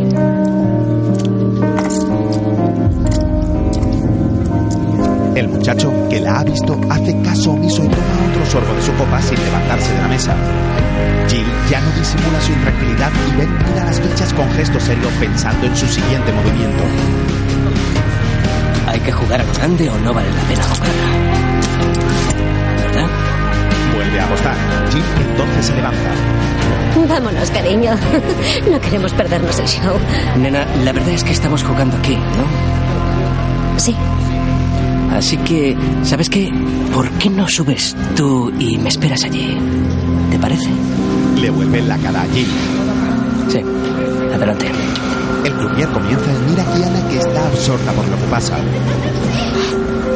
[5.36, 8.94] El muchacho, que la ha visto, hace caso omiso y toma otro sorbo de su
[8.94, 10.34] copa sin levantarse de la mesa.
[11.28, 15.68] Jill ya no disimula su intranquilidad y Ben mira las fichas con gesto serio pensando
[15.68, 16.84] en su siguiente movimiento.
[18.88, 21.39] Hay que jugar a grande o no vale la pena jugar.
[24.32, 24.92] A.
[24.92, 26.12] Jill entonces se levanta.
[27.08, 27.92] Vámonos, cariño.
[28.72, 29.98] No queremos perdernos el show.
[30.38, 33.80] Nena, la verdad es que estamos jugando aquí, ¿no?
[33.80, 33.96] Sí.
[35.12, 36.52] Así que, ¿sabes qué?
[36.94, 39.58] ¿Por qué no subes tú y me esperas allí?
[40.30, 40.70] ¿Te parece?
[41.42, 42.48] Le vuelve la cara a Jill.
[43.50, 43.62] Sí,
[44.34, 44.70] adelante.
[45.44, 48.58] El croupier comienza y mira a Kiana que está absorta por lo que pasa.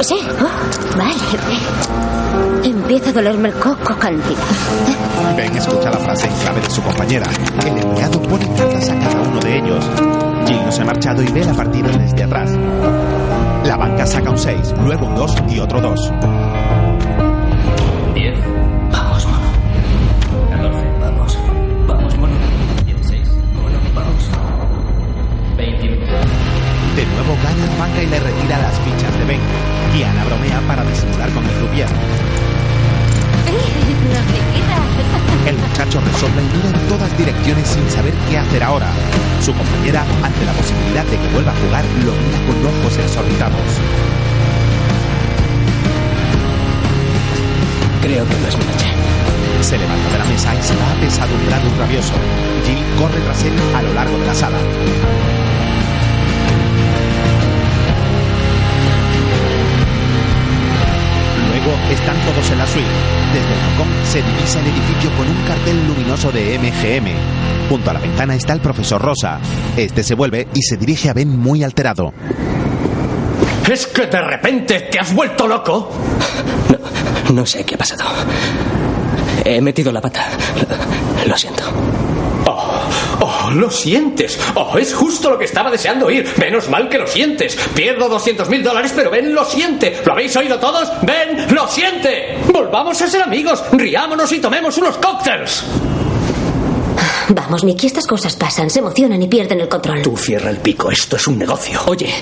[0.01, 0.15] Sí.
[0.39, 1.13] Oh, vale.
[2.63, 4.37] Empieza a dolerme el coco cantidad.
[5.37, 7.27] Ben escucha la frase clave de su compañera.
[7.65, 9.85] El empleado pone cartas a cada uno de ellos.
[10.45, 12.51] Jill no se ha marchado y ve la partida desde atrás.
[13.65, 16.11] La banca saca un 6, luego un 2 y otro 2.
[35.47, 38.91] el muchacho resopla y mira en todas direcciones sin saber qué hacer ahora.
[39.41, 43.79] Su compañera, ante la posibilidad de que vuelva a jugar, lo mira con ojos exorbitados.
[48.03, 48.87] Creo que no es mi noche.
[49.61, 52.13] Se levanta de la mesa y se va apesadumbrado un rabioso.
[52.65, 54.57] Jill corre tras él a lo largo de la sala.
[61.89, 62.87] Están todos en la suite.
[63.33, 67.69] Desde el balcón se divisa el edificio con un cartel luminoso de MGM.
[67.69, 69.39] Junto a la ventana está el profesor Rosa.
[69.77, 72.13] Este se vuelve y se dirige a Ben muy alterado.
[73.71, 75.89] ¿Es que de repente te has vuelto loco?
[77.29, 78.03] No, no sé qué ha pasado.
[79.45, 80.25] He metido la pata.
[81.25, 81.63] Lo siento.
[83.53, 84.39] Lo sientes.
[84.55, 86.27] Oh, es justo lo que estaba deseando oír.
[86.37, 87.55] Menos mal que lo sientes.
[87.75, 90.01] Pierdo 200 mil dólares, pero Ben lo siente.
[90.05, 90.89] ¿Lo habéis oído todos?
[91.03, 92.37] Ben lo siente.
[92.51, 93.63] Volvamos a ser amigos.
[93.71, 95.63] Riámonos y tomemos unos cócteles.
[97.29, 100.01] Vamos, Mickey, estas cosas pasan, se emocionan y pierden el control.
[100.01, 100.91] Tú cierra el pico.
[100.91, 101.79] Esto es un negocio.
[101.85, 102.13] Oye,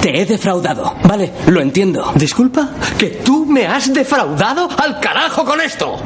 [0.00, 0.94] te he defraudado.
[1.04, 2.12] Vale, lo entiendo.
[2.14, 5.96] Disculpa, que tú me has defraudado al carajo con esto.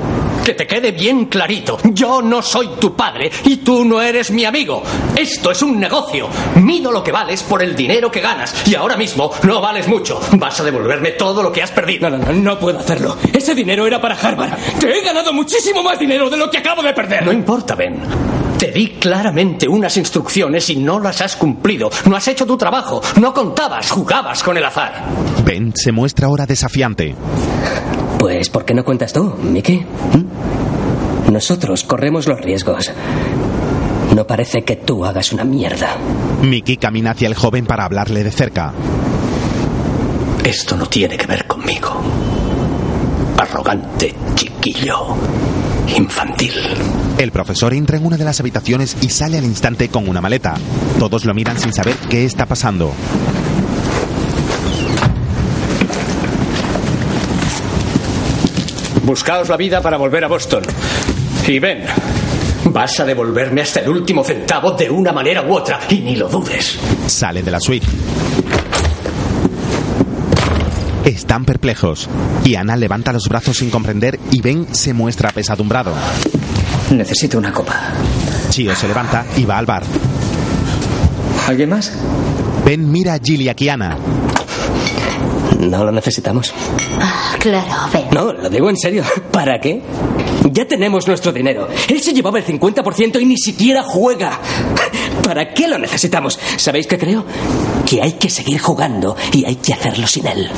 [0.48, 1.76] Que te quede bien clarito.
[1.92, 4.82] Yo no soy tu padre y tú no eres mi amigo.
[5.14, 6.26] Esto es un negocio.
[6.54, 10.18] Mido lo que vales por el dinero que ganas y ahora mismo no vales mucho.
[10.38, 12.08] Vas a devolverme todo lo que has perdido.
[12.08, 13.18] No, no, no, no puedo hacerlo.
[13.30, 14.54] Ese dinero era para Harvard.
[14.80, 17.26] Te he ganado muchísimo más dinero de lo que acabo de perder.
[17.26, 18.00] No importa, Ben.
[18.58, 21.90] Te di claramente unas instrucciones y no las has cumplido.
[22.06, 23.02] No has hecho tu trabajo.
[23.20, 25.04] No contabas, jugabas con el azar.
[25.44, 27.14] Ben se muestra ahora desafiante.
[28.18, 29.78] Pues, ¿por qué no cuentas tú, Mickey?
[29.78, 31.32] ¿Mm?
[31.32, 32.90] Nosotros corremos los riesgos.
[34.14, 35.96] No parece que tú hagas una mierda.
[36.42, 38.72] Mickey camina hacia el joven para hablarle de cerca.
[40.42, 42.00] Esto no tiene que ver conmigo.
[43.36, 45.14] Arrogante chiquillo.
[45.96, 46.52] Infantil.
[47.18, 50.54] El profesor entra en una de las habitaciones y sale al instante con una maleta.
[50.98, 52.92] Todos lo miran sin saber qué está pasando.
[59.08, 60.62] Buscaos la vida para volver a Boston.
[61.46, 61.82] Y ven,
[62.64, 66.28] vas a devolverme hasta el último centavo de una manera u otra, y ni lo
[66.28, 66.78] dudes.
[67.06, 67.86] Sale de la suite.
[71.06, 72.06] Están perplejos.
[72.44, 75.94] Y Ana levanta los brazos sin comprender y Ben se muestra apesadumbrado.
[76.90, 77.74] Necesito una copa.
[78.50, 79.84] Chio se levanta y va al bar.
[81.46, 81.94] ¿Alguien más?
[82.66, 83.96] Ben mira a Jill y a Kiana.
[85.58, 86.52] No lo necesitamos.
[87.00, 88.04] Ah, claro, ven.
[88.12, 89.02] No, lo digo en serio.
[89.32, 89.82] ¿Para qué?
[90.52, 91.68] Ya tenemos nuestro dinero.
[91.88, 94.38] Él se llevaba el 50% y ni siquiera juega.
[95.24, 96.38] ¿Para qué lo necesitamos?
[96.56, 97.24] ¿Sabéis qué creo?
[97.84, 100.48] Que hay que seguir jugando y hay que hacerlo sin él.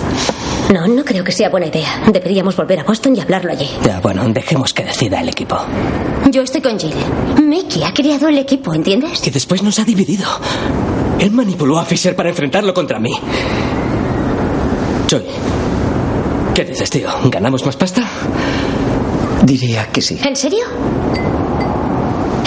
[0.73, 2.03] No, no creo que sea buena idea.
[2.13, 3.69] Deberíamos volver a Boston y hablarlo allí.
[3.83, 5.57] Ya, bueno, dejemos que decida el equipo.
[6.31, 6.95] Yo estoy con Jill.
[7.43, 9.27] Mickey ha creado el equipo, ¿entiendes?
[9.27, 10.29] Y después nos ha dividido.
[11.19, 13.19] Él manipuló a Fisher para enfrentarlo contra mí.
[15.11, 15.25] Joy,
[16.55, 17.09] ¿qué dices, tío?
[17.25, 18.09] ¿Ganamos más pasta?
[19.43, 20.17] Diría que sí.
[20.23, 20.61] ¿En serio?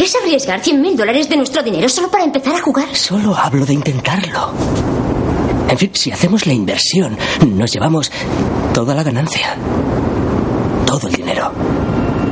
[0.02, 2.95] ¿Es arriesgar 100 mil dólares de nuestro dinero solo para empezar a jugar?
[2.95, 4.53] Solo hablo de intentarlo.
[5.68, 8.10] En fin, si hacemos la inversión, nos llevamos
[8.73, 9.57] toda la ganancia.
[10.85, 11.52] Todo el dinero.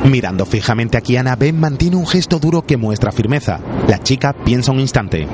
[0.04, 3.60] Mirando fijamente a Kiana, Ben mantiene un gesto duro que muestra firmeza.
[3.86, 5.28] La chica piensa un instante.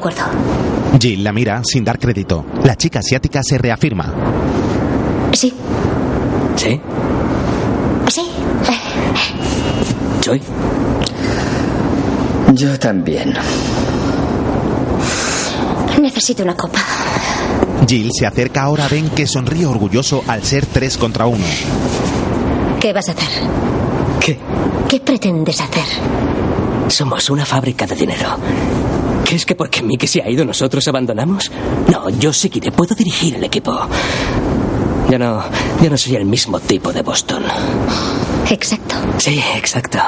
[0.00, 0.22] Acuerdo.
[0.98, 2.46] Jill la mira sin dar crédito.
[2.64, 4.10] La chica asiática se reafirma.
[5.34, 5.52] Sí.
[6.56, 6.80] ¿Sí?
[8.08, 8.30] Sí.
[10.24, 10.40] ¿Soy?
[12.54, 13.34] Yo también.
[16.00, 16.80] Necesito una copa.
[17.86, 21.44] Jill se acerca ahora a Ben que sonríe orgulloso al ser tres contra uno.
[22.80, 23.28] ¿Qué vas a hacer?
[24.18, 24.38] ¿Qué?
[24.88, 25.84] ¿Qué pretendes hacer?
[26.88, 28.38] Somos una fábrica de dinero.
[29.30, 31.52] ¿Crees que porque Mickey se ha ido nosotros abandonamos?
[31.86, 32.72] No, yo seguiré.
[32.72, 33.78] Puedo dirigir el equipo.
[35.08, 35.44] Yo no,
[35.80, 37.44] yo no soy el mismo tipo de Boston.
[38.50, 38.96] Exacto.
[39.18, 40.00] Sí, exacto.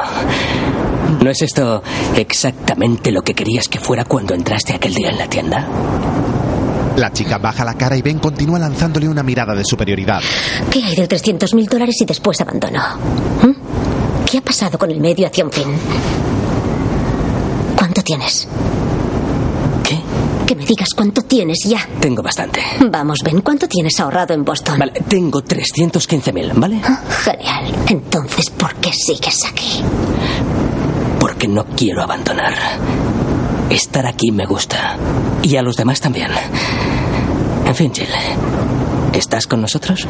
[1.23, 1.85] ¿No es esto
[2.17, 5.69] exactamente lo que querías que fuera cuando entraste aquel día en la tienda?
[6.97, 10.21] La chica baja la cara y Ben continúa lanzándole una mirada de superioridad.
[10.69, 12.81] ¿Qué hay de 300 mil dólares y después abandono?
[13.41, 14.25] ¿Mm?
[14.29, 15.69] ¿Qué ha pasado con el medio hacia un fin?
[17.77, 18.49] ¿Cuánto tienes?
[19.85, 19.99] ¿Qué?
[20.47, 21.87] Que me digas cuánto tienes ya.
[22.01, 22.61] Tengo bastante.
[22.91, 24.79] Vamos, Ben, ¿cuánto tienes ahorrado en Boston?
[24.79, 26.81] Vale, tengo 315 mil, ¿vale?
[26.85, 27.75] Ah, Genial.
[27.89, 29.83] Entonces, ¿por qué sigues aquí?
[31.19, 32.55] Porque no quiero abandonar.
[33.71, 34.97] Estar aquí me gusta.
[35.43, 36.29] Y a los demás también.
[37.65, 38.09] En fin, Jill.
[39.15, 40.07] ¿Estás con nosotros?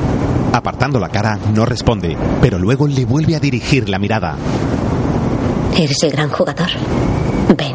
[0.52, 4.36] Apartando la cara, no responde, pero luego le vuelve a dirigir la mirada.
[5.76, 6.68] Eres el gran jugador.
[7.56, 7.74] Ben.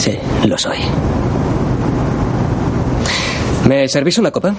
[0.00, 0.78] Sí, lo soy.
[3.68, 4.54] ¿Me servís una copa?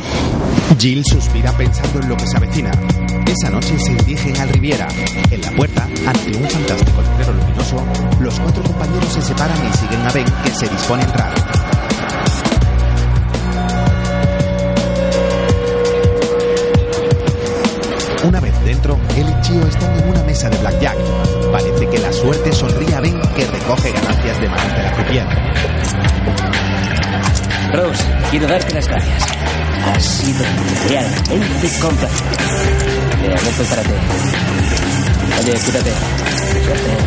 [0.77, 2.69] Jill suspira pensando en lo que se avecina.
[3.25, 4.87] Esa noche se dirigen al Riviera.
[5.31, 7.83] En la puerta, ante un fantástico letrero luminoso,
[8.19, 11.50] los cuatro compañeros se separan y siguen a Ben, que se dispone a entrar.
[18.81, 20.97] Dentro, él y Chio están en una mesa de blackjack.
[21.51, 25.27] Parece que la suerte sonríe a Ben, que recoge ganancias de manos de la croupier.
[27.73, 29.23] Rose, quiero darte las gracias.
[29.85, 30.45] Has sido
[30.87, 32.37] realmente complacente.
[33.21, 33.89] Mira, esto es para ti.
[35.41, 35.57] Oye.
[35.57, 35.91] Suerte.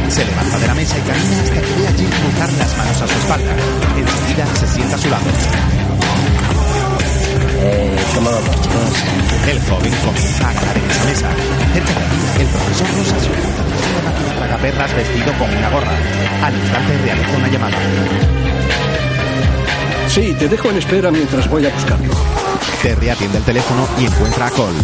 [0.09, 3.03] Se levanta de la mesa y camina hasta que ve a Jill cruzar las manos
[3.03, 3.53] a su espalda.
[3.97, 5.84] Enseguida se sienta a su lado.
[7.67, 7.97] Eh.
[9.51, 11.29] El joven comienza a ganar en esa mesa.
[11.73, 15.93] Cerca de allí, el profesor Rosa se tras una tragaperras vestido con una gorra.
[16.43, 17.77] Al instante realiza una llamada.
[20.09, 22.13] Sí, te dejo en espera mientras voy a buscarlo.
[22.83, 24.79] Terry atiende el teléfono y encuentra a Cole.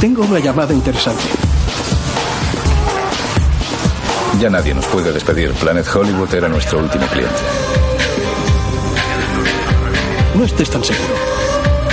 [0.00, 1.24] Tengo una llamada interesante.
[4.40, 5.52] Ya nadie nos puede despedir.
[5.52, 7.69] Planet Hollywood era nuestro último cliente.
[10.34, 11.14] No estés tan seguro.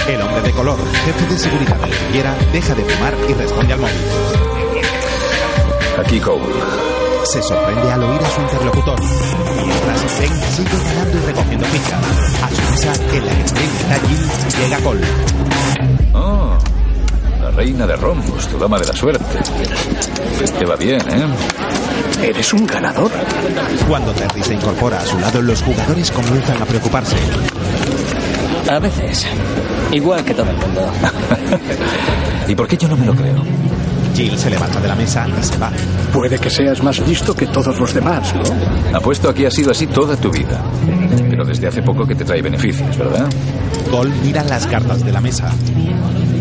[0.08, 3.74] El hombre de color, jefe de seguridad de la Riviera, deja de fumar y responde
[3.74, 3.96] al móvil.
[6.00, 6.46] Aquí Cole.
[7.26, 9.00] Se sorprende al oír a su interlocutor.
[9.66, 12.04] Mientras Ben sigue ganando y recogiendo fichas.
[12.42, 15.08] A su mesa, en la que está Jill, llega Cole.
[16.14, 16.58] Oh,
[17.42, 19.40] la reina de rombos, tu dama de la suerte.
[20.58, 21.28] Te va bien, ¿eh?
[22.22, 23.12] Eres un ganador.
[23.90, 27.18] Cuando Terry se incorpora a su lado, los jugadores comienzan a preocuparse.
[28.70, 29.26] A veces.
[29.92, 30.92] Igual que todo el mundo.
[32.48, 33.42] ¿Y por qué yo no me lo creo?
[34.14, 35.72] Jill se levanta de la mesa y se va.
[36.12, 38.98] Puede que seas más listo que todos los demás, ¿no?
[38.98, 40.64] Apuesto a que ha sido así toda tu vida.
[41.30, 43.30] Pero desde hace poco que te trae beneficios, ¿verdad?
[43.92, 45.52] Cole mira las cartas de la mesa.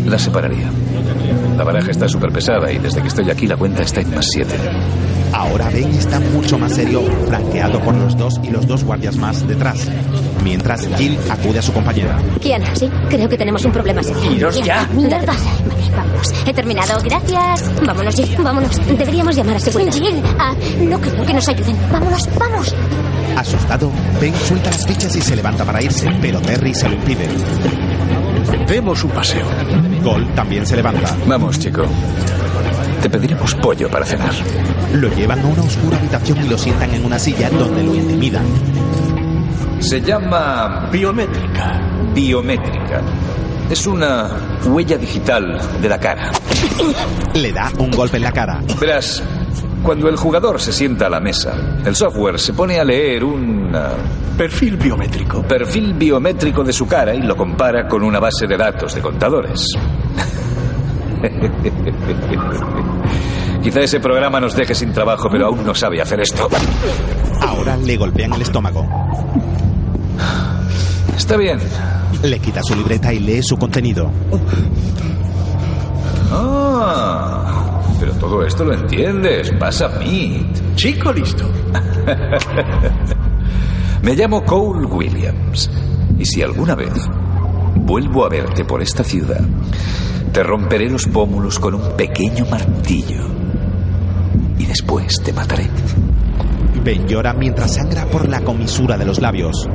[0.05, 0.69] Las separaría.
[1.55, 4.25] La baraja está súper pesada y desde que estoy aquí la cuenta está en más
[4.31, 4.55] siete.
[5.33, 9.47] Ahora Ben está mucho más serio, flanqueado por los dos y los dos guardias más
[9.47, 9.87] detrás.
[10.43, 12.17] Mientras Jill acude a su compañera.
[12.39, 14.31] Kiana, sí, creo que tenemos un problema serio.
[14.31, 14.87] Iros ya.
[14.93, 15.25] Mierda.
[15.25, 16.33] Vale, vamos.
[16.45, 16.99] He terminado.
[17.03, 17.85] Gracias.
[17.85, 18.37] Vámonos, Jill.
[18.41, 18.77] Vámonos.
[18.87, 19.91] Deberíamos llamar a seguridad.
[19.93, 21.75] Jill, ah, no creo que nos ayuden.
[21.91, 22.75] Vámonos, vamos.
[23.35, 27.27] Asustado, Ben suelta las fichas y se levanta para irse, pero Terry se lo impide.
[28.67, 29.45] Demos un paseo.
[30.03, 31.15] Cole también se levanta.
[31.27, 31.83] Vamos, chico.
[33.01, 34.33] Te pediremos pollo para cenar.
[34.93, 38.45] Lo llevan a una oscura habitación y lo sientan en una silla donde lo intimidan.
[39.79, 41.79] Se llama Biométrica.
[42.13, 43.01] biométrica.
[43.69, 44.29] Es una
[44.65, 46.31] huella digital de la cara.
[47.33, 48.61] Le da un golpe en la cara.
[48.79, 49.21] Verás,
[49.83, 51.53] cuando el jugador se sienta a la mesa,
[51.85, 53.91] el software se pone a leer un ah,
[54.37, 55.41] Perfil biométrico.
[55.43, 59.67] perfil biométrico de su cara y lo compara con una base de datos de contadores.
[63.63, 66.47] Quizá ese programa nos deje sin trabajo, pero aún no sabe hacer esto.
[67.41, 68.85] Ahora le golpean el estómago.
[71.27, 71.59] Está bien.
[72.23, 74.09] Le quita su libreta y lee su contenido.
[76.31, 79.51] Ah, pero todo esto lo entiendes.
[79.59, 80.75] Vas a Meet.
[80.75, 81.43] Chico listo.
[84.03, 85.69] Me llamo Cole Williams.
[86.17, 86.93] Y si alguna vez
[87.75, 89.41] vuelvo a verte por esta ciudad,
[90.31, 93.27] te romperé los pómulos con un pequeño martillo.
[94.57, 95.67] Y después te mataré.
[96.85, 99.67] Ben llora mientras sangra por la comisura de los labios.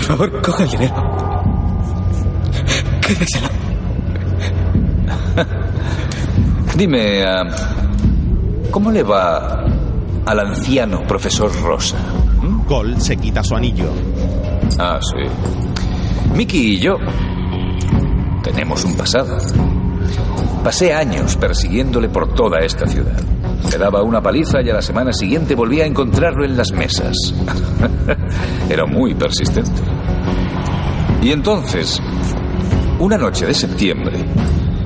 [0.00, 1.42] Por favor, coja el dinero.
[3.00, 3.48] Quédeselo.
[6.76, 7.42] Dime, ah,
[8.70, 9.64] ¿cómo le va
[10.24, 11.98] al anciano profesor Rosa?
[12.66, 13.90] Cole se quita su anillo.
[14.78, 16.34] Ah, sí.
[16.34, 16.96] Mickey y yo
[18.42, 19.36] tenemos un pasado.
[20.64, 23.20] Pasé años persiguiéndole por toda esta ciudad.
[23.70, 27.14] Le daba una paliza y a la semana siguiente volvía a encontrarlo en las mesas.
[28.70, 29.70] Era muy persistente.
[31.22, 32.00] Y entonces,
[32.98, 34.24] una noche de septiembre,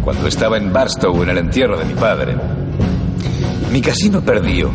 [0.03, 2.37] cuando estaba en Barstow en el entierro de mi padre,
[3.71, 4.71] mi casino perdió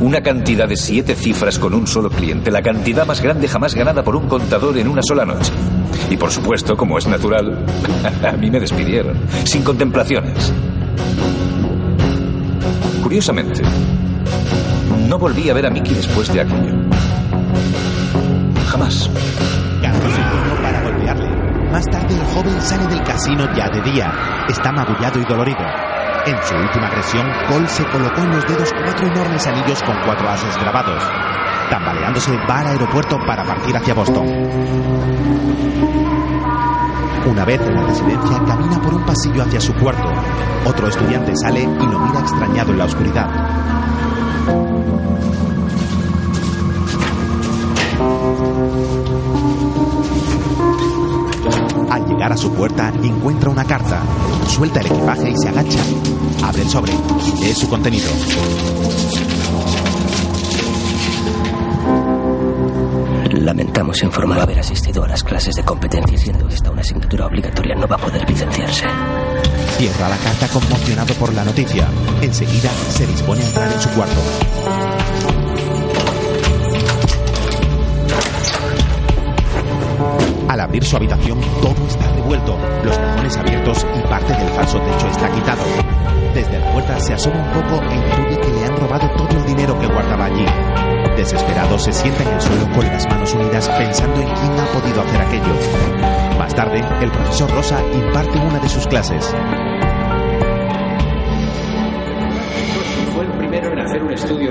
[0.00, 4.02] una cantidad de siete cifras con un solo cliente, la cantidad más grande jamás ganada
[4.02, 5.52] por un contador en una sola noche.
[6.10, 7.66] Y por supuesto, como es natural,
[8.26, 10.52] a mí me despidieron, sin contemplaciones.
[13.02, 13.62] Curiosamente,
[15.06, 16.74] no volví a ver a Mickey después de aquello.
[18.66, 19.10] Jamás.
[21.72, 24.12] Más tarde el joven sale del casino ya de día.
[24.46, 25.64] Está magullado y dolorido.
[26.26, 30.28] En su última agresión, Cole se colocó en los dedos cuatro enormes anillos con cuatro
[30.28, 31.02] ases grabados.
[31.70, 34.26] Tambaleándose, va al aeropuerto para partir hacia Boston.
[37.24, 40.12] Una vez en la residencia, camina por un pasillo hacia su cuarto.
[40.66, 43.30] Otro estudiante sale y lo mira extrañado en la oscuridad.
[51.92, 54.00] Al llegar a su puerta, encuentra una carta.
[54.48, 55.78] Suelta el equipaje y se agacha.
[56.42, 58.10] Abre el sobre y lee su contenido.
[63.32, 67.86] Lamentamos informar haber asistido a las clases de competencia, siendo esta una asignatura obligatoria, no
[67.86, 68.86] va a poder licenciarse.
[69.76, 71.86] Cierra la carta conmocionado por la noticia.
[72.22, 74.91] Enseguida se dispone a entrar en su cuarto.
[80.52, 82.58] Al abrir su habitación, todo está revuelto.
[82.84, 85.62] Los cajones abiertos y parte del falso techo está quitado.
[86.34, 89.46] Desde la puerta se asoma un poco e intuye que le han robado todo el
[89.46, 90.44] dinero que guardaba allí.
[91.16, 95.00] Desesperado se sienta en el suelo con las manos unidas pensando en quién ha podido
[95.00, 96.38] hacer aquello.
[96.38, 99.34] Más tarde, el profesor Rosa imparte una de sus clases.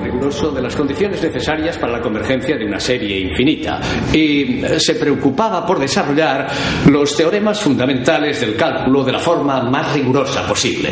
[0.02, 3.80] Riguroso de las condiciones necesarias para la convergencia de una serie infinita
[4.12, 6.48] y eh, se preocupaba por desarrollar
[6.90, 10.90] los teoremas fundamentales del cálculo de la forma más rigurosa posible.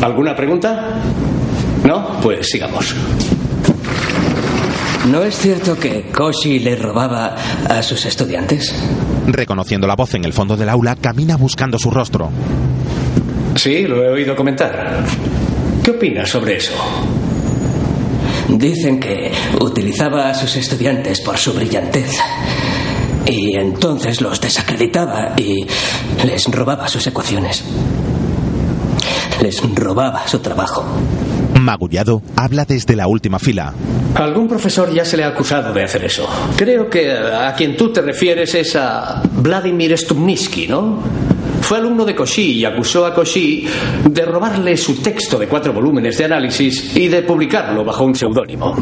[0.00, 1.00] ¿Alguna pregunta?
[1.84, 2.20] ¿No?
[2.22, 2.94] Pues sigamos.
[5.08, 7.34] ¿No es cierto que Koshi le robaba
[7.68, 8.74] a sus estudiantes?
[9.26, 12.30] Reconociendo la voz en el fondo del aula, camina buscando su rostro.
[13.56, 15.02] Sí, lo he oído comentar.
[15.82, 16.74] ¿Qué opinas sobre eso?
[18.58, 22.10] Dicen que utilizaba a sus estudiantes por su brillantez.
[23.26, 25.66] Y entonces los desacreditaba y
[26.24, 27.64] les robaba sus ecuaciones.
[29.40, 30.84] Les robaba su trabajo.
[31.58, 33.72] Magullado habla desde la última fila.
[34.14, 36.28] A algún profesor ya se le ha acusado de hacer eso.
[36.56, 41.02] Creo que a quien tú te refieres es a Vladimir Stupnitsky, ¿no?
[41.60, 43.66] Fue alumno de Cauchy y acusó a Cauchy
[44.08, 48.76] de robarle su texto de cuatro volúmenes de análisis y de publicarlo bajo un seudónimo.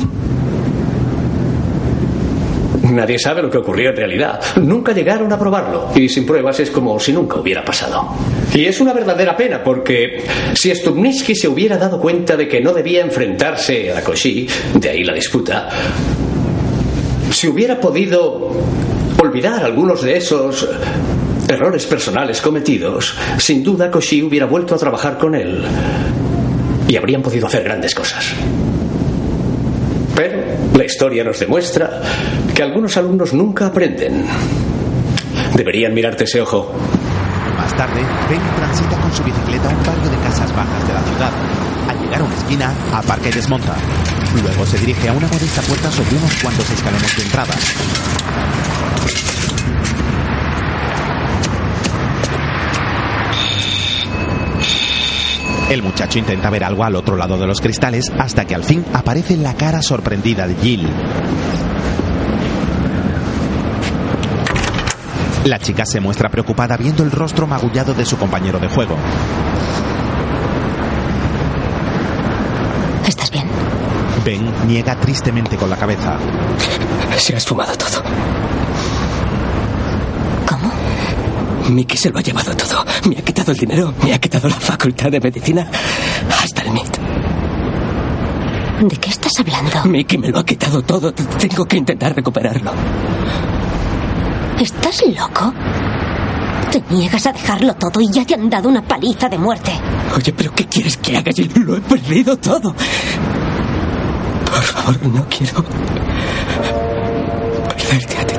[2.91, 4.41] Nadie sabe lo que ocurrió en realidad.
[4.57, 5.91] Nunca llegaron a probarlo.
[5.95, 8.09] Y sin pruebas es como si nunca hubiera pasado.
[8.55, 10.25] Y es una verdadera pena porque
[10.55, 15.05] si Stupnitsky se hubiera dado cuenta de que no debía enfrentarse a Cauchy, de ahí
[15.05, 15.69] la disputa,
[17.31, 18.51] si hubiera podido
[19.23, 20.69] olvidar algunos de esos
[21.49, 25.65] errores personales cometidos, sin duda Cauchy hubiera vuelto a trabajar con él
[26.87, 28.33] y habrían podido hacer grandes cosas.
[30.15, 30.43] Pero
[30.75, 32.03] la historia nos demuestra
[32.55, 34.25] que algunos alumnos nunca aprenden.
[35.55, 36.73] Deberían mirarte ese ojo.
[37.57, 41.31] Más tarde, Ben transita con su bicicleta un barrio de casas bajas de la ciudad.
[41.89, 43.77] Al llegar a una esquina, aparca y desmonta.
[44.43, 47.55] Luego se dirige a una modesta puerta sobre unos cuantos escalones de entrada.
[55.71, 58.85] El muchacho intenta ver algo al otro lado de los cristales hasta que al fin
[58.95, 60.89] aparece la cara sorprendida de Jill.
[65.45, 68.97] La chica se muestra preocupada viendo el rostro magullado de su compañero de juego.
[73.07, 73.47] ¿Estás bien?
[74.25, 76.19] Ben niega tristemente con la cabeza.
[77.17, 78.03] Se ha esfumado todo.
[80.47, 80.71] ¿Cómo?
[81.69, 82.85] Mickey se lo ha llevado todo.
[83.09, 85.69] Me ha quitado el dinero, me ha quitado la facultad de medicina,
[86.43, 86.99] hasta el MIT.
[88.89, 89.85] ¿De qué estás hablando?
[89.85, 91.13] Mickey me lo ha quitado todo.
[91.13, 92.73] Tengo que intentar recuperarlo.
[94.61, 95.53] ¿Estás loco?
[96.71, 99.73] Te niegas a dejarlo todo y ya te han dado una paliza de muerte.
[100.17, 101.31] Oye, pero ¿qué quieres que haga?
[101.33, 102.75] Yo lo he perdido todo.
[104.45, 105.65] Por favor, no quiero
[107.69, 108.38] perderte a ti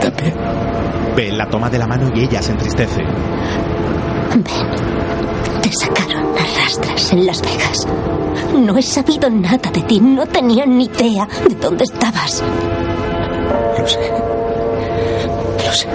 [1.28, 3.02] la toma de la mano y ella se entristece.
[3.02, 4.44] Ven,
[5.62, 7.88] te sacaron a rastras en Las Vegas.
[8.58, 12.42] No he sabido nada de ti, no tenía ni idea de dónde estabas.
[13.78, 14.12] Lo sé.
[15.66, 15.88] Lo sé.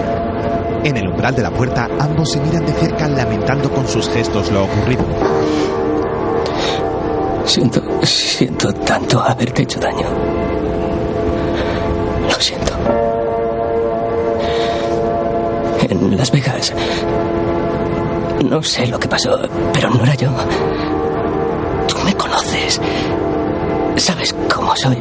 [0.84, 4.52] En el umbral de la puerta, ambos se miran de cerca lamentando con sus gestos
[4.52, 5.04] lo ocurrido.
[7.46, 10.06] Siento, siento tanto haberte hecho daño.
[12.28, 13.13] Lo siento.
[15.88, 16.72] En Las Vegas.
[18.44, 19.38] No sé lo que pasó,
[19.72, 20.30] pero no era yo.
[21.88, 22.80] Tú me conoces.
[23.96, 24.96] Sabes cómo soy.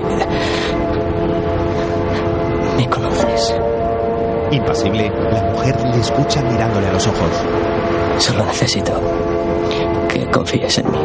[2.77, 3.55] Me conoces.
[4.51, 7.43] Impasible, la mujer le escucha mirándole a los ojos.
[8.17, 8.93] Solo necesito
[10.09, 10.99] que confíes en mí.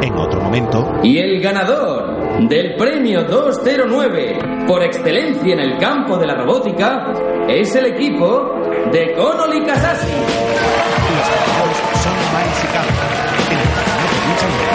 [0.00, 6.26] En otro momento, Y el ganador del premio 209 por excelencia en el campo de
[6.26, 7.12] la robótica
[7.48, 10.08] es el equipo de Connolly Kasashi.
[10.08, 12.88] los ganadores son Miles y Carl.
[12.88, 14.72] En el campeonato de lucha libre,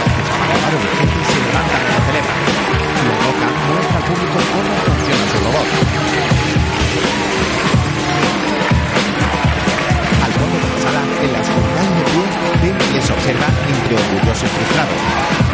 [0.83, 2.37] urgente y se levantan y lo celebran.
[3.03, 5.67] Luego Cam muestra al público cómo funciona su robot.
[10.23, 12.23] Al fondo de la sala, en la escondida de pie,
[12.61, 14.93] Ben les observa entre orgulloso y frustrado.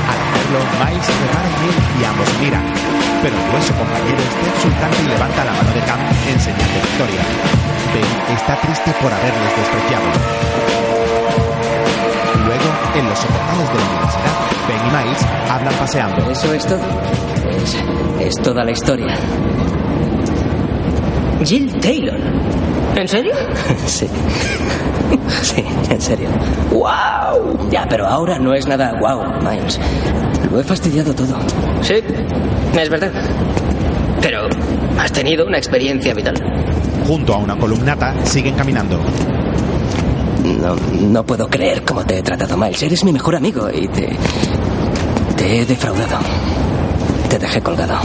[0.09, 2.65] Al hacerlo, Miles se repara en él y ambos miran.
[3.23, 6.81] Pero el grueso compañero está exultante y levanta la mano de Cam en señal de
[6.83, 7.23] victoria.
[7.93, 10.05] Ben está triste por haberles despreciado.
[12.45, 14.35] Luego, en los soportales de la universidad,
[14.67, 16.31] Ben y Miles hablan paseando.
[16.31, 16.79] Eso es todo.
[17.63, 17.77] Es,
[18.27, 19.15] es toda la historia.
[21.43, 22.19] Jill Taylor.
[22.95, 23.33] ¿En serio?
[23.85, 24.07] Sí.
[25.41, 26.29] Sí, en serio.
[26.71, 27.69] ¡Wow!
[27.71, 29.79] Ya, pero ahora no es nada wow, Miles.
[30.51, 31.35] Lo he fastidiado todo.
[31.81, 31.95] Sí,
[32.79, 33.11] es verdad.
[34.21, 34.47] Pero
[34.99, 36.35] has tenido una experiencia vital.
[37.09, 38.99] Junto a una columnata, siguen caminando.
[40.61, 42.83] No, no puedo creer cómo te he tratado, Miles.
[42.83, 44.15] Eres mi mejor amigo y te.
[45.35, 46.19] Te he defraudado.
[47.27, 47.95] Te dejé colgado.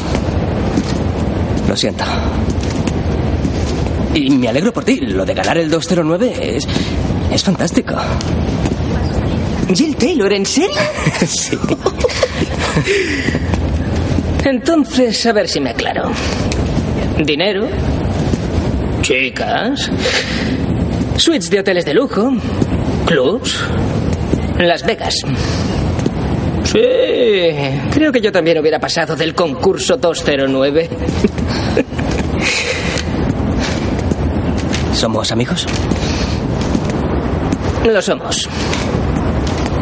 [1.69, 2.03] Lo siento.
[4.15, 4.97] Y me alegro por ti.
[4.97, 6.67] Lo de ganar el 209 es.
[7.31, 7.97] es fantástico.
[9.75, 10.71] Jill Taylor, ¿en serio?
[11.27, 11.59] sí.
[14.47, 16.11] Entonces, a ver si me aclaro.
[17.23, 17.69] Dinero,
[19.05, 19.91] chicas,
[21.19, 22.33] suites de hoteles de lujo,
[23.05, 23.63] clubs,
[24.57, 25.15] Las Vegas.
[26.65, 26.81] Sí,
[27.93, 30.89] creo que yo también hubiera pasado del concurso 209.
[34.95, 35.67] ¿Somos amigos?
[37.85, 38.49] Lo somos.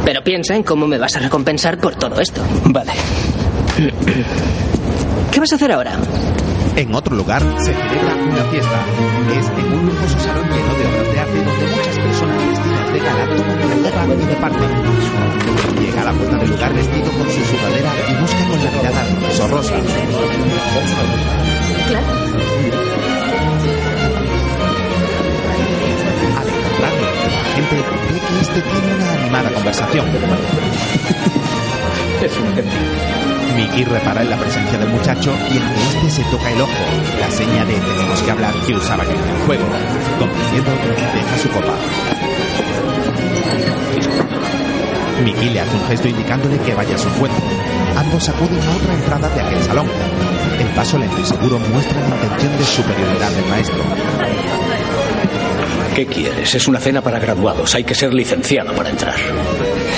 [0.04, 2.42] Pero piensa en cómo me vas a recompensar por todo esto.
[2.64, 2.90] Vale.
[5.30, 5.92] ¿Qué vas a hacer ahora?
[6.74, 8.84] En otro lugar se celebra una fiesta.
[9.36, 12.98] Es en un lujoso salón lleno de obras de arte donde muchas personas vestidas de
[12.98, 14.70] gala toman una copa y reparten.
[15.80, 19.00] Llega a la puerta del lugar vestido con su sudadera y busca con la mirada
[19.02, 19.74] al profesor Rosa.
[19.74, 19.82] Al
[26.48, 30.06] encontrarlo la gente, ve que este tiene una animada conversación.
[32.22, 33.21] Es un ejemplo.
[33.54, 36.72] Mickey repara en la presencia del muchacho y ante este se toca el ojo,
[37.20, 39.64] la seña de tenemos que hablar que usaba en el juego.
[40.18, 40.70] Comprendiendo,
[41.14, 41.74] deja su copa.
[45.24, 47.42] Mickey le hace un gesto indicándole que vaya a su encuentro.
[47.96, 49.86] Ambos acuden a otra entrada de aquel salón.
[50.58, 53.82] El paso lento y seguro muestra la intención de superioridad del maestro.
[55.94, 56.54] ¿Qué quieres?
[56.54, 57.74] Es una cena para graduados.
[57.74, 59.14] Hay que ser licenciado para entrar.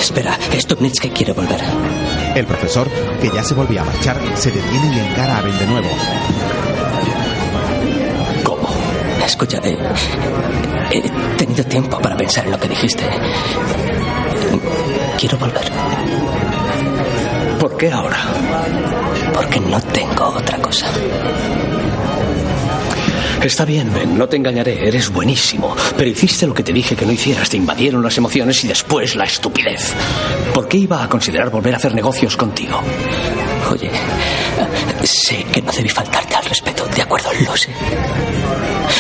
[0.01, 1.60] Espera, Stupnitsky quiere volver.
[2.35, 2.89] El profesor,
[3.20, 5.89] que ya se volvía a marchar, se detiene y encara a Ben de nuevo.
[8.43, 8.69] ¿Cómo?
[9.24, 9.78] Escucha, eh,
[10.90, 11.01] he
[11.36, 13.05] tenido tiempo para pensar en lo que dijiste.
[15.19, 15.70] Quiero volver.
[17.61, 18.19] ¿Por qué ahora?
[19.32, 20.86] Porque no tengo otra cosa.
[23.44, 25.76] Está bien, Ben, no te engañaré, eres buenísimo.
[25.96, 29.14] Pero hiciste lo que te dije que no hicieras, te invadieron las emociones y después
[29.16, 29.92] la estupidez.
[30.54, 32.80] ¿Por qué iba a considerar volver a hacer negocios contigo?
[33.70, 33.90] Oye,
[35.04, 37.70] Sé que no debí faltarte al respeto, de acuerdo, lo sé.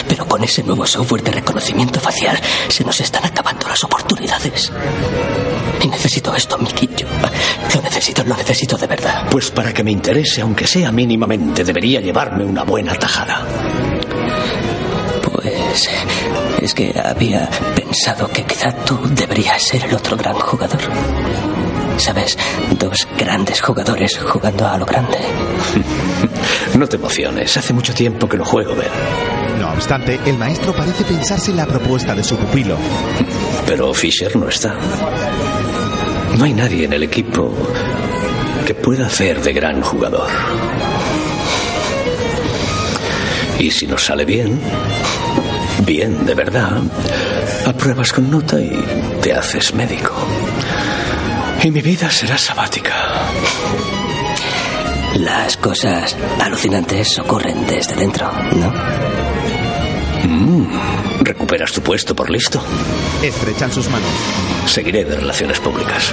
[0.06, 2.38] Pero con ese nuevo software de reconocimiento facial
[2.68, 4.70] se nos están acabando las oportunidades.
[5.82, 6.90] Y necesito esto, Mickey.
[6.98, 7.06] Yo
[7.74, 9.26] lo necesito, lo necesito de verdad.
[9.30, 13.46] Pues para que me interese, aunque sea mínimamente, debería llevarme una buena tajada.
[15.74, 15.90] Pues
[16.62, 20.78] es que había pensado que quizá tú deberías ser el otro gran jugador.
[21.96, 22.38] ¿Sabes?
[22.78, 25.18] Dos grandes jugadores jugando a lo grande.
[26.78, 28.88] No te emociones, hace mucho tiempo que no juego, Ben.
[29.58, 32.76] No obstante, el maestro parece pensarse en la propuesta de su pupilo.
[33.66, 34.76] Pero Fisher no está.
[36.38, 37.52] No hay nadie en el equipo
[38.64, 40.28] que pueda hacer de gran jugador.
[43.58, 44.60] Y si nos sale bien,
[45.84, 46.82] bien de verdad,
[47.66, 48.72] apruebas con nota y
[49.20, 50.12] te haces médico.
[51.62, 52.92] Y mi vida será sabática.
[55.16, 58.72] Las cosas alucinantes ocurren desde dentro, ¿no?
[60.28, 60.66] Mm,
[61.20, 62.60] recuperas tu puesto por listo.
[63.22, 64.08] Estrechan sus manos.
[64.66, 66.12] Seguiré de relaciones públicas.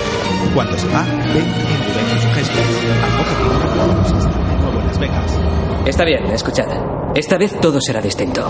[0.54, 1.04] Cuando se va,
[1.34, 2.60] ven endurece su gesto.
[3.04, 5.40] Al poco tiempo, de nuevo en Las Vegas.
[5.86, 7.01] Está bien, escuchad.
[7.16, 8.50] Esta vez todo será distinto.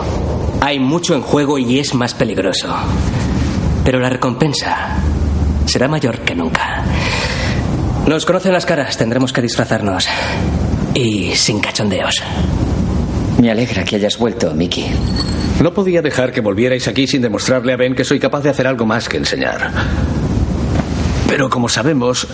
[0.59, 2.69] Hay mucho en juego y es más peligroso.
[3.83, 4.97] Pero la recompensa
[5.65, 6.83] será mayor que nunca.
[8.05, 10.07] Nos conocen las caras, tendremos que disfrazarnos.
[10.93, 12.21] Y sin cachondeos.
[13.41, 14.91] Me alegra que hayas vuelto, Mickey.
[15.59, 18.67] No podía dejar que volvierais aquí sin demostrarle a Ben que soy capaz de hacer
[18.67, 19.71] algo más que enseñar.
[21.27, 22.27] Pero como sabemos,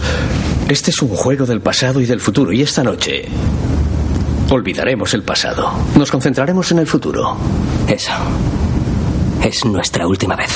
[0.67, 2.51] este es un juego del pasado y del futuro.
[2.51, 3.29] Y esta noche
[4.49, 5.71] olvidaremos el pasado.
[5.95, 7.37] Nos concentraremos en el futuro.
[7.87, 8.11] Eso.
[9.43, 10.49] Es nuestra última vez.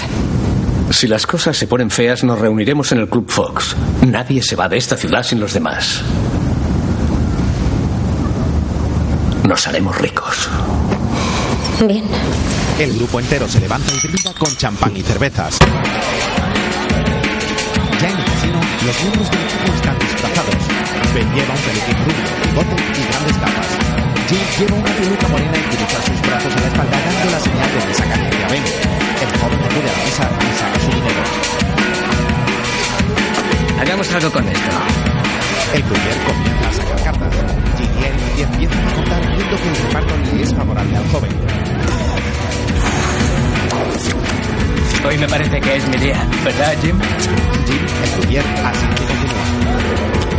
[0.92, 3.76] Si las cosas se ponen feas, nos reuniremos en el Club Fox.
[4.06, 6.02] Nadie se va de esta ciudad sin los demás.
[9.48, 10.50] Nos haremos ricos.
[11.86, 12.04] Bien.
[12.80, 15.60] El grupo entero se levanta y brinda con champán y cervezas.
[18.02, 20.71] Ya en el casino, los miembros del equipo están disfrazados.
[21.14, 23.68] Ben lleva un peluquín rubio, bigote y grandes gafas.
[24.30, 27.70] Jim lleva una peluca morena y cruza sus brazos a la espalda dando la señal
[27.74, 28.64] de que saca a Ben.
[29.22, 31.24] El joven acude a la mesa y saca su dinero.
[33.82, 34.72] Hagamos algo con esto.
[35.74, 37.34] El croupier comienza a sacar cartas.
[37.78, 37.92] Jim
[38.38, 41.32] y empiezan a contar viendo que el reparto le es favorable al joven.
[45.04, 47.00] Hoy me parece que es mi día, ¿verdad, Jim?
[47.68, 49.61] Jim, el croupier, así que continúa.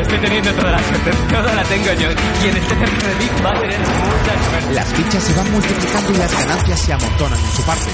[0.02, 2.08] Estoy teniendo toda la suerte, toda la tengo yo.
[2.10, 4.74] Y en este ejemplo de Big va a tener mucha suerte.
[4.74, 7.90] Las fichas se van multiplicando y las ganancias se amontonan en su parte.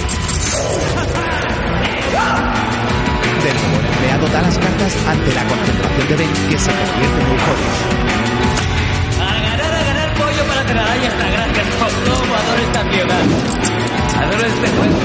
[3.45, 7.21] De nuevo, el empleado da las cartas ante la concentración de Ben que se convierte
[7.21, 7.71] en euforia.
[9.21, 10.93] A ganar, a ganar pollo para.
[10.93, 11.67] Ahí está, gracias.
[11.79, 13.17] Como adoro esta mierda.
[14.19, 14.99] Adoro este juego.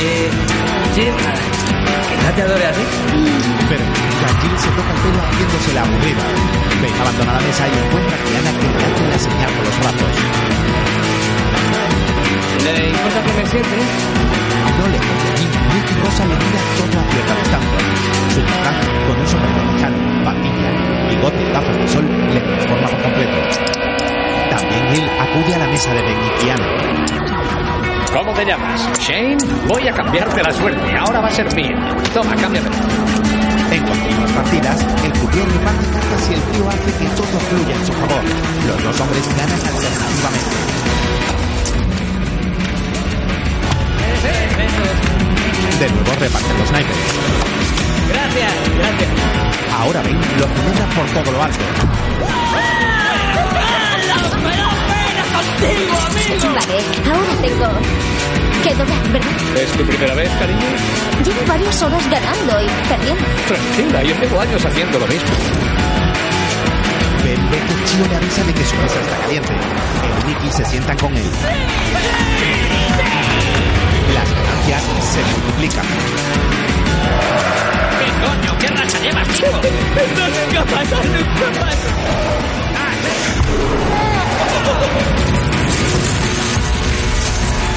[0.00, 0.30] Eh,
[0.94, 1.14] Jim,
[2.18, 2.84] que no te adore a ti.
[3.68, 3.84] Pero
[4.42, 6.24] Jim se toca el pelo haciéndose la aburrida.
[6.82, 10.14] Ben abandona la mesa y encuentra que le hace la señal con los brazos.
[12.64, 13.76] ¿Le importa que me siente?
[14.78, 17.78] No le porque Jim, Nick y Rosa le mira todo a cierta distancia.
[18.34, 20.70] Su disfraz, con un sombrero lejano, patilla,
[21.10, 23.38] bigote y gafas de sol, le transforma por completo.
[24.50, 26.67] También él acude a la mesa de Ben y.
[28.18, 28.98] ¿Cómo te llamas?
[28.98, 29.38] Shane.
[29.68, 30.96] Voy a cambiarte la suerte.
[30.96, 31.76] Ahora va a ser mía.
[32.12, 32.68] Toma, cámbiame.
[33.70, 37.86] En continuas partidas, el croupier reparte cartas y el tío hace que todo fluya en
[37.86, 38.24] su favor.
[38.66, 40.50] Los dos hombres ganan alternativamente.
[45.78, 46.96] De nuevo reparten los naipes.
[48.08, 49.10] Gracias, gracias.
[49.78, 51.64] Ahora Ben lo celebra por todo lo alto.
[55.38, 57.68] Vale, ahora tengo
[58.64, 59.56] que doblar, ¿verdad?
[59.56, 60.66] ¿Es tu primera vez, cariño?
[61.24, 63.24] Llevo varias horas ganando y perdiendo.
[63.46, 65.28] Tranquila, yo llevo años haciendo lo mismo.
[67.22, 69.52] Ve que le avisa de que su mesa está caliente.
[69.52, 71.30] El Nicky se sientan con él.
[74.14, 74.82] Las ganancias
[75.12, 75.86] se multiplican.
[77.98, 78.58] ¿Qué coño?
[78.58, 79.48] ¿Qué racha llevas, chico?
[79.62, 82.57] Esto nunca pasa, nunca pasa.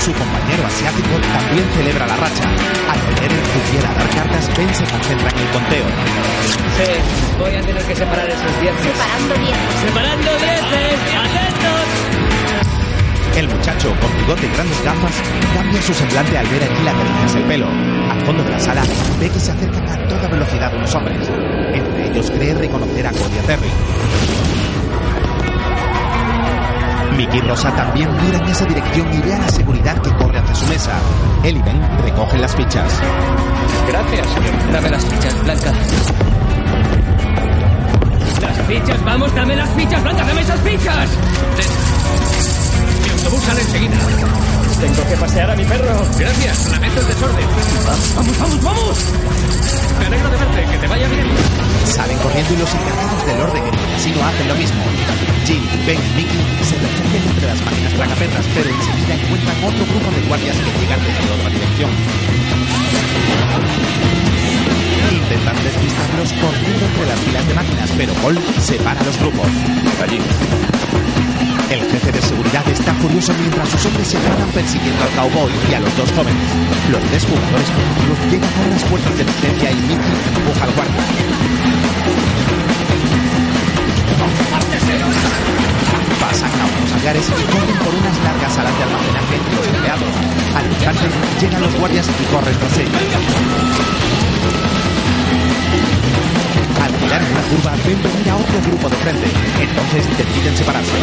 [0.04, 2.44] Su compañero asiático también celebra la racha.
[2.90, 5.86] Al tener el croupier a dar cartas, Ben se concentra en el conteo.
[6.78, 6.90] Sí,
[7.38, 8.84] voy a tener que separar esos dientes.
[8.84, 9.82] Separando dientes.
[9.86, 11.00] ¡Separando dientes!
[11.22, 12.12] ¡Atentos!
[13.38, 15.14] El muchacho, con bigote y grandes gafas,
[15.54, 17.68] cambia su semblante al ver a Gil acariciarse el pelo.
[18.10, 18.84] Al fondo de la sala,
[19.20, 21.30] ve que se acercan a toda velocidad unos hombres.
[21.74, 23.70] Entre ellos cree reconocer a Cody Terry.
[27.18, 30.40] Mickey y Rosa también mira en esa dirección y ve a la seguridad que corre
[30.40, 30.92] hacia su mesa.
[31.44, 32.92] Él y Ben recogen las fichas.
[33.88, 34.28] Gracias.
[34.72, 35.72] Dame las fichas, Blanca.
[38.42, 41.10] Las fichas, vamos, dame las fichas, Blanca, dame esas fichas.
[43.04, 44.61] Mi autobús sale enseguida.
[44.82, 45.94] Tengo que pasear a mi perro.
[46.18, 47.48] Gracias, lamento el desorden.
[48.16, 48.98] Vamos, vamos, vamos.
[50.00, 51.28] Me alegro de verte, que te vaya bien.
[51.86, 54.82] Salen corriendo y los encargados del orden en el casino hacen lo mismo.
[55.46, 60.10] Jill, Ben y Mickey se refugian entre las máquinas tragaperras, pero enseguida encuentran otro grupo
[60.18, 61.92] de guardias que llegan desde otra dirección.
[65.14, 69.48] Intentan despistarlos corriendo entre las filas de máquinas, pero Paul separa los grupos.
[70.02, 70.20] Allí.
[71.72, 75.74] El jefe de seguridad está furioso mientras sus hombres se paran persiguiendo al cowboy y
[75.74, 76.44] a los dos jóvenes.
[76.92, 81.02] Los tres jugadores fugitivos llegan a las puertas de emergencia y Mickey empuja al guardia.
[86.20, 90.14] Pasan a unos hangares y corren por unas largas salas de almacenaje entre los empleados.
[90.54, 91.08] Al instante
[91.40, 93.02] llegan los guardias y corren tras ellos.
[97.12, 99.28] Girar en una curva ven venir a otro grupo de frente.
[99.60, 100.96] Entonces deciden separarse.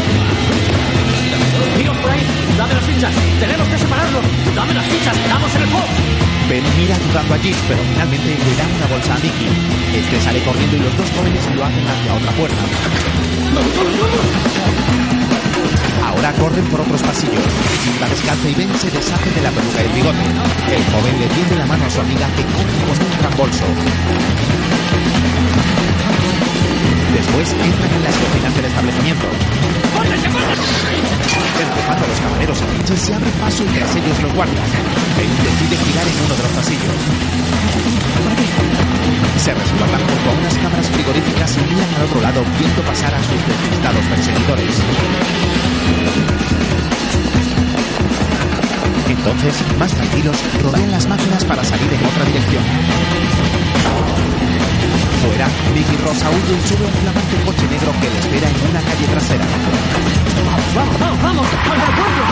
[1.76, 2.24] Mira por ahí,
[2.56, 3.12] dame las fichas.
[3.38, 4.24] Tenemos que separarlos.
[4.56, 5.88] Dame las fichas, estamos en el fox.
[6.48, 9.52] Ben mira dudando allí, pero finalmente le dan una bolsa a Mickey.
[10.00, 12.62] Este sale corriendo y los dos jóvenes lo hacen hacia otra puerta.
[16.08, 17.44] Ahora corren por otros pasillos.
[18.00, 20.24] La descalza y Ben se deshace de la peluca y el bigote.
[20.72, 23.64] El joven le tiende la mano a su amiga que coge con un gran bolso.
[27.18, 29.26] Después entran en las cocinas del establecimiento.
[31.58, 34.70] Empujando a los camareros pinches se abre paso y tras ellos los guardias.
[35.18, 36.94] Ben decide girar en uno de los pasillos.
[39.42, 43.18] Se resguardan junto a unas cámaras frigoríficas y miran al otro lado viendo pasar a
[43.18, 44.78] sus despistados perseguidores.
[49.10, 52.62] Entonces, más tranquilos, rodean las máquinas para salir en otra dirección.
[55.28, 58.80] Fuera, Mickey Rosa huye y sube un flamante coche negro que le espera en una
[58.80, 59.44] calle trasera.
[60.74, 61.46] Vamos, vamos, vamos.
[61.68, 62.22] ¡Al aeropuerto!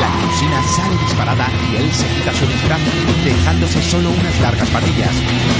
[0.00, 2.80] La limusina sale disparada y él se quita su disfraz,
[3.22, 5.12] dejándose solo unas largas patillas.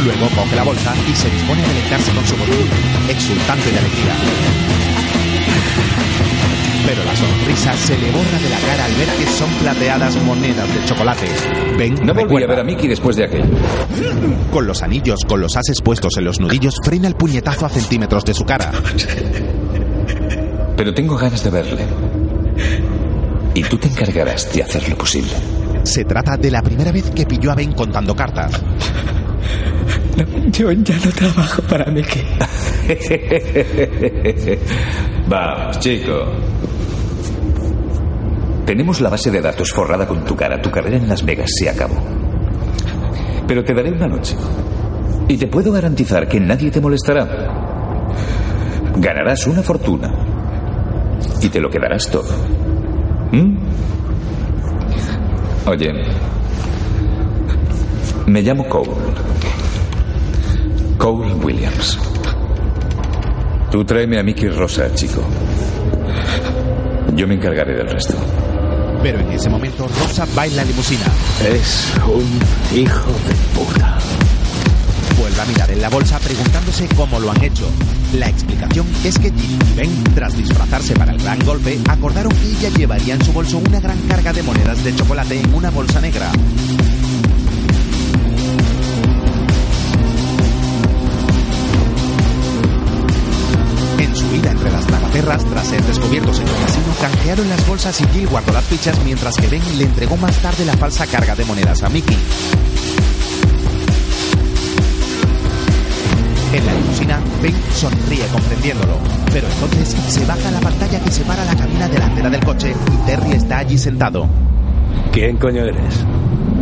[0.02, 2.66] Luego coge la bolsa y se dispone a deleitarse con su botín,
[3.06, 4.81] exultante de alegría.
[6.86, 10.68] Pero la sonrisa se le borra de la cara al ver que son plateadas monedas
[10.74, 11.26] de chocolate.
[11.78, 13.44] Ben No volví a ver a Mickey después de aquello.
[14.50, 18.24] Con los anillos con los ases puestos en los nudillos, frena el puñetazo a centímetros
[18.24, 18.72] de su cara.
[20.76, 21.86] Pero tengo ganas de verle.
[23.54, 25.30] Y tú te encargarás de hacer lo posible.
[25.84, 28.60] Se trata de la primera vez que pilló a Ben contando cartas.
[30.50, 32.22] Yo ya no trabajo para Mickey.
[35.32, 36.26] Vamos, chico.
[38.66, 40.60] Tenemos la base de datos forrada con tu cara.
[40.60, 41.94] Tu carrera en Las Vegas se acabó.
[43.48, 44.36] Pero te daré una noche.
[45.28, 47.26] Y te puedo garantizar que nadie te molestará.
[48.98, 50.12] Ganarás una fortuna.
[51.40, 52.28] Y te lo quedarás todo.
[53.32, 53.56] ¿Mm?
[55.64, 55.92] Oye.
[58.26, 58.90] Me llamo Cole.
[60.98, 62.11] Cole Williams.
[63.72, 65.22] Tú tráeme a Mickey Rosa, chico.
[67.16, 68.14] Yo me encargaré del resto.
[69.02, 71.06] Pero en ese momento Rosa va en la limusina.
[71.42, 73.98] Es un hijo de puta.
[75.18, 77.66] Vuelve a mirar en la bolsa preguntándose cómo lo han hecho.
[78.12, 82.50] La explicación es que Jim y Ben, tras disfrazarse para el gran golpe, acordaron que
[82.50, 85.98] ella llevaría en su bolso una gran carga de monedas de chocolate en una bolsa
[85.98, 86.30] negra.
[94.30, 98.28] Vida entre las tragaperras, tras ser descubiertos en el casino, canjearon las bolsas y Jill
[98.28, 101.82] guardó las fichas mientras que Ben le entregó más tarde la falsa carga de monedas
[101.82, 102.16] a Mickey.
[106.52, 108.98] En la limusina, Ben sonríe comprendiéndolo,
[109.32, 113.32] pero entonces se baja la pantalla que separa la cabina delantera del coche y Terry
[113.32, 114.28] está allí sentado.
[115.12, 116.04] ¿Quién coño eres?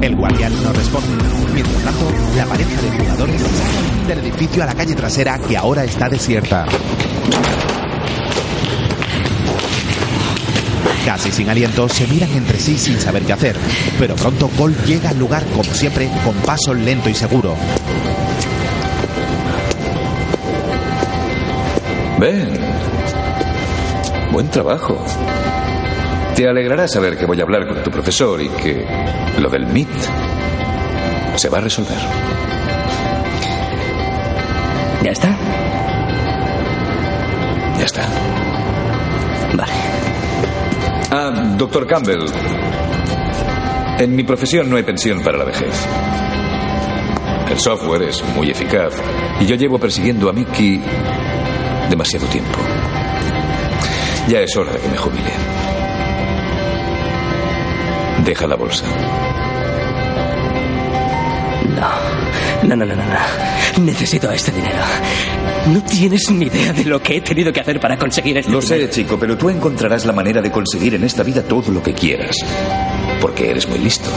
[0.00, 1.08] El guardián no responde.
[1.52, 5.84] Mientras tanto, la pareja de jugadores sale del edificio a la calle trasera que ahora
[5.84, 6.64] está desierta.
[11.04, 13.56] Casi sin aliento, se miran entre sí sin saber qué hacer.
[13.98, 17.56] Pero pronto Cole llega al lugar, como siempre, con paso lento y seguro.
[22.18, 22.58] Ven.
[24.32, 25.04] Buen trabajo.
[26.34, 28.86] Te alegrará saber que voy a hablar con tu profesor y que
[29.40, 29.88] lo del MIT
[31.36, 31.96] se va a resolver.
[35.02, 35.36] ¿Ya está?
[37.78, 38.02] Ya está.
[39.54, 39.72] Vale.
[41.10, 42.26] Ah, doctor Campbell.
[43.98, 45.86] En mi profesión no hay pensión para la vejez.
[47.50, 48.92] El software es muy eficaz
[49.40, 50.80] y yo llevo persiguiendo a Mickey
[51.88, 52.58] demasiado tiempo.
[54.28, 55.32] Ya es hora de que me jubile.
[58.24, 58.84] Deja la bolsa.
[62.62, 63.82] No, no, no, no, no.
[63.84, 64.78] Necesito este dinero.
[65.66, 68.60] No tienes ni idea de lo que he tenido que hacer para conseguir este Lo
[68.60, 68.84] dinero.
[68.86, 71.92] sé, chico, pero tú encontrarás la manera de conseguir en esta vida todo lo que
[71.94, 72.36] quieras.
[73.20, 74.08] Porque eres muy listo.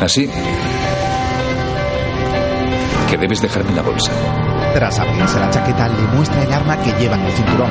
[0.00, 0.28] Así
[3.10, 4.12] que debes dejarme la bolsa.
[4.74, 7.70] Tras abrirse la chaqueta, le muestra el arma que lleva en el cinturón.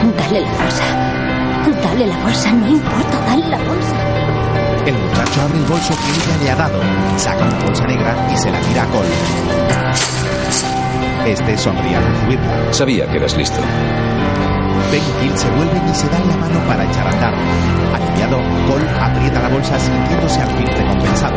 [0.00, 0.84] Ven, dale la bolsa.
[1.82, 3.96] Dale la bolsa, no importa, dale la bolsa.
[4.86, 6.80] El muchacho abre el bolso que ella le ha dado,
[7.16, 9.08] saca una bolsa negra y se la tira a Cole.
[11.26, 12.72] Este sonríe al recibirla.
[12.72, 13.60] Sabía que eras listo.
[14.90, 17.34] Ben y Gil se vuelven y se dan la mano para echar a andar.
[17.94, 21.36] Aliviado, Cole aprieta la bolsa sintiéndose al fin recompensado.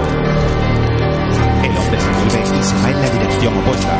[1.63, 3.97] El hombre se vuelve y se va en la dirección opuesta.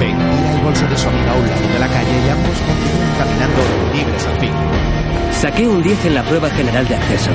[0.00, 2.56] Ben tira el bolso de su amiga a un lado de la calle y ambos
[2.64, 3.62] continúan caminando
[3.92, 4.97] libres al fin.
[5.32, 7.30] Saqué un 10 en la prueba general de acceso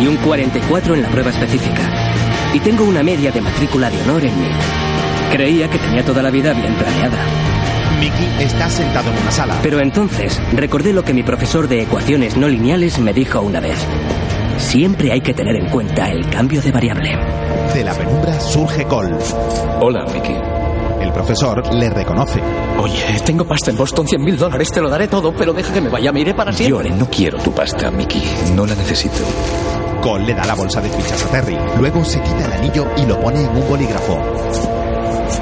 [0.00, 1.82] y un 44 en la prueba específica.
[2.54, 4.48] Y tengo una media de matrícula de honor en mí.
[5.32, 7.18] Creía que tenía toda la vida bien planeada.
[8.00, 9.58] Mickey está sentado en una sala.
[9.62, 13.78] Pero entonces recordé lo que mi profesor de ecuaciones no lineales me dijo una vez.
[14.58, 17.16] Siempre hay que tener en cuenta el cambio de variable.
[17.74, 19.16] De la penumbra surge Cole.
[19.80, 20.57] Hola, Mickey.
[21.18, 22.40] El profesor le reconoce.
[22.78, 25.80] Oye, tengo pasta en Boston, 100 mil dólares, te lo daré todo, pero deja que
[25.80, 26.90] me vaya, me iré para siempre.
[26.90, 28.22] Yo no quiero tu pasta, Mickey.
[28.54, 29.16] No la necesito.
[30.00, 31.58] Cole le da la bolsa de fichas a Terry.
[31.76, 34.16] Luego se quita el anillo y lo pone en un bolígrafo.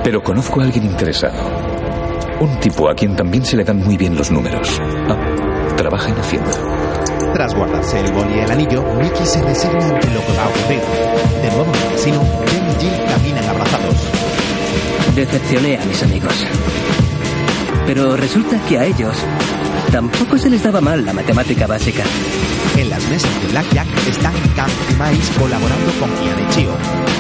[0.03, 1.37] Pero conozco a alguien interesado.
[2.41, 4.81] Un tipo a quien también se le dan muy bien los números.
[4.81, 6.53] Ah, trabaja en Hacienda.
[7.35, 10.49] Tras guardarse el boli y el anillo, Mickey se resigna ante lo que va a
[10.49, 10.81] ocurrir.
[11.43, 14.26] De nuevo en el casino, Ben y Jill caminan abrazados.
[15.15, 16.35] Decepcioné a mis amigos.
[17.87, 19.17] Pero resulta que a ellos
[19.93, 22.03] tampoco se les daba mal la matemática básica.
[22.77, 26.11] En las mesas de Blackjack están Cam y Miles colaborando con
[26.51, 26.77] Chio.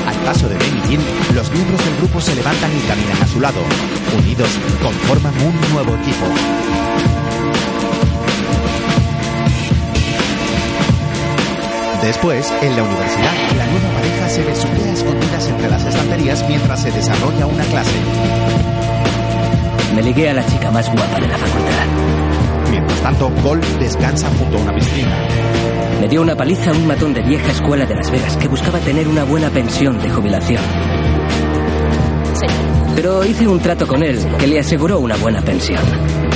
[0.07, 1.01] Al paso de Ben y Jill,
[1.35, 3.61] los miembros del grupo se levantan y caminan a su lado.
[4.19, 4.51] Unidos,
[4.83, 6.27] conforman un nuevo equipo.
[12.07, 16.81] Después, en la universidad, la nueva pareja se besuquea a escondidas entre las estanterías mientras
[16.81, 17.97] se desarrolla una clase.
[19.93, 22.71] Me ligué a la chica más guapa de la facultad.
[22.71, 25.29] Mientras tanto, Cole descansa junto a una piscina.
[26.01, 28.79] Me dio una paliza a un matón de vieja escuela de Las Vegas que buscaba
[28.79, 30.63] tener una buena pensión de jubilación.
[32.95, 35.83] Pero hice un trato con él que le aseguró una buena pensión.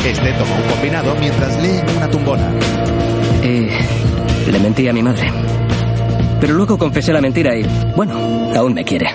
[0.05, 2.51] Este toma un combinado mientras lee en una tumbona.
[3.45, 3.71] Eh,
[4.51, 5.50] le mentí a mi madre.
[6.41, 7.65] Pero luego confesé la mentira y,
[7.95, 8.15] bueno,
[8.57, 9.07] aún me quiere.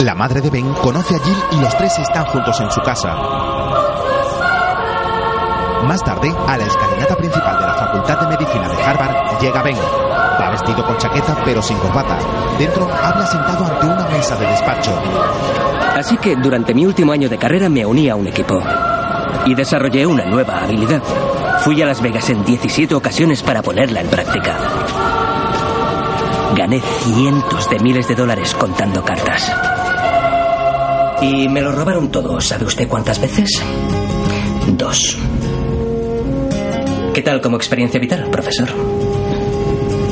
[0.00, 3.14] La madre de Ben conoce a Jill y los tres están juntos en su casa.
[5.86, 9.76] Más tarde, a la escalinata principal de la Facultad de Medicina de Harvard llega Ben.
[9.76, 12.18] Va vestido con chaqueta pero sin corbata.
[12.58, 14.90] Dentro habla sentado ante una mesa de despacho.
[15.94, 18.60] Así que durante mi último año de carrera me uní a un equipo.
[19.46, 21.02] Y desarrollé una nueva habilidad.
[21.60, 24.58] Fui a Las Vegas en 17 ocasiones para ponerla en práctica.
[26.54, 29.52] Gané cientos de miles de dólares contando cartas.
[31.22, 32.40] Y me lo robaron todo.
[32.40, 33.62] ¿Sabe usted cuántas veces?
[34.68, 35.16] Dos.
[37.14, 38.68] ¿Qué tal como experiencia vital, profesor?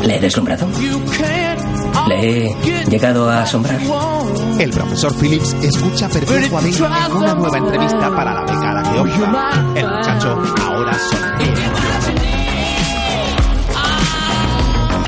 [0.05, 0.67] ¿Le he deslumbrado?
[2.09, 3.81] ¿Le he llegado a asombrar?
[4.59, 9.81] El profesor Phillips escucha Ben en una nueva entrevista para la beca a la que.
[9.81, 12.34] El muchacho ahora sonríe.